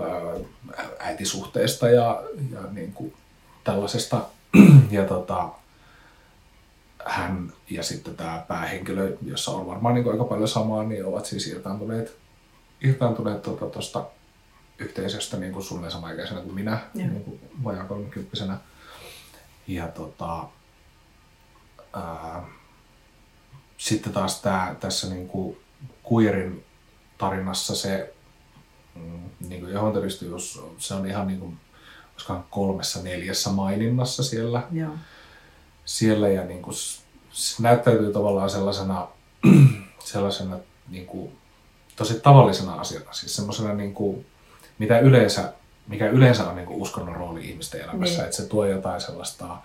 ää, 0.00 0.86
äitisuhteesta 0.98 1.88
ja, 1.88 2.22
ja 2.52 2.60
niin 2.72 2.92
kuin 2.92 3.14
tällaisesta. 3.64 4.20
ja 4.90 5.04
tota, 5.04 5.48
hän 7.04 7.52
ja 7.70 7.82
sitten 7.82 8.16
tämä 8.16 8.44
päähenkilö, 8.48 9.16
jossa 9.22 9.50
on 9.50 9.66
varmaan 9.66 9.94
niin 9.94 10.10
aika 10.10 10.24
paljon 10.24 10.48
samaa, 10.48 10.82
niin 10.84 11.04
ovat 11.04 11.26
siis 11.26 11.46
irtaantuneet 11.46 12.16
irtaantuneet 12.80 13.42
tuosta 13.42 13.66
tota, 13.66 14.10
yhteisöstä 14.78 15.36
niin 15.36 15.52
kuin 15.52 15.64
suunnilleen 15.64 15.92
samaikäisenä 15.92 16.40
kuin 16.40 16.54
minä, 16.54 16.78
Joo. 16.94 17.08
niin 17.08 17.24
kuin 17.24 17.40
vajaa 17.64 17.84
30 17.84 18.58
Ja 19.66 19.88
tota, 19.88 20.48
ää, 21.92 22.42
sitten 23.76 24.12
taas 24.12 24.42
tää, 24.42 24.76
tässä 24.80 25.08
niin 25.08 25.28
kuin 25.28 25.56
queerin 26.12 26.64
tarinassa 27.18 27.74
se 27.74 28.14
mm, 28.94 29.30
niin 29.48 29.60
kuin 29.60 29.72
Jehovan 29.72 29.92
todistajuus, 29.92 30.62
se 30.78 30.94
on 30.94 31.06
ihan 31.06 31.26
niin 31.26 31.40
kuin, 31.40 31.58
kolmessa 32.50 33.02
neljässä 33.02 33.50
maininnassa 33.50 34.22
siellä 34.22 34.62
Joo. 34.72 34.94
Siellä 35.88 36.28
ja 36.28 36.44
niin 36.44 36.62
kuin, 36.62 36.76
se 37.30 37.62
näyttäytyy 37.62 38.12
tavallaan 38.12 38.50
sellaisena, 38.50 39.08
sellaisena 40.04 40.58
niin 40.88 41.06
kuin, 41.06 41.38
tosi 41.96 42.20
tavallisena 42.20 42.74
asiana, 42.74 43.12
siis 43.12 43.36
semmoisena 43.36 43.74
niin 43.74 43.94
kuin, 43.94 44.26
mitä 44.78 44.98
yleensä, 44.98 45.52
mikä 45.86 46.06
yleensä 46.06 46.48
on 46.48 46.56
niin 46.56 46.66
kuin 46.66 46.82
uskonnon 46.82 47.16
rooli 47.16 47.48
ihmisten 47.48 47.80
elämässä, 47.80 48.14
Niin. 48.16 48.24
että 48.24 48.36
se 48.36 48.46
tuo 48.46 48.64
jotain 48.64 49.00
sellaista 49.00 49.56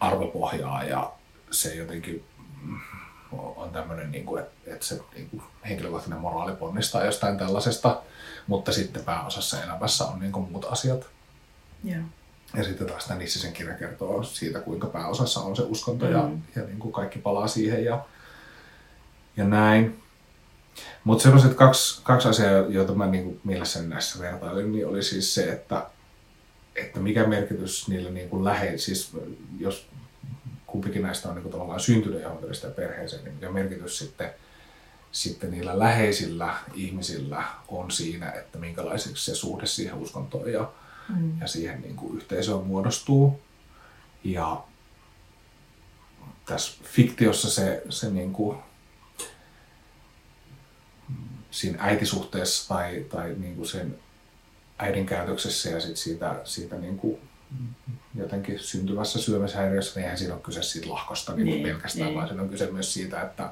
arvopohjaa 0.00 0.84
ja 0.84 1.12
se 1.50 1.74
jotenkin 1.74 2.24
mm, 2.62 2.78
on 3.56 3.70
tämmöinen, 3.70 4.12
niin 4.12 4.26
kuin, 4.26 4.42
että, 4.42 4.74
että 4.74 4.86
se 4.86 5.00
niin 5.14 5.30
kuin, 5.30 5.42
henkilökohtainen 5.68 6.20
moraali 6.20 6.52
ponnistaa 6.52 7.04
jostain 7.04 7.38
tällaisesta, 7.38 8.00
mutta 8.46 8.72
sitten 8.72 9.04
pääosassa 9.04 9.62
elämässä 9.64 10.04
on 10.04 10.20
niin 10.20 10.32
kuin, 10.32 10.50
muut 10.50 10.66
asiat. 10.70 11.06
Joo. 11.84 12.02
Ja 12.54 12.64
sitten 12.64 12.86
taas 12.86 13.06
tämä 13.06 13.18
Nissisen 13.18 13.52
kirja 13.52 13.74
kertoo 13.74 14.22
siitä, 14.22 14.60
kuinka 14.60 14.86
pääosassa 14.86 15.40
on 15.40 15.56
se 15.56 15.62
uskonto 15.62 16.08
ja, 16.08 16.22
Mm. 16.22 16.42
ja 16.56 16.62
niin 16.62 16.78
kuin 16.78 16.92
kaikki 16.92 17.18
palaa 17.18 17.46
siihen 17.46 17.84
ja, 17.84 18.04
ja 19.36 19.44
näin. 19.44 20.02
Mutta 21.04 21.22
sellaiset 21.22 21.54
kaksi, 21.54 22.00
kaksi 22.02 22.28
asiaa, 22.28 22.52
joita 22.52 22.94
mä 22.94 23.06
niin 23.06 23.24
kuin 23.24 23.40
mielessäni 23.44 23.88
näissä 23.88 24.18
vertailin, 24.18 24.72
niin 24.72 24.86
oli 24.86 25.02
siis 25.02 25.34
se, 25.34 25.52
että, 25.52 25.86
että 26.76 27.00
mikä 27.00 27.26
merkitys 27.26 27.88
niillä 27.88 28.10
niin 28.10 28.28
kuin 28.28 28.44
lähe, 28.44 28.78
siis 28.78 29.12
jos 29.58 29.88
kumpikin 30.66 31.02
näistä 31.02 31.28
on 31.28 31.34
niin 31.34 31.42
kuin 31.42 31.52
tavallaan 31.52 31.80
syntynyt 31.80 32.22
ja 32.22 32.28
ja 32.62 32.70
perheeseen, 32.70 33.24
niin 33.24 33.34
mikä 33.34 33.50
merkitys 33.50 33.98
sitten, 33.98 34.30
sitten 35.12 35.50
niillä 35.50 35.78
läheisillä 35.78 36.54
ihmisillä 36.74 37.44
on 37.68 37.90
siinä, 37.90 38.30
että 38.30 38.58
minkälaiseksi 38.58 39.24
se 39.24 39.34
suhde 39.34 39.66
siihen 39.66 39.94
uskontoon 39.94 40.52
ja, 40.52 40.70
Mm. 41.08 41.40
ja 41.40 41.46
siihen 41.46 41.80
niin 41.80 41.96
kuin 41.96 42.16
yhteisöön 42.16 42.66
muodostuu. 42.66 43.40
Ja 44.24 44.64
tässä 46.46 46.80
fiktiossa 46.84 47.50
se, 47.50 47.82
se 47.88 48.10
niin 48.10 48.32
kuin, 48.32 48.58
siinä 51.50 51.78
äitisuhteessa 51.80 52.68
tai, 52.74 53.04
tai 53.08 53.34
niin 53.38 53.56
kuin 53.56 53.68
sen 53.68 53.98
äidin 54.78 55.06
käytöksessä 55.06 55.70
ja 55.70 55.80
sit 55.80 55.96
siitä, 55.96 56.40
siitä 56.44 56.76
niin 56.76 56.98
kuin 56.98 57.18
jotenkin 58.14 58.58
syntyvässä 58.58 59.18
syömishäiriössä, 59.18 59.92
niin 59.94 60.02
eihän 60.04 60.18
siinä 60.18 60.34
ole 60.34 60.42
kyse 60.42 60.62
siitä 60.62 60.88
lahkosta 60.90 61.32
niin 61.32 61.46
kuin 61.46 61.54
Niin, 61.54 61.66
pelkästään, 61.68 62.06
niin. 62.06 62.16
vaan 62.16 62.28
siinä 62.28 62.42
on 62.42 62.48
kyse 62.48 62.70
myös 62.70 62.94
siitä, 62.94 63.22
että, 63.22 63.50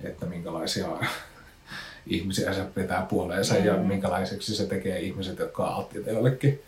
että 0.00 0.26
minkälaisia 0.26 0.88
ihmisiä 2.06 2.54
se 2.54 2.66
vetää 2.76 3.02
puoleensa 3.02 3.56
ja 3.56 3.76
Mm. 3.76 3.82
minkälaiseksi 3.86 4.56
se 4.56 4.66
tekee 4.66 5.00
ihmiset, 5.00 5.38
jotka 5.38 5.66
on 5.66 5.74
alttiita 5.74 6.10
jollekin, 6.10 6.62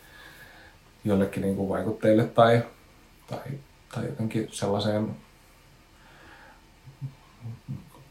jollekin 1.07 1.41
niin 1.41 1.55
kuin 1.55 1.69
vaikutteille 1.69 2.23
tai, 2.25 2.63
tai, 3.27 3.41
tai 3.95 4.05
jotenkin 4.05 4.47
sellaiseen 4.51 5.15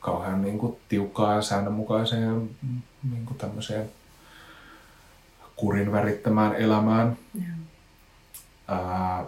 kauhean 0.00 0.42
niin 0.42 0.58
kuin 0.58 0.76
tiukkaan 0.88 1.36
ja 1.36 1.42
säännönmukaiseen 1.42 2.50
niin 3.10 3.26
kuin 3.26 3.38
tämmöiseen 3.38 3.90
kurin 5.56 5.92
värittämään 5.92 6.54
elämään. 6.54 7.18
Joo. 7.34 7.44
Ää, 8.68 9.24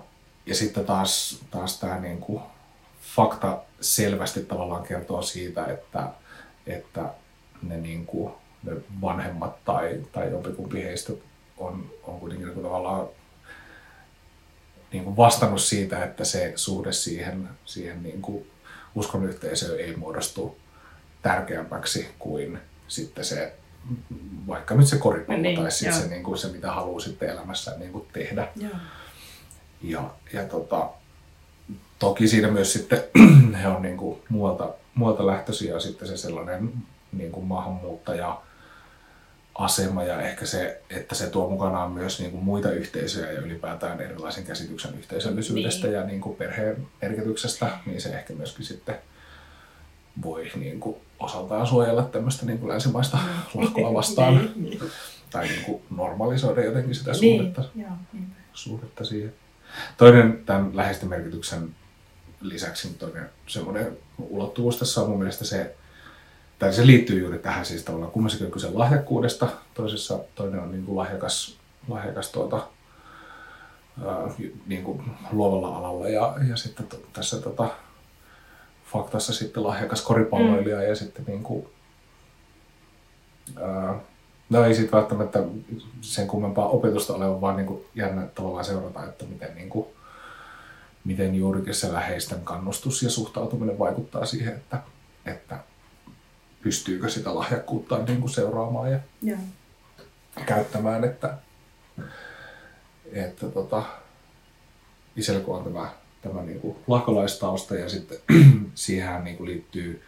ja 0.46 0.54
sitten 0.54 0.84
taas, 0.84 1.40
taas 1.50 1.80
tämä 1.80 2.00
niinku 2.00 2.42
fakta 3.00 3.58
selvästi 3.80 4.44
tavallaan 4.44 4.82
kertoo 4.82 5.22
siitä, 5.22 5.66
että, 5.66 6.08
että 6.66 7.14
ne, 7.62 7.76
niinku, 7.76 8.34
ne 8.62 8.72
vanhemmat 9.00 9.64
tai, 9.64 10.00
tai 10.12 10.30
jompikumpi 10.30 10.82
heistä 10.82 11.12
on, 11.56 11.90
on 12.02 12.20
kuitenkin 12.20 12.46
niinku 12.46 12.62
tavallaan 12.62 13.08
niinku 14.92 15.16
vastannut 15.16 15.60
siitä, 15.60 16.04
että 16.04 16.24
se 16.24 16.52
suhde 16.56 16.92
siihen, 16.92 17.48
siihen 17.64 18.02
niinku 18.02 18.46
uskon 18.94 19.24
yhteisö 19.24 19.80
ei 19.80 19.96
muodostu 19.96 20.58
tärkeämpäksi 21.22 22.08
kuin 22.18 22.58
sitten 22.88 23.24
se, 23.24 23.52
vaikka 24.46 24.74
nyt 24.74 24.86
se 24.86 24.98
koripallo 24.98 25.42
Niin, 25.42 25.60
tai 25.60 25.70
sitten 25.70 26.00
se, 26.00 26.08
niin 26.08 26.22
kuin 26.22 26.38
se, 26.38 26.48
mitä 26.48 26.72
haluaa 26.72 27.00
sitten 27.00 27.28
elämässä 27.28 27.74
niin 27.78 27.92
kuin 27.92 28.06
tehdä. 28.12 28.48
Joo. 28.56 28.72
Ja, 29.82 30.10
ja 30.32 30.44
tota, 30.44 30.90
toki 31.98 32.28
siinä 32.28 32.50
myös 32.50 32.72
sitten 32.72 33.02
he 33.62 33.68
on 33.68 33.82
niin 33.82 33.96
kuin 33.96 34.22
muualta, 34.28 34.74
muualta 34.94 35.26
lähtöisiä 35.26 35.74
ja 35.74 35.80
sitten 35.80 36.08
se 36.08 36.16
sellainen 36.16 36.72
niin 37.12 37.32
kuin 37.32 37.46
maahanmuuttaja 37.46 38.40
asema 39.58 40.04
ja 40.04 40.20
ehkä 40.20 40.46
se, 40.46 40.80
että 40.90 41.14
se 41.14 41.26
tuo 41.30 41.50
mukanaan 41.50 41.90
myös 41.92 42.20
niin 42.20 42.30
kuin 42.30 42.44
muita 42.44 42.70
yhteisöjä 42.70 43.32
ja 43.32 43.40
ylipäätään 43.40 44.00
erilaisen 44.00 44.44
käsityksen 44.44 44.98
yhteisöllisyydestä 44.98 45.86
Niin. 45.86 45.94
ja 45.96 46.04
niin 46.04 46.20
kuin 46.20 46.36
perheen 46.36 46.86
merkityksestä, 47.02 47.70
niin 47.86 48.00
se 48.00 48.08
ehkä 48.08 48.32
myöskin 48.34 48.64
sitten 48.64 48.94
voi 50.22 50.50
niin 50.56 50.80
kuin 50.80 50.96
osaltaan 51.18 51.66
suojella 51.66 52.02
tämmöistä 52.02 52.46
niin 52.46 52.58
kuin 52.58 52.68
länsimaista 52.68 53.18
lahkoa 53.54 53.94
vastaan 53.94 54.34
Niin, 54.36 54.52
niin. 54.62 54.80
tai 55.30 55.46
niin 55.48 55.64
kuin 55.64 55.82
normalisoida 55.96 56.64
jotenkin 56.64 56.94
sitä 56.94 57.12
Niin, 57.12 57.38
suhdetta 57.38 57.64
joo, 57.76 57.90
niinpä. 58.12 58.34
suhdetta 58.52 59.04
siihen. 59.04 59.32
Toinen 59.96 60.42
tämän 60.46 60.76
läheisten 60.76 61.08
merkityksen 61.08 61.74
lisäksi 62.40 62.88
toinen 62.94 63.30
semmoinen 63.46 63.96
ulottuvuus 64.18 64.78
tässä 64.78 65.00
on 65.00 65.08
mun 65.08 65.18
mielestä 65.18 65.44
se, 65.44 65.74
tai 66.58 66.72
se 66.72 66.86
liittyy 66.86 67.20
juuri 67.20 67.38
tähän 67.38 67.64
siis 67.64 67.84
tavallaan 67.84 68.12
kummassakin 68.12 68.46
on 68.46 68.52
kyse 68.52 68.70
lahjakkuudesta, 68.70 69.48
toisessa 69.74 70.18
toinen 70.34 70.60
on 70.60 70.70
niin 70.70 70.84
kuin 70.84 70.96
lahjakas, 70.96 71.58
lahjakas 71.88 72.32
tuota, 72.32 72.66
ää, 74.06 74.16
niin 74.66 74.84
kuin 74.84 75.02
luovalla 75.32 75.76
alalla 75.76 76.08
ja, 76.08 76.34
ja 76.48 76.56
sitten 76.56 76.86
to, 76.86 76.96
tässä 77.12 77.40
tota, 77.40 77.68
faktassa 78.92 79.32
sitten 79.32 79.62
lahjakas 79.62 80.02
koripalloilija 80.02 80.76
mm. 80.76 80.88
ja 80.88 80.96
sitten 80.96 81.24
niin 81.26 81.42
kuin, 81.42 81.66
ää, 83.62 83.94
No 84.50 84.64
ei 84.64 84.74
sitten 84.74 84.98
välttämättä 84.98 85.42
sen 86.00 86.26
kummempaa 86.26 86.68
opetusta 86.68 87.14
ole, 87.14 87.40
vaan 87.40 87.56
niin 87.56 87.66
kuin 87.66 87.84
jännä 87.94 88.26
tavallaan 88.34 88.64
seurata, 88.64 89.04
että 89.04 89.24
miten, 89.24 89.54
niin 89.54 89.68
kuin, 89.68 89.86
miten 91.04 91.34
juurikin 91.34 91.74
se 91.74 91.92
läheisten 91.92 92.40
kannustus 92.40 93.02
ja 93.02 93.10
suhtautuminen 93.10 93.78
vaikuttaa 93.78 94.26
siihen, 94.26 94.54
että, 94.54 94.82
että 95.26 95.58
pystyykö 96.68 97.08
sitä 97.08 97.34
lahjakkuutta 97.34 97.98
niin 97.98 98.20
kuin 98.20 98.30
seuraamaan 98.30 98.92
ja 98.92 98.98
Joo. 99.22 99.38
käyttämään, 100.46 101.04
että, 101.04 101.34
että 103.12 103.48
tota, 103.48 103.82
isällä 105.16 105.40
kun 105.40 105.56
on 105.56 105.64
tämä, 105.64 105.90
tämä 106.22 106.42
niin 106.42 106.60
kuin 106.60 106.76
lahkolaistausta 106.86 107.74
ja 107.74 107.88
sitten 107.88 108.18
siihen 108.74 109.24
niin 109.24 109.36
kuin 109.36 109.48
liittyy 109.48 110.02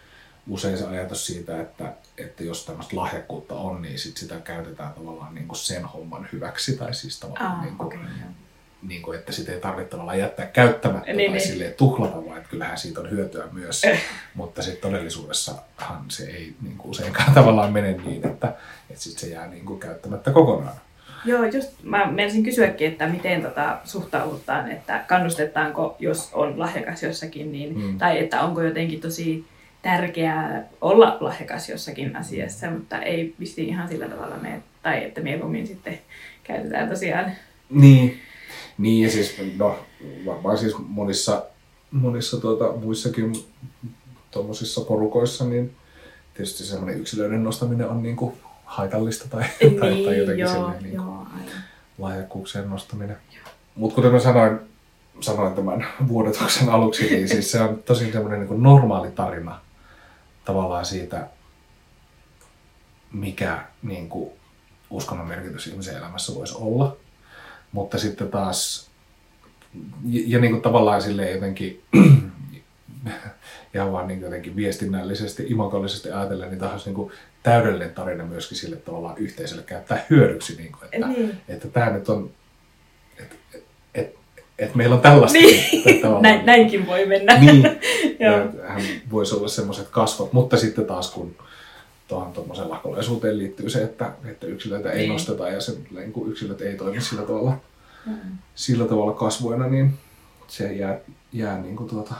usein 0.48 0.78
se 0.78 0.86
ajatus 0.86 1.26
siitä, 1.26 1.60
että, 1.60 1.92
että 2.18 2.44
jos 2.44 2.64
tämmöistä 2.66 2.96
lahjakkuutta 2.96 3.54
on, 3.54 3.82
niin 3.82 3.98
sit 3.98 4.16
sitä 4.16 4.40
käytetään 4.40 4.92
tavallaan 4.92 5.34
niin 5.34 5.48
kuin 5.48 5.58
sen 5.58 5.84
homman 5.84 6.28
hyväksi. 6.32 6.76
Tai 6.76 6.94
siis 6.94 7.20
tavallaan, 7.20 7.58
Ah, 7.58 7.64
niin 7.64 7.76
kuin, 7.78 7.92
joo. 7.92 8.30
Niin 8.88 9.02
kuin, 9.02 9.18
että 9.18 9.32
sitä 9.32 9.52
ei 9.52 9.60
tarvitse 9.60 9.90
tavallaan 9.90 10.18
jättää 10.18 10.46
käyttämättä 10.46 11.12
Niin, 11.12 11.30
tai 11.30 11.38
niin. 11.38 11.48
silleen 11.48 11.74
tuhlata, 11.74 12.26
vaan 12.26 12.36
että 12.38 12.50
kyllähän 12.50 12.78
siitä 12.78 13.00
on 13.00 13.10
hyötyä 13.10 13.44
myös. 13.52 13.82
Mutta 14.34 14.62
sitten 14.62 14.90
todellisuudessahan 14.90 16.04
se 16.08 16.24
ei 16.24 16.54
niin 16.62 16.76
kuin 16.76 16.90
useinkaan 16.90 17.34
tavallaan 17.40 17.72
mene 17.72 17.92
niin, 17.92 18.26
että, 18.26 18.54
että 18.90 19.02
sit 19.02 19.18
se 19.18 19.26
jää 19.26 19.46
niin 19.46 19.64
kuin 19.64 19.80
käyttämättä 19.80 20.30
kokonaan. 20.30 20.76
Joo, 21.24 21.44
just 21.44 21.70
mä 21.82 22.06
menisin 22.10 22.42
kysyäkin, 22.44 22.88
että 22.88 23.06
miten 23.06 23.42
tota 23.42 23.78
suhtaudutaan, 23.84 24.70
että 24.70 25.04
kannustetaanko, 25.08 25.96
jos 25.98 26.30
on 26.32 26.58
lahjakas 26.58 27.02
jossakin, 27.02 27.52
niin, 27.52 27.74
Mm. 27.78 27.82
mm. 27.84 27.98
tai 27.98 28.18
että 28.18 28.40
onko 28.40 28.62
jotenkin 28.62 29.00
tosi 29.00 29.44
tärkeää 29.82 30.64
olla 30.80 31.16
lahjakas 31.20 31.68
jossakin 31.68 32.16
asiassa, 32.16 32.70
mutta 32.70 32.98
ei 33.02 33.34
vissiin 33.40 33.68
ihan 33.68 33.88
sillä 33.88 34.08
tavalla 34.08 34.36
mene, 34.36 34.62
tai 34.82 35.04
että 35.04 35.20
mieluummin 35.20 35.66
sitten 35.66 35.98
käytetään 36.44 36.88
tosiaan. 36.88 37.32
Niin. 37.70 38.20
Niin, 38.78 39.04
ja 39.04 39.10
siis, 39.10 39.36
no, 39.58 39.78
varmaan 40.26 40.58
siis 40.58 40.74
monissa, 40.78 41.42
monissa 41.90 42.40
tuota, 42.40 42.72
muissakin 42.72 43.32
tuommoisissa 44.30 44.80
porukoissa, 44.80 45.44
niin 45.44 45.76
tietysti 46.34 46.64
semmoinen 46.64 47.00
yksilöiden 47.00 47.44
nostaminen 47.44 47.88
on 47.88 48.02
niin 48.02 48.16
kuin 48.16 48.34
haitallista 48.64 49.28
tai, 49.28 49.44
tai, 49.80 50.04
tai 50.04 50.18
jotenkin 50.18 50.38
joo, 50.38 50.52
silleen 50.52 50.82
niin 50.82 50.96
kuin 50.96 51.26
lahjakkuuksien 51.98 52.70
nostaminen. 52.70 53.16
Mutta 53.74 53.94
kuten 53.94 54.12
mä 54.12 54.18
sanoin, 54.18 54.58
sanoin 55.20 55.54
tämän 55.54 55.86
vuodatuksen 56.08 56.68
aluksi, 56.68 57.02
niin 57.10 57.28
siis 57.28 57.52
se 57.52 57.60
on 57.60 57.82
tosi 57.82 58.12
semmoinen 58.12 58.40
niin 58.40 58.62
normaali 58.62 59.10
tarina 59.10 59.60
tavallaan 60.44 60.84
siitä, 60.86 61.28
mikä 63.12 63.64
niin 63.82 64.08
kuin 64.08 64.30
uskonnon 64.90 65.28
merkitys 65.28 65.66
ihmisen 65.66 65.96
elämässä 65.96 66.34
voisi 66.34 66.54
olla. 66.56 66.96
Mutta 67.72 67.98
sitten 67.98 68.28
taas, 68.28 68.90
ja, 70.08 70.22
ja 70.26 70.38
niin 70.38 70.52
kuin 70.52 70.62
tavallaan 70.62 71.02
silleen 71.02 71.32
jotenkin, 71.34 71.82
ihan 73.74 73.92
vaan 73.92 74.08
niin 74.08 74.20
jotenkin 74.20 74.56
viestinnällisesti, 74.56 75.46
imagollisesti 75.48 76.10
ajatellen, 76.10 76.50
niin 76.50 76.58
tämä 76.58 76.72
olisi 76.72 76.86
niin 76.86 76.94
kuin 76.94 77.12
täydellinen 77.42 77.94
tarina 77.94 78.24
myöskin 78.24 78.58
sille 78.58 78.76
tavallaan 78.76 79.18
yhteisölle 79.18 79.62
käyttää 79.62 80.04
hyödyksi. 80.10 80.56
Niin 80.56 80.72
kuin, 80.72 80.84
että, 80.92 81.06
Niin. 81.06 81.38
että 81.48 81.68
tämä 81.68 81.90
nyt 81.90 82.08
on, 82.08 82.30
että 83.18 83.36
et, 83.54 83.64
et, 83.94 84.14
et 84.58 84.74
meillä 84.74 84.94
on 84.94 85.00
tällaista. 85.00 85.38
Niin. 85.38 86.00
Näin, 86.20 86.46
näinkin 86.46 86.86
voi 86.86 87.06
mennä. 87.06 87.40
Niin, 87.40 87.62
ja 88.20 88.48
hän 88.68 88.82
voisi 89.10 89.34
olla 89.34 89.48
semmoiset 89.48 89.88
kasvot, 89.88 90.32
mutta 90.32 90.56
sitten 90.56 90.86
taas 90.86 91.10
kun 91.10 91.36
tuohon 92.10 92.32
tuommoiseen 92.32 92.70
lakolaisuuteen 92.70 93.38
liittyy 93.38 93.70
se, 93.70 93.82
että, 93.82 94.12
että 94.24 94.46
yksilöitä 94.46 94.90
ei 94.92 94.98
Niin. 94.98 95.12
nosteta 95.12 95.48
ja 95.48 95.60
se, 95.60 95.76
niin 95.90 96.12
kuin 96.12 96.30
yksilöt 96.30 96.60
ei 96.60 96.76
toimi 96.76 97.00
sillä 97.00 97.22
tavalla, 97.22 97.56
Mm. 98.06 98.16
sillä 98.54 98.84
tavalla 98.84 99.12
kasvoina, 99.12 99.66
niin 99.66 99.94
se 100.48 100.72
jää, 100.72 100.98
jää 101.32 101.58
niin 101.58 101.76
kuin 101.76 101.88
tuota, 101.90 102.14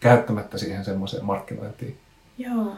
käyttämättä 0.00 0.58
siihen 0.58 0.84
semmoiseen 0.84 1.24
markkinointiin. 1.24 1.98
Joo. 2.38 2.72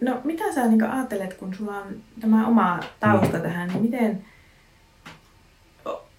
No 0.00 0.20
mitä 0.24 0.52
sä 0.54 0.66
niin 0.66 0.84
ajattelet, 0.84 1.34
kun 1.34 1.54
sulla 1.54 1.78
on 1.78 1.84
tämä 2.20 2.46
oma 2.48 2.80
tausta 3.00 3.36
Mm. 3.36 3.42
tähän, 3.42 3.68
niin 3.68 3.82
miten, 3.82 4.24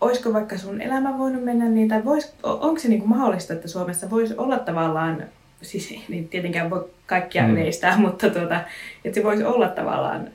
olisiko 0.01 0.33
vaikka 0.33 0.57
sun 0.57 0.81
elämä 0.81 1.17
voinut 1.17 1.43
mennä 1.43 1.65
niin, 1.69 1.89
tai 1.89 2.05
vois, 2.05 2.33
onko 2.43 2.79
se 2.79 2.87
niin 2.87 3.09
mahdollista, 3.09 3.53
että 3.53 3.67
Suomessa 3.67 4.09
voisi 4.09 4.33
olla 4.37 4.59
tavallaan, 4.59 5.23
siis 5.63 5.91
ei 5.91 6.03
niin 6.09 6.29
tietenkään 6.29 6.69
voi 6.69 6.89
kaikkia 7.05 7.43
Mm. 7.47 7.53
yleistää, 7.53 7.97
mutta 8.05 8.29
tuota, 8.29 8.61
että 9.05 9.15
se 9.19 9.23
voisi 9.23 9.43
olla 9.43 9.67
tavallaan 9.67 10.29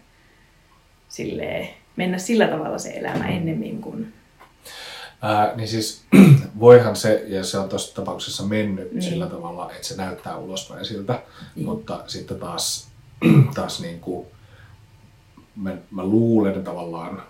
silleen, 1.09 1.69
mennä 1.97 2.19
sillä 2.19 2.47
tavalla 2.49 2.79
se 2.79 2.91
elämä 2.91 3.29
ennemmin 3.29 3.81
kuin... 3.81 4.13
Ää, 5.23 5.53
niin 5.57 5.69
siis 5.69 6.03
voihan 6.61 6.97
se, 6.97 7.25
ja 7.27 7.45
se 7.45 7.59
on 7.59 7.69
tuossa 7.69 7.95
tapauksessa 7.95 8.43
mennyt 8.43 8.93
Niin. 8.93 9.03
sillä 9.03 9.27
tavalla, 9.27 9.71
että 9.73 9.87
se 9.87 9.97
näyttää 9.97 10.37
ulospäin 10.37 10.85
siltä, 10.85 11.23
Niin. 11.55 11.67
mutta 11.67 12.01
sitten 12.07 12.39
taas, 12.39 12.89
taas 13.55 13.81
niin 13.81 14.01
kuin, 14.01 14.27
mä, 15.57 15.77
mä 15.91 16.05
luulen 16.05 16.65
tavallaan, 16.65 17.23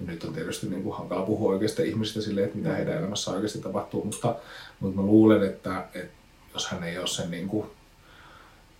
ja 0.00 0.06
nyt 0.06 0.24
on 0.24 0.32
tietysti 0.34 0.66
niin 0.68 0.82
kuin 0.82 0.96
hankala 0.96 1.22
puhua 1.26 1.50
oikeasta 1.52 1.82
ihmisistä 1.82 2.20
silleen, 2.20 2.46
että 2.46 2.58
mitä 2.58 2.74
heidän 2.74 2.98
elämässä 2.98 3.30
oikeasti 3.30 3.58
tapahtuu, 3.60 4.04
mutta, 4.04 4.34
mutta 4.80 5.00
mä 5.00 5.06
luulen, 5.06 5.42
että, 5.44 5.84
että 5.94 6.17
jos 6.58 6.68
hän 6.68 6.84
ei 6.84 6.98
ole 6.98 7.06
sen 7.06 7.30
niin 7.30 7.48
kuin, 7.48 7.70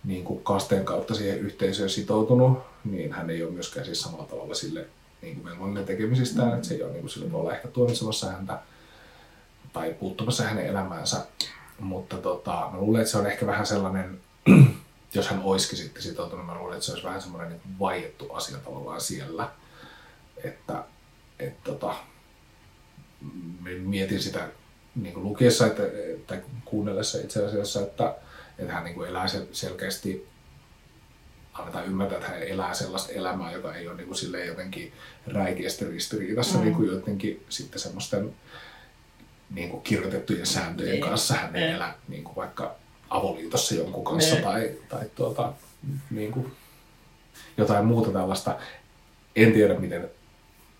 niin 0.03 0.23
kuin 0.23 0.43
kasteen 0.43 0.85
kautta 0.85 1.15
siihen 1.15 1.39
yhteisöön 1.39 1.89
sitoutunut, 1.89 2.59
niin 2.83 3.13
hän 3.13 3.29
ei 3.29 3.43
ole 3.43 3.51
myöskään 3.51 3.85
siis 3.85 4.01
samalla 4.01 4.25
tavalla 4.25 4.53
sille 4.53 4.87
niin 5.21 5.35
kuin 5.35 5.45
velvollinen 5.45 5.85
tekemisistään, 5.85 6.53
että 6.53 6.67
se 6.67 6.73
ei 6.73 6.83
ole 6.83 6.91
niin 6.91 7.01
kuin 7.01 7.09
sillä 7.09 7.53
ehkä 7.53 7.67
tuomitsemassa 7.67 8.31
häntä 8.31 8.59
tai 9.73 9.95
puuttumassa 9.99 10.43
hänen 10.43 10.65
elämäänsä. 10.65 11.25
Mutta 11.79 12.17
tota, 12.17 12.69
mä 12.71 12.77
luulen, 12.77 13.01
että 13.01 13.11
se 13.11 13.17
on 13.17 13.27
ehkä 13.27 13.47
vähän 13.47 13.65
sellainen, 13.65 14.21
jos 15.13 15.27
hän 15.27 15.43
olisikin 15.43 15.77
sitten 15.77 16.03
sitoutunut, 16.03 16.45
mä 16.45 16.55
luulen, 16.55 16.73
että 16.73 16.85
se 16.85 16.91
olisi 16.91 17.07
vähän 17.07 17.21
semmoinen 17.21 17.49
niin 17.49 17.79
vaiettu 17.79 18.33
asia 18.33 18.57
tavallaan 18.57 19.01
siellä. 19.01 19.49
Että, 20.43 20.83
et, 21.39 21.63
tota, 21.63 21.95
mietin 23.79 24.21
sitä 24.21 24.47
niin 24.95 25.13
kuin 25.13 25.23
lukiessa 25.23 25.67
että, 25.67 25.83
tai 26.27 26.41
kuunnellessa 26.65 27.17
itse 27.19 27.45
asiassa, 27.45 27.81
että, 27.81 28.15
että 28.59 28.73
hän 28.73 28.83
niin 28.83 28.95
kuin 28.95 29.09
elää 29.09 29.25
sel- 29.25 29.47
selkeästi 29.51 30.27
annetaan 31.53 31.85
ymmärtää, 31.85 32.17
että 32.17 32.29
hän 32.29 32.43
elää 32.43 32.73
sellaista 32.73 33.11
elämää, 33.13 33.51
joka 33.51 33.75
ei 33.75 33.87
ole 33.87 33.97
niin 33.97 34.07
kuin 34.07 34.17
silleen 34.17 34.47
jotenkin 34.47 34.93
räikeästi 35.27 35.85
ristiriidassa 35.85 36.53
Mm. 36.53 36.59
mm. 36.59 36.65
niin 36.65 36.75
kuin 36.75 36.89
jotenkin 36.91 37.45
sitten 37.49 37.79
semmoisten 37.79 38.35
niin 39.55 39.69
kuin 39.69 39.81
kirjoitettujen 39.83 40.45
sääntöjen 40.45 40.91
Niin. 40.91 41.01
kanssa. 41.03 41.33
Hän 41.33 41.55
ei 41.55 41.61
Niin. 41.63 41.75
elä 41.75 41.93
niin 42.07 42.23
kuin 42.23 42.35
vaikka 42.35 42.75
avoliitossa 43.09 43.75
jonkun 43.75 44.03
kanssa 44.03 44.33
Niin. 44.35 44.43
tai, 44.43 44.71
tai 44.89 45.05
tuota, 45.15 45.53
niin 46.11 46.31
kuin 46.31 46.51
jotain 47.57 47.85
muuta 47.85 48.11
tällaista. 48.11 48.59
En 49.35 49.53
tiedä, 49.53 49.73
miten 49.79 50.09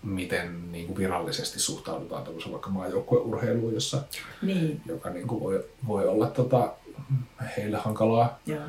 miten 0.02 0.72
niin 0.72 0.86
kuin 0.86 0.96
virallisesti 0.98 1.60
suhtaudutaan 1.60 2.24
vaikka 2.50 2.70
maajoukkueurheiluun, 2.70 3.74
jossa, 3.74 4.02
Niin, 4.42 4.80
joka 4.86 5.10
niin 5.10 5.26
kuin 5.26 5.40
voi, 5.40 5.64
voi 5.86 6.08
olla 6.08 6.26
tota, 6.26 6.72
heille 7.56 7.76
hankalaa 7.76 8.38
joo. 8.46 8.62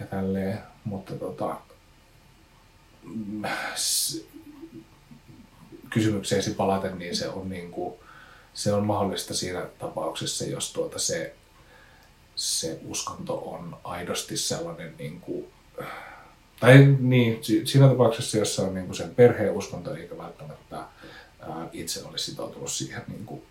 ja 0.00 0.06
tälleen, 0.06 0.58
mutta 0.84 1.14
tota, 1.14 1.56
s- 3.74 4.24
kysymykseesi 5.90 6.50
palaten, 6.54 6.98
niin 6.98 7.16
se 7.16 7.28
on, 7.28 7.48
niin 7.50 7.70
kuin, 7.70 7.94
se 8.54 8.72
on 8.72 8.86
mahdollista 8.86 9.34
siinä 9.34 9.66
tapauksessa, 9.78 10.44
jos 10.44 10.72
tuota 10.72 10.98
se, 10.98 11.34
se 12.36 12.80
uskonto 12.86 13.34
on 13.38 13.76
aidosti 13.84 14.36
sellainen, 14.36 14.94
niin 14.98 15.20
kuin, 15.20 15.46
tai 16.62 16.96
niin, 17.00 17.44
si- 17.44 17.66
siinä 17.66 17.88
tapauksessa, 17.88 18.38
jos 18.38 18.58
on 18.58 18.74
niin 18.74 18.86
kuin 18.86 18.96
sen 18.96 19.14
perheen 19.14 19.52
uskonto, 19.52 19.94
eikä 19.94 20.18
välttämättä 20.18 20.76
ää, 20.76 21.68
itse 21.72 22.02
olisi 22.04 22.24
sitoutunut 22.30 22.70
siihen 22.70 23.02
niin 23.08 23.26
kuin, 23.26 23.42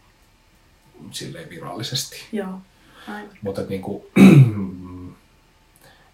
silleen 1.11 1.49
virallisesti. 1.49 2.15
Joo, 2.31 2.53
aivan. 3.07 3.37
Mutta 3.41 3.61
niin 3.61 3.81
kuin, 3.81 4.03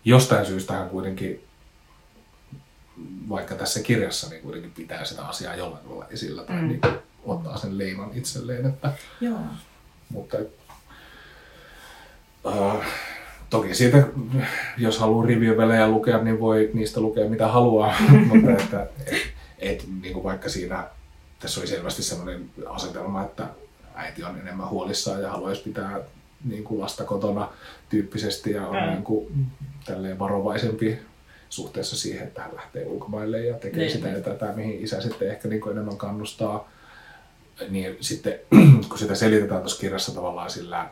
jostain 0.05 0.45
syystä 0.45 0.73
hän 0.73 0.89
kuitenkin, 0.89 1.43
vaikka 3.29 3.55
tässä 3.55 3.79
kirjassa, 3.79 4.29
niin 4.29 4.41
kuitenkin 4.41 4.71
pitää 4.71 5.05
sitä 5.05 5.25
asiaa 5.27 5.55
jollain 5.55 5.83
tavalla 5.83 6.05
esillä 6.09 6.43
tai 6.43 6.55
Mm. 6.55 6.61
mm. 6.61 6.67
niin 6.67 6.81
kuin, 6.81 6.93
ottaa 7.25 7.57
sen 7.57 7.77
leiman 7.77 8.09
itselleen. 8.13 8.65
Että, 8.65 8.93
Joo. 9.21 9.39
mutta 10.09 10.37
äh, 12.47 12.87
toki 13.49 13.75
siitä, 13.75 14.03
jos 14.77 14.99
haluaa 14.99 15.25
rivien 15.25 15.91
lukea, 15.91 16.17
niin 16.17 16.39
voi 16.39 16.69
niistä 16.73 16.99
lukea 16.99 17.29
mitä 17.29 17.47
haluaa. 17.47 17.95
mutta 18.29 18.51
että, 18.51 18.87
et, 19.05 19.15
et, 19.59 19.85
niin 20.01 20.13
kuin 20.13 20.23
vaikka 20.23 20.49
siinä, 20.49 20.83
tässä 21.39 21.59
oli 21.59 21.67
selvästi 21.67 22.03
sellainen 22.03 22.49
asetelma, 22.65 23.23
että 23.23 23.47
äiti 23.95 24.23
on 24.23 24.39
enemmän 24.39 24.69
huolissaan 24.69 25.21
ja 25.21 25.31
haluaisi 25.31 25.61
pitää 25.61 25.99
niin 26.45 26.63
kuin 26.63 26.81
lasta 26.81 27.03
kotona 27.03 27.49
tyyppisesti 27.89 28.51
ja 28.51 28.67
on 28.67 28.75
Mm. 28.75 28.89
niin 28.89 29.03
kuin, 29.03 29.45
tälleen 29.85 30.19
varovaisempi 30.19 30.99
suhteessa 31.49 31.97
siihen, 31.97 32.27
että 32.27 32.41
hän 32.41 32.55
lähtee 32.55 32.85
ulkomaille 32.85 33.45
ja 33.45 33.53
tekee 33.53 33.79
Niin, 33.79 33.91
sitä 33.91 34.07
niin. 34.07 34.17
ja 34.17 34.23
tätä, 34.23 34.53
mihin 34.55 34.83
isä 34.83 35.01
sitten 35.01 35.29
ehkä 35.31 35.47
niin 35.47 35.61
kuin 35.61 35.71
enemmän 35.71 35.97
kannustaa. 35.97 36.71
Niin 37.69 37.97
sitten, 38.01 38.39
kun 38.89 38.97
sitä 38.97 39.15
selitetään 39.15 39.61
tuossa 39.61 39.79
kirjassa 39.81 40.15
tavallaan 40.15 40.49
sillä 40.49 40.89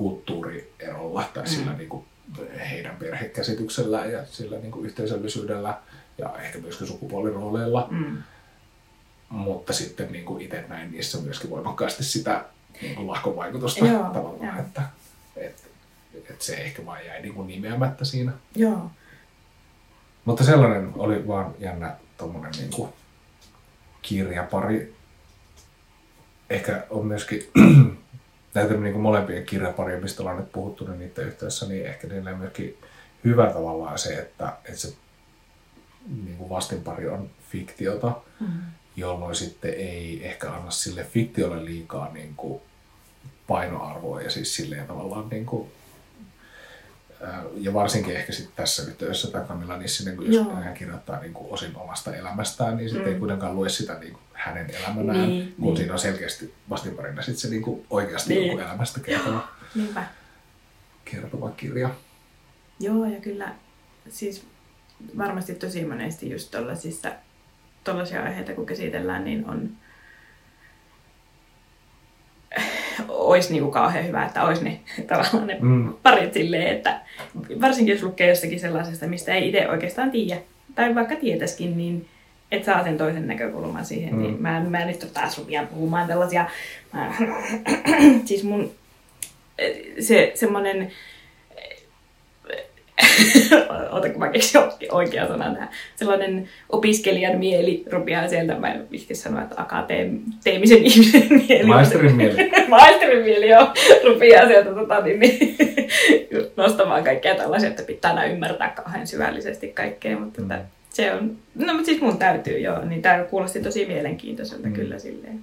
kulttuurierolla 0.00 1.24
tai 1.34 1.48
sillä 1.48 1.72
Mm. 1.72 1.78
niin 1.78 1.88
kuin 1.88 2.04
heidän 2.70 2.96
perhekäsityksellä 2.96 4.06
ja 4.06 4.26
sillä 4.26 4.58
niin 4.58 4.70
kuin 4.72 4.86
yhteisöllisyydellä 4.86 5.78
ja 6.18 6.36
ehkä 6.38 6.58
myöskin 6.58 6.86
sukupuolirooleilla, 6.86 7.88
Mm. 7.90 8.16
mutta 9.28 9.72
sitten 9.72 10.12
niin 10.12 10.24
kuin 10.24 10.42
itse 10.42 10.64
näin 10.68 10.90
niissä 10.92 11.18
myöskin 11.18 11.50
voimakkaasti 11.50 12.04
sitä 12.04 12.44
niin 12.82 12.94
kuin 12.94 13.06
lahkovaikutusta 13.06 13.86
Joo, 13.86 14.02
tavallaan, 14.04 14.46
joo. 14.56 14.60
että, 14.66 14.82
että, 15.36 15.62
että 16.14 16.44
se 16.44 16.54
ehkä 16.54 16.86
vaan 16.86 17.06
jäi 17.06 17.22
niin 17.22 17.34
kuin 17.34 17.46
nimeämättä 17.48 18.04
siinä. 18.04 18.32
Joo. 18.56 18.90
Mutta 20.24 20.44
sellainen 20.44 20.92
oli 20.96 21.26
vaan 21.28 21.54
jännä 21.58 21.96
tommonen 22.16 22.52
niin 22.58 22.70
kuin 22.70 22.92
kirjapari. 24.02 24.94
Ehkä 26.50 26.86
on 26.90 27.06
myöskin 27.06 27.50
näitä 28.54 28.74
niin 28.74 28.92
kuin 28.92 29.02
molempien 29.02 29.46
kirjaparia, 29.46 30.00
mistä 30.00 30.22
ollaan 30.22 30.36
nyt 30.38 30.52
puhuttu 30.52 30.86
niin 30.86 30.98
niiden 30.98 31.26
yhteydessä, 31.26 31.66
niin 31.66 31.86
ehkä 31.86 32.06
niillä 32.06 32.30
on 32.30 32.38
myöskin 32.38 32.78
hyvä 33.24 33.46
tavallaan 33.46 33.98
se, 33.98 34.14
että, 34.14 34.52
että 34.64 34.80
se 34.80 34.92
niin 36.24 36.36
kuin 36.36 36.50
vastinpari 36.50 37.08
on 37.08 37.30
fiktiota, 37.50 38.12
Mm. 38.40 38.46
jolloin 38.96 39.34
sitten 39.34 39.74
ei 39.74 40.20
ehkä 40.26 40.52
anna 40.52 40.70
sille 40.70 41.04
fiktiolle 41.04 41.64
liikaa 41.64 42.12
niin 42.12 42.34
kuin 42.36 42.60
painoarvoa 43.46 44.22
ja 44.22 44.30
siis 44.30 44.56
silleen 44.56 44.86
tavallaan 44.86 45.28
niin 45.28 45.46
kuin, 45.46 45.72
ja 47.54 47.74
varsinkin 47.74 48.16
ehkä 48.16 48.32
sitten 48.32 48.56
tässä 48.56 48.82
yhteydessä 48.82 49.30
tämä 49.30 49.44
Camilla 49.44 49.76
Nissinen, 49.76 50.16
kun 50.16 50.26
jos 50.26 50.34
Joo. 50.34 50.54
hän 50.54 50.74
kirjoittaa 50.74 51.20
niin 51.20 51.32
kuin 51.32 51.52
osin 51.52 51.76
omasta 51.76 52.14
elämästään, 52.16 52.76
niin 52.76 52.88
sitten 52.90 53.06
Mm. 53.08 53.12
ei 53.14 53.18
kuitenkaan 53.18 53.56
lue 53.56 53.68
sitä 53.68 53.98
niin 53.98 54.12
kuin 54.12 54.22
hänen 54.32 54.70
elämänään, 54.70 55.28
Niin, 55.28 55.54
kun 55.56 55.64
niin. 55.64 55.76
siinä 55.76 55.92
on 55.92 55.98
selkeästi 55.98 56.54
vastinparina 56.70 57.22
sitten 57.22 57.40
se 57.40 57.48
niin 57.48 57.62
kuin 57.62 57.86
oikeasti 57.90 58.34
Niin. 58.34 58.48
niin. 58.56 58.60
elämästä 58.60 59.00
kertova, 59.00 59.48
Niinpä. 59.74 60.04
kertova 61.04 61.50
kirja. 61.50 61.90
Joo, 62.80 63.04
ja 63.04 63.20
kyllä 63.20 63.54
siis 64.08 64.46
varmasti 65.18 65.54
tosi 65.54 65.84
monesti 65.84 66.30
just 66.30 66.54
tollaisia 67.84 68.22
aiheita 68.22 68.52
kun 68.52 68.66
käsitellään, 68.66 69.24
niin 69.24 69.48
on 69.48 69.70
olisi 73.08 73.52
niinku 73.52 73.70
kauhean 73.70 74.06
hyvä, 74.06 74.24
että 74.26 74.44
olisi 74.44 74.64
ne 74.64 74.80
tavallaan 75.08 75.46
ne 75.46 75.56
Mm. 75.60 75.92
parit 76.02 76.34
silleen, 76.34 76.76
että 76.76 77.00
varsinkin 77.60 77.94
jos 77.94 78.02
lukee 78.02 78.28
jostakin 78.28 78.60
sellaisesta, 78.60 79.06
mistä 79.06 79.34
ei 79.34 79.48
itse 79.48 79.68
oikeastaan 79.68 80.10
tiedä, 80.10 80.40
tai 80.74 80.94
vaikka 80.94 81.16
tietäisikin, 81.16 81.76
niin 81.76 82.06
et 82.52 82.64
saa 82.64 82.84
sen 82.84 82.98
toisen 82.98 83.26
näkökulman 83.26 83.84
siihen. 83.84 84.14
Mm. 84.14 84.22
Niin 84.22 84.42
mä, 84.42 84.60
mä 84.60 84.84
nyt 84.84 85.10
taas 85.14 85.38
rupian 85.38 85.66
puhumaan 85.66 86.08
tällaisia, 86.08 86.46
mä, 86.92 87.12
siis 88.24 88.44
mun 88.44 88.70
se 90.00 90.32
semmonen, 90.34 90.90
ota 93.90 94.08
kun 94.10 94.18
mä 94.18 94.28
keksin 94.28 94.60
oikea 94.90 95.28
sana 95.28 95.52
tähän, 95.54 95.68
sellainen 95.96 96.48
opiskelijan 96.68 97.38
mieli 97.38 97.84
rupeaa 97.92 98.28
sieltä, 98.28 98.54
mä 98.54 98.72
en 98.72 98.86
vihti 98.90 99.14
sanoa, 99.14 99.42
että 99.42 99.54
akateemisen 99.62 100.84
ihmisen 100.86 101.26
mieli. 101.48 101.64
Maisterin 101.66 102.16
mieli. 102.16 102.50
Maisterin 102.68 103.24
mieli, 103.24 103.48
joo, 103.48 103.68
rupeaa 104.04 104.46
sieltä 104.46 104.70
tota, 104.74 105.00
niin, 105.00 105.20
niin, 105.20 105.56
nostamaan 106.56 107.04
kaikkea 107.04 107.34
tällaisia, 107.34 107.68
että 107.68 107.82
pitää 107.82 108.10
aina 108.10 108.24
ymmärtää 108.24 108.68
kauhean 108.68 109.06
syvällisesti 109.06 109.68
kaikkea, 109.68 110.18
mutta 110.18 110.42
Mm. 110.42 110.48
se 110.90 111.12
on, 111.14 111.36
no 111.54 111.72
mutta 111.72 111.86
siis 111.86 112.00
mun 112.00 112.18
täytyy 112.18 112.58
joo, 112.58 112.84
niin 112.84 113.02
tämä 113.02 113.24
kuulosti 113.24 113.60
tosi 113.62 113.86
mielenkiintoiselta 113.86 114.66
Mm. 114.66 114.72
kyllä 114.72 114.98
silleen. 114.98 115.40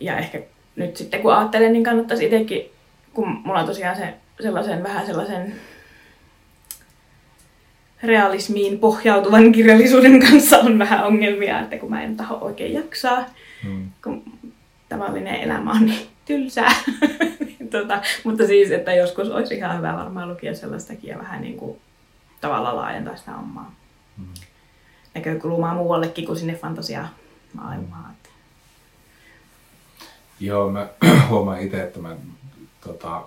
Ja 0.00 0.18
ehkä 0.18 0.40
nyt 0.76 0.96
sitten 0.96 1.20
kun 1.22 1.34
ajattelen, 1.34 1.72
niin 1.72 1.84
kannattaisi 1.84 2.24
itsekin, 2.24 2.70
kun 3.14 3.28
mulla 3.44 3.60
on 3.60 3.66
tosiaan 3.66 3.96
se 3.96 4.02
sellaisen 4.42 4.82
vähän 4.82 5.06
sellaisen 5.06 5.54
realismiin 8.02 8.78
pohjautuvan 8.78 9.52
kirjallisuuden 9.52 10.20
kanssa 10.20 10.58
on 10.58 10.78
vähän 10.78 11.06
ongelmia, 11.06 11.60
että 11.60 11.78
kun 11.78 11.90
mä 11.90 12.02
en 12.02 12.16
taho 12.16 12.38
oikein 12.40 12.72
jaksaa, 12.72 13.24
Mm. 13.64 13.90
kun 14.04 14.22
tavallinen 14.88 15.34
elämä 15.34 15.70
on 15.70 15.86
niin 15.86 16.06
tylsää. 16.24 16.72
Tota, 17.70 18.02
mutta 18.24 18.46
siis, 18.46 18.70
että 18.70 18.94
joskus 18.94 19.30
olisi 19.30 19.54
ihan 19.54 19.76
hyvä 19.78 19.96
varmaan 19.96 20.28
lukea 20.28 20.54
sellaistakin 20.54 21.10
ja 21.10 21.18
vähän 21.18 21.40
niin 21.40 21.56
kuin 21.56 21.78
tavallaan 22.40 22.76
laajentaa 22.76 23.16
sitä 23.16 23.36
omaa 23.36 23.74
Mm. 24.16 24.24
näkökulmaa 25.14 25.74
muuallekin 25.74 26.26
kuin 26.26 26.38
sinne 26.38 26.54
fantasiamaailmaan. 26.54 28.10
Että- 28.12 28.28
Joo, 30.40 30.70
mä 30.70 30.88
huomaan 31.28 31.60
itse, 31.60 31.82
että 31.82 32.00
mä 32.00 32.16
tota, 32.84 33.22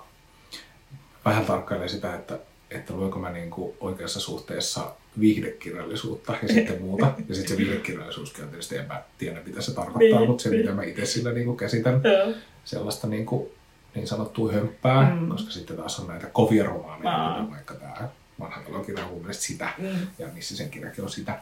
vähän 1.25 1.45
tarkkailen 1.45 1.89
sitä, 1.89 2.15
että, 2.15 2.39
että 2.71 2.93
luenko 2.93 3.19
mä 3.19 3.31
niinku 3.31 3.75
oikeassa 3.79 4.19
suhteessa 4.19 4.91
viihdekirjallisuutta 5.19 6.33
ja 6.41 6.47
sitten 6.53 6.81
muuta. 6.81 7.05
Ja 7.29 7.35
sitten 7.35 7.57
se 7.57 7.63
viihdekirjallisuuskin 7.63 8.43
on 8.43 8.49
tietysti, 8.49 8.77
en 8.77 8.87
mä 8.87 9.01
tiedä 9.17 9.41
mitä 9.45 9.61
se 9.61 9.73
tarkoittaa, 9.73 10.19
Niin, 10.19 10.29
mutta 10.29 10.43
se 10.43 10.49
niin. 10.49 10.61
mitä 10.61 10.73
mä 10.73 10.83
itse 10.83 11.05
sillä 11.05 11.31
niinku 11.31 11.55
käsitän, 11.55 12.01
Joo. 12.03 12.33
sellaista 12.65 13.07
niinku, 13.07 13.51
niin 13.95 14.07
sanottua 14.07 14.51
hömppää, 14.51 15.15
Mm. 15.15 15.29
koska 15.29 15.51
sitten 15.51 15.77
taas 15.77 15.99
on 15.99 16.07
näitä 16.07 16.27
kovia 16.27 16.63
romaaneja, 16.65 17.15
Aa. 17.15 17.33
kuten 17.33 17.51
vaikka 17.51 17.73
tämä 17.73 18.09
vanha 18.39 18.61
talokirja 18.61 19.03
on 19.05 19.09
mun 19.11 19.19
mielestä 19.21 19.43
sitä, 19.43 19.69
Mm. 19.77 19.87
ja 20.19 20.27
missä 20.33 20.57
sen 20.57 20.69
kirjakin 20.69 21.03
on 21.03 21.09
sitä. 21.09 21.39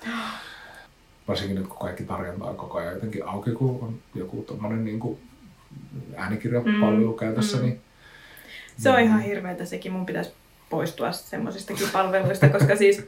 Varsinkin 1.27 1.55
nyt, 1.57 1.67
kun 1.67 1.77
kaikki 1.77 2.03
tarjonta 2.03 2.45
on 2.45 2.55
koko 2.57 2.77
ajan 2.77 2.93
jotenkin 2.93 3.25
auki, 3.27 3.51
kun 3.51 3.79
on 3.83 3.99
joku 4.15 4.41
tommonen 4.47 4.85
niin 4.85 4.99
kuin 4.99 5.19
äänikirjapalvelu 6.15 7.11
Mm, 7.11 7.19
käytössä, 7.19 7.57
mm. 7.57 7.63
niin 7.63 7.81
Se 8.79 8.89
on 8.89 8.99
ihan 8.99 9.21
hirveätä 9.21 9.65
sekin. 9.65 9.91
Mun 9.91 10.05
pitäisi 10.05 10.31
poistua 10.69 11.11
semmoisistakin 11.11 11.87
palveluista, 11.93 12.49
koska 12.49 12.75
siis 12.75 13.07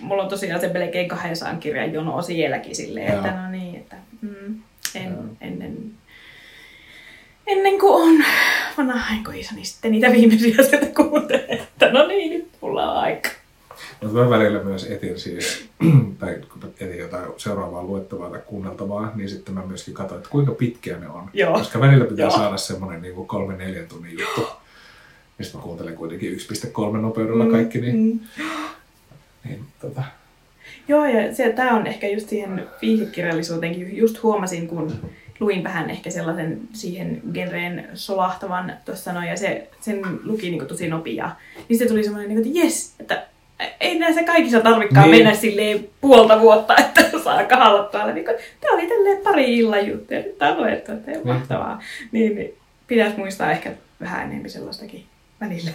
mulla 0.00 0.22
on 0.22 0.28
tosiaan 0.28 0.60
se 0.60 0.68
melkein 0.68 1.08
200 1.08 1.54
kirjan 1.54 1.92
jono 1.92 2.22
sielläkin 2.22 2.76
silleen, 2.76 3.14
että 3.14 3.28
Joo. 3.28 3.36
no 3.36 3.50
niin, 3.50 3.76
että 3.76 3.96
mm, 4.20 4.62
en, 4.94 5.10
Joo. 5.12 5.22
ennen, 5.40 5.76
ennen 7.46 7.78
kuin 7.78 8.02
on 8.02 8.24
vanhainkoisa, 8.78 9.54
niin 9.54 9.66
sitten 9.66 9.92
niitä 9.92 10.12
viimeisiä 10.12 10.64
sieltä 10.64 10.86
kuuntelee, 10.86 11.46
että 11.48 11.92
no 11.92 12.06
niin, 12.06 12.32
nyt 12.32 12.48
mulla 12.60 12.92
on 12.92 12.98
aika. 12.98 13.30
Mutta 14.02 14.18
mä 14.18 14.30
välillä 14.30 14.62
myös 14.64 14.84
etin 14.90 15.18
siis, 15.18 15.68
tai 16.18 16.40
kun 16.52 16.74
etin 16.80 16.98
jotain 16.98 17.26
seuraavaa 17.36 17.82
luettavaa 17.82 18.30
tai 18.30 18.40
kuunneltavaa, 18.46 19.12
niin 19.14 19.28
sitten 19.28 19.54
mä 19.54 19.66
myöskin 19.66 19.94
katsoin, 19.94 20.18
että 20.18 20.30
kuinka 20.30 20.52
pitkiä 20.52 20.98
ne 20.98 21.08
on. 21.08 21.30
Joo. 21.32 21.52
Koska 21.52 21.80
välillä 21.80 22.04
pitää 22.04 22.22
Joo. 22.22 22.30
saada 22.30 22.56
semmoinen 22.56 23.02
niin 23.02 23.26
kolme 23.26 23.56
neljän 23.56 23.88
tunnin 23.88 24.18
juttu. 24.18 24.48
Mistä 25.38 25.58
mä 25.58 25.62
kuuntelen 25.62 25.94
kuitenkin 25.94 26.32
1.3 26.32 26.96
nopeudella 26.96 27.44
Mm, 27.44 27.50
kaikki, 27.50 27.80
niin, 27.80 27.96
mm. 27.96 28.20
niin 29.44 29.64
tota, 29.80 30.02
Joo, 30.88 31.06
ja 31.06 31.34
se, 31.34 31.52
tämä 31.52 31.76
on 31.76 31.86
ehkä 31.86 32.08
just 32.08 32.28
siihen 32.28 32.66
viihdekirjallisuuteenkin, 32.82 33.96
just 33.96 34.22
huomasin, 34.22 34.68
kun 34.68 34.92
luin 35.40 35.64
vähän 35.64 35.90
ehkä 35.90 36.10
sellaisen 36.10 36.60
siihen 36.72 37.22
genreen 37.32 37.88
solahtavan 37.94 38.72
tuossa 38.84 39.12
noin, 39.12 39.28
ja 39.28 39.36
se, 39.36 39.68
sen 39.80 40.02
luki 40.24 40.50
niin 40.50 40.58
kuin 40.58 40.68
tosi 40.68 40.88
nopea. 40.88 41.30
Niin 41.68 41.78
se 41.78 41.86
tuli 41.86 42.04
semmoinen, 42.04 42.28
niin 42.28 42.42
kuin, 42.42 42.48
että 42.48 42.66
jes, 42.66 42.94
että 43.00 43.26
ei 43.80 43.98
näissä 43.98 44.22
kaikissa 44.22 44.60
tarvikaan 44.60 45.10
niin. 45.10 45.24
mennä 45.24 45.40
silleen 45.40 45.88
puolta 46.00 46.40
vuotta, 46.40 46.76
että 46.82 47.18
saa 47.24 47.44
kahalla 47.44 47.82
päällä. 47.82 48.14
Niin 48.14 48.24
tämä 48.60 48.74
oli 48.74 48.86
tälleen 48.86 49.22
pari 49.24 49.58
illan 49.58 49.88
juttu, 49.88 50.14
ja 50.14 50.20
nyt 50.20 50.38
tämä 50.38 50.50
on 50.50 50.58
luettu, 50.58 50.92
että 50.92 51.10
ei 51.10 51.24
mahtavaa. 51.24 51.82
Niin, 52.12 52.34
niin 52.34 52.54
pitäisi 52.86 53.16
muistaa 53.16 53.50
ehkä 53.50 53.72
vähän 54.00 54.26
enemmän 54.26 54.50
sellaistakin 54.50 55.04
välillä. 55.40 55.70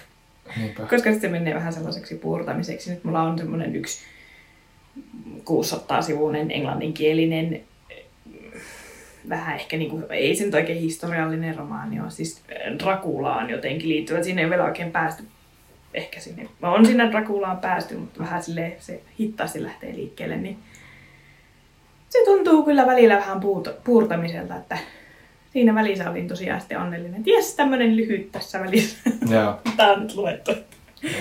Niinpä. 0.58 0.82
Koska 0.82 0.98
sitten 0.98 1.22
se 1.22 1.30
menee 1.30 1.56
vähän 1.56 1.74
sellaiseksi 1.74 2.16
puurtamiseksi. 2.16 2.92
Nyt 2.92 3.04
mulla 3.04 3.22
on 3.22 3.38
semmoinen 3.38 3.76
yksi 3.76 4.04
600-sivuinen 5.40 6.52
englanninkielinen 6.52 7.62
vähän 9.30 9.56
ehkä, 9.56 9.78
niin 9.78 9.90
kuin, 9.90 10.06
ei 10.10 10.36
se 10.36 10.46
nyt 10.46 10.54
oikein 10.54 10.80
historiallinen 10.80 11.56
romaani 11.56 12.00
ole, 12.00 12.12
siis 12.12 12.42
Drakulaan 12.84 13.50
jotenkin 13.50 13.90
liittyvä. 13.90 14.24
Siinä 14.24 14.42
ei 14.42 14.50
vielä 14.50 14.64
oikein 14.64 14.92
päästy 14.92 15.24
ehkä 15.94 16.20
sinne. 16.20 16.50
Mä 16.62 16.72
on 16.72 16.86
sinne 16.86 17.12
Drakulaan 17.12 17.58
päästy, 17.58 17.98
mutta 17.98 18.20
vähän 18.20 18.44
sille 18.44 18.76
se 18.80 19.02
hittaasti 19.20 19.64
lähtee 19.64 19.96
liikkeelle, 19.96 20.38
niin 20.38 20.58
se 22.10 22.20
tuntuu 22.26 22.64
kyllä 22.64 22.86
välillä 22.86 23.16
vähän 23.16 23.42
puurtamiselta, 23.84 24.56
että 24.56 24.78
siinä 25.54 25.76
välissä 25.76 26.10
olin 26.10 26.28
tosiaan 26.28 26.60
sitten 26.62 26.82
onnellinen. 26.82 27.24
Ties, 27.24 27.56
tämmönen 27.56 27.96
lyhyt 27.96 28.32
tässä 28.32 28.60
välissä. 28.60 28.98
Joo. 29.30 29.60
Tää 29.78 29.92
on 29.92 30.02
nyt 30.02 30.16
luettu. 30.16 30.52
Joo. 31.02 31.14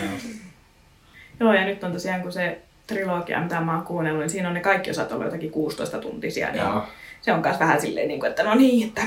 Joo, 1.40 1.52
ja 1.52 1.64
nyt 1.64 1.84
on 1.84 1.92
tosiaan, 1.92 2.22
kun 2.22 2.32
se 2.32 2.58
trilogia, 2.86 3.40
mitä 3.40 3.60
mä 3.60 3.74
oon 3.74 3.86
kuunnellut, 3.86 4.20
niin 4.20 4.30
siinä 4.30 4.48
on 4.48 4.54
ne 4.54 4.60
kaikki 4.60 4.90
osat 4.90 5.12
ollut 5.12 5.24
jotakin 5.24 5.50
16 5.50 5.98
tuntisia. 5.98 6.50
Niin 6.50 6.62
Joo. 6.62 6.86
se 7.20 7.32
on 7.32 7.40
myös 7.40 7.60
vähän 7.60 7.80
silleen, 7.80 8.08
niin 8.08 8.20
kuin, 8.20 8.30
että 8.30 8.42
no 8.42 8.54
niin, 8.54 8.88
että 8.88 9.02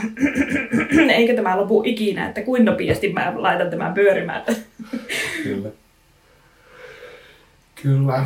eikö 1.17 1.35
tämä 1.35 1.57
lopu 1.57 1.83
ikinä, 1.85 2.27
että 2.27 2.41
kuin 2.41 2.65
nopeasti 2.65 3.13
mä 3.13 3.33
laitan 3.35 3.69
tämän 3.69 3.93
pyörimään. 3.93 4.43
Kyllä. 5.43 5.69
Kyllä. 7.81 8.25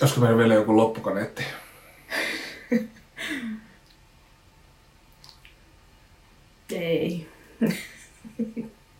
Olisiko 0.00 0.20
meillä 0.20 0.38
vielä 0.38 0.54
joku 0.54 0.76
loppukaneetti? 0.76 1.42
Ei. 6.72 7.26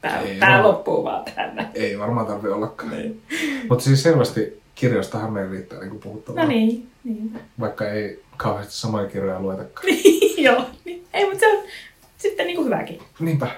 Tää, 0.01 0.21
ei 0.21 0.37
tää 0.39 0.63
loppuu 0.63 1.05
vaan 1.05 1.25
tänne. 1.35 1.69
Ei 1.75 1.99
varmaan 1.99 2.27
tarvitse 2.27 2.51
ollakaan. 2.51 2.91
Niin. 2.91 3.23
Mutta 3.69 3.85
siis 3.85 4.03
selvästi 4.03 4.61
kirjastahan 4.75 5.33
meillä 5.33 5.53
riittää 5.53 5.81
niin 5.81 6.01
puhuttavaa. 6.01 6.43
No 6.43 6.49
niin, 6.49 6.91
niin. 7.05 7.41
Vaikka 7.61 7.91
ei 7.91 8.23
kauheasti 8.37 8.75
samoja 8.75 9.09
kirjoja 9.09 9.41
luetakaan. 9.41 9.87
Niin, 10.39 10.45
joo. 10.45 10.65
Niin. 10.85 11.05
Ei, 11.15 11.25
mutta 11.25 11.41
se 11.41 11.49
on 11.49 11.65
sitten 12.19 12.47
niin 12.47 12.57
kuin 12.57 12.67
hyväkin. 12.67 12.99
Niinpä. 13.21 13.49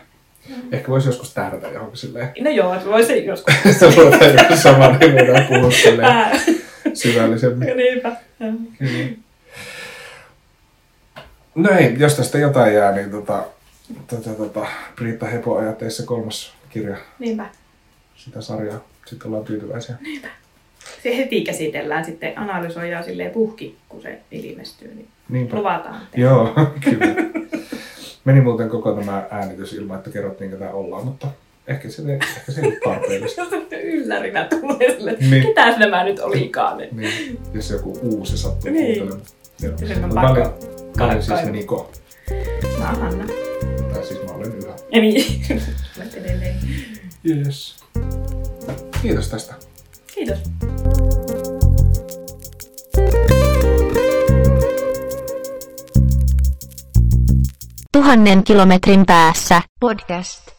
Mm. 0.49 0.55
Ehkä 0.73 0.89
voisi 0.89 1.09
joskus 1.09 1.35
tähdätä 1.35 1.69
johonkin 1.69 1.99
silleen. 1.99 2.33
No 2.41 2.51
joo, 2.51 2.77
voisi 2.85 3.25
joskus. 3.25 3.55
Voidaan 3.97 4.35
joku 4.43 4.57
sama, 4.57 4.89
niin 4.89 5.15
voidaan 5.15 5.45
puhua 5.49 5.71
silleen 5.71 6.41
syvällisemmin. 6.95 7.77
Niinpä. 7.77 8.17
No 11.55 11.71
ei, 11.71 11.95
jos 11.99 12.15
tästä 12.15 12.39
jotain 12.39 12.75
jää, 12.75 12.93
niin 12.93 13.11
tota, 13.11 13.45
tota, 14.07 14.31
tota, 14.31 14.67
Britta 14.97 15.27
Hepo 15.27 15.57
ajatteissa 15.57 16.03
kolmas 16.03 16.55
kirja. 16.71 16.97
Niinpä. 17.19 17.47
Sitä 18.17 18.41
sarjaa. 18.41 18.85
Sitten 19.07 19.29
ollaan 19.29 19.45
tyytyväisiä. 19.45 19.95
Niinpä. 20.01 20.29
Se 21.03 21.17
heti 21.17 21.41
käsitellään 21.45 22.05
sitten, 22.05 22.39
analysoidaan 22.39 23.05
silleen 23.05 23.31
puhki, 23.31 23.77
kun 23.89 24.03
se 24.03 24.19
ilmestyy. 24.31 24.95
Niin 24.95 25.09
Niinpä. 25.29 25.57
luvataan. 25.57 26.01
Tehdä. 26.11 26.27
Joo, 26.27 26.55
kyllä. 26.85 27.07
Meni 28.25 28.41
muuten 28.41 28.69
koko 28.69 28.93
tämä 28.93 29.27
äänitys 29.31 29.73
ilman, 29.73 29.99
että 29.99 30.11
kerrottiin 30.11 30.51
ketä 30.51 30.71
ollaan, 30.71 31.05
mutta 31.05 31.29
ehkä 31.67 31.89
se, 31.89 32.03
ehkä 32.15 32.53
se 32.53 32.61
ei 32.61 32.67
ole 32.67 32.77
tarpeellista. 32.85 33.43
Yllärinä 33.83 34.45
tulee 34.45 34.95
sille, 34.97 35.17
niin. 35.21 35.47
ketäs 35.47 35.79
nämä 35.79 36.05
nyt 36.05 36.19
olikaan. 36.19 36.79
Niin. 36.79 37.39
Jos 37.53 37.71
joku 37.71 37.99
uusi 38.03 38.39
sattuu 38.39 38.71
niin. 38.71 38.85
kuuntelemaan. 38.85 39.27
Joo. 39.63 39.79
Sen 39.79 40.05
on 40.05 40.11
pakko. 40.15 40.59
Mä 40.99 41.05
olen 41.05 41.23
siis 41.23 41.45
Niko. 41.45 41.93
Mä 42.79 42.91
oon 42.91 43.03
Anna. 43.03 43.50
Tai 44.01 44.09
siis 44.09 44.23
mä 44.27 44.33
olen 44.33 44.53
Yhä. 44.53 44.75
Niin, 44.93 45.43
olet 45.99 46.15
edelleen. 46.15 46.57
Yes. 47.25 47.77
Kiitos 49.03 49.29
tästä. 49.29 49.55
Kiitos. 50.15 50.39
Tuhannen 57.93 58.45
kilometrin 58.45 59.07
päässä 59.07 59.63
podcast. 59.81 60.50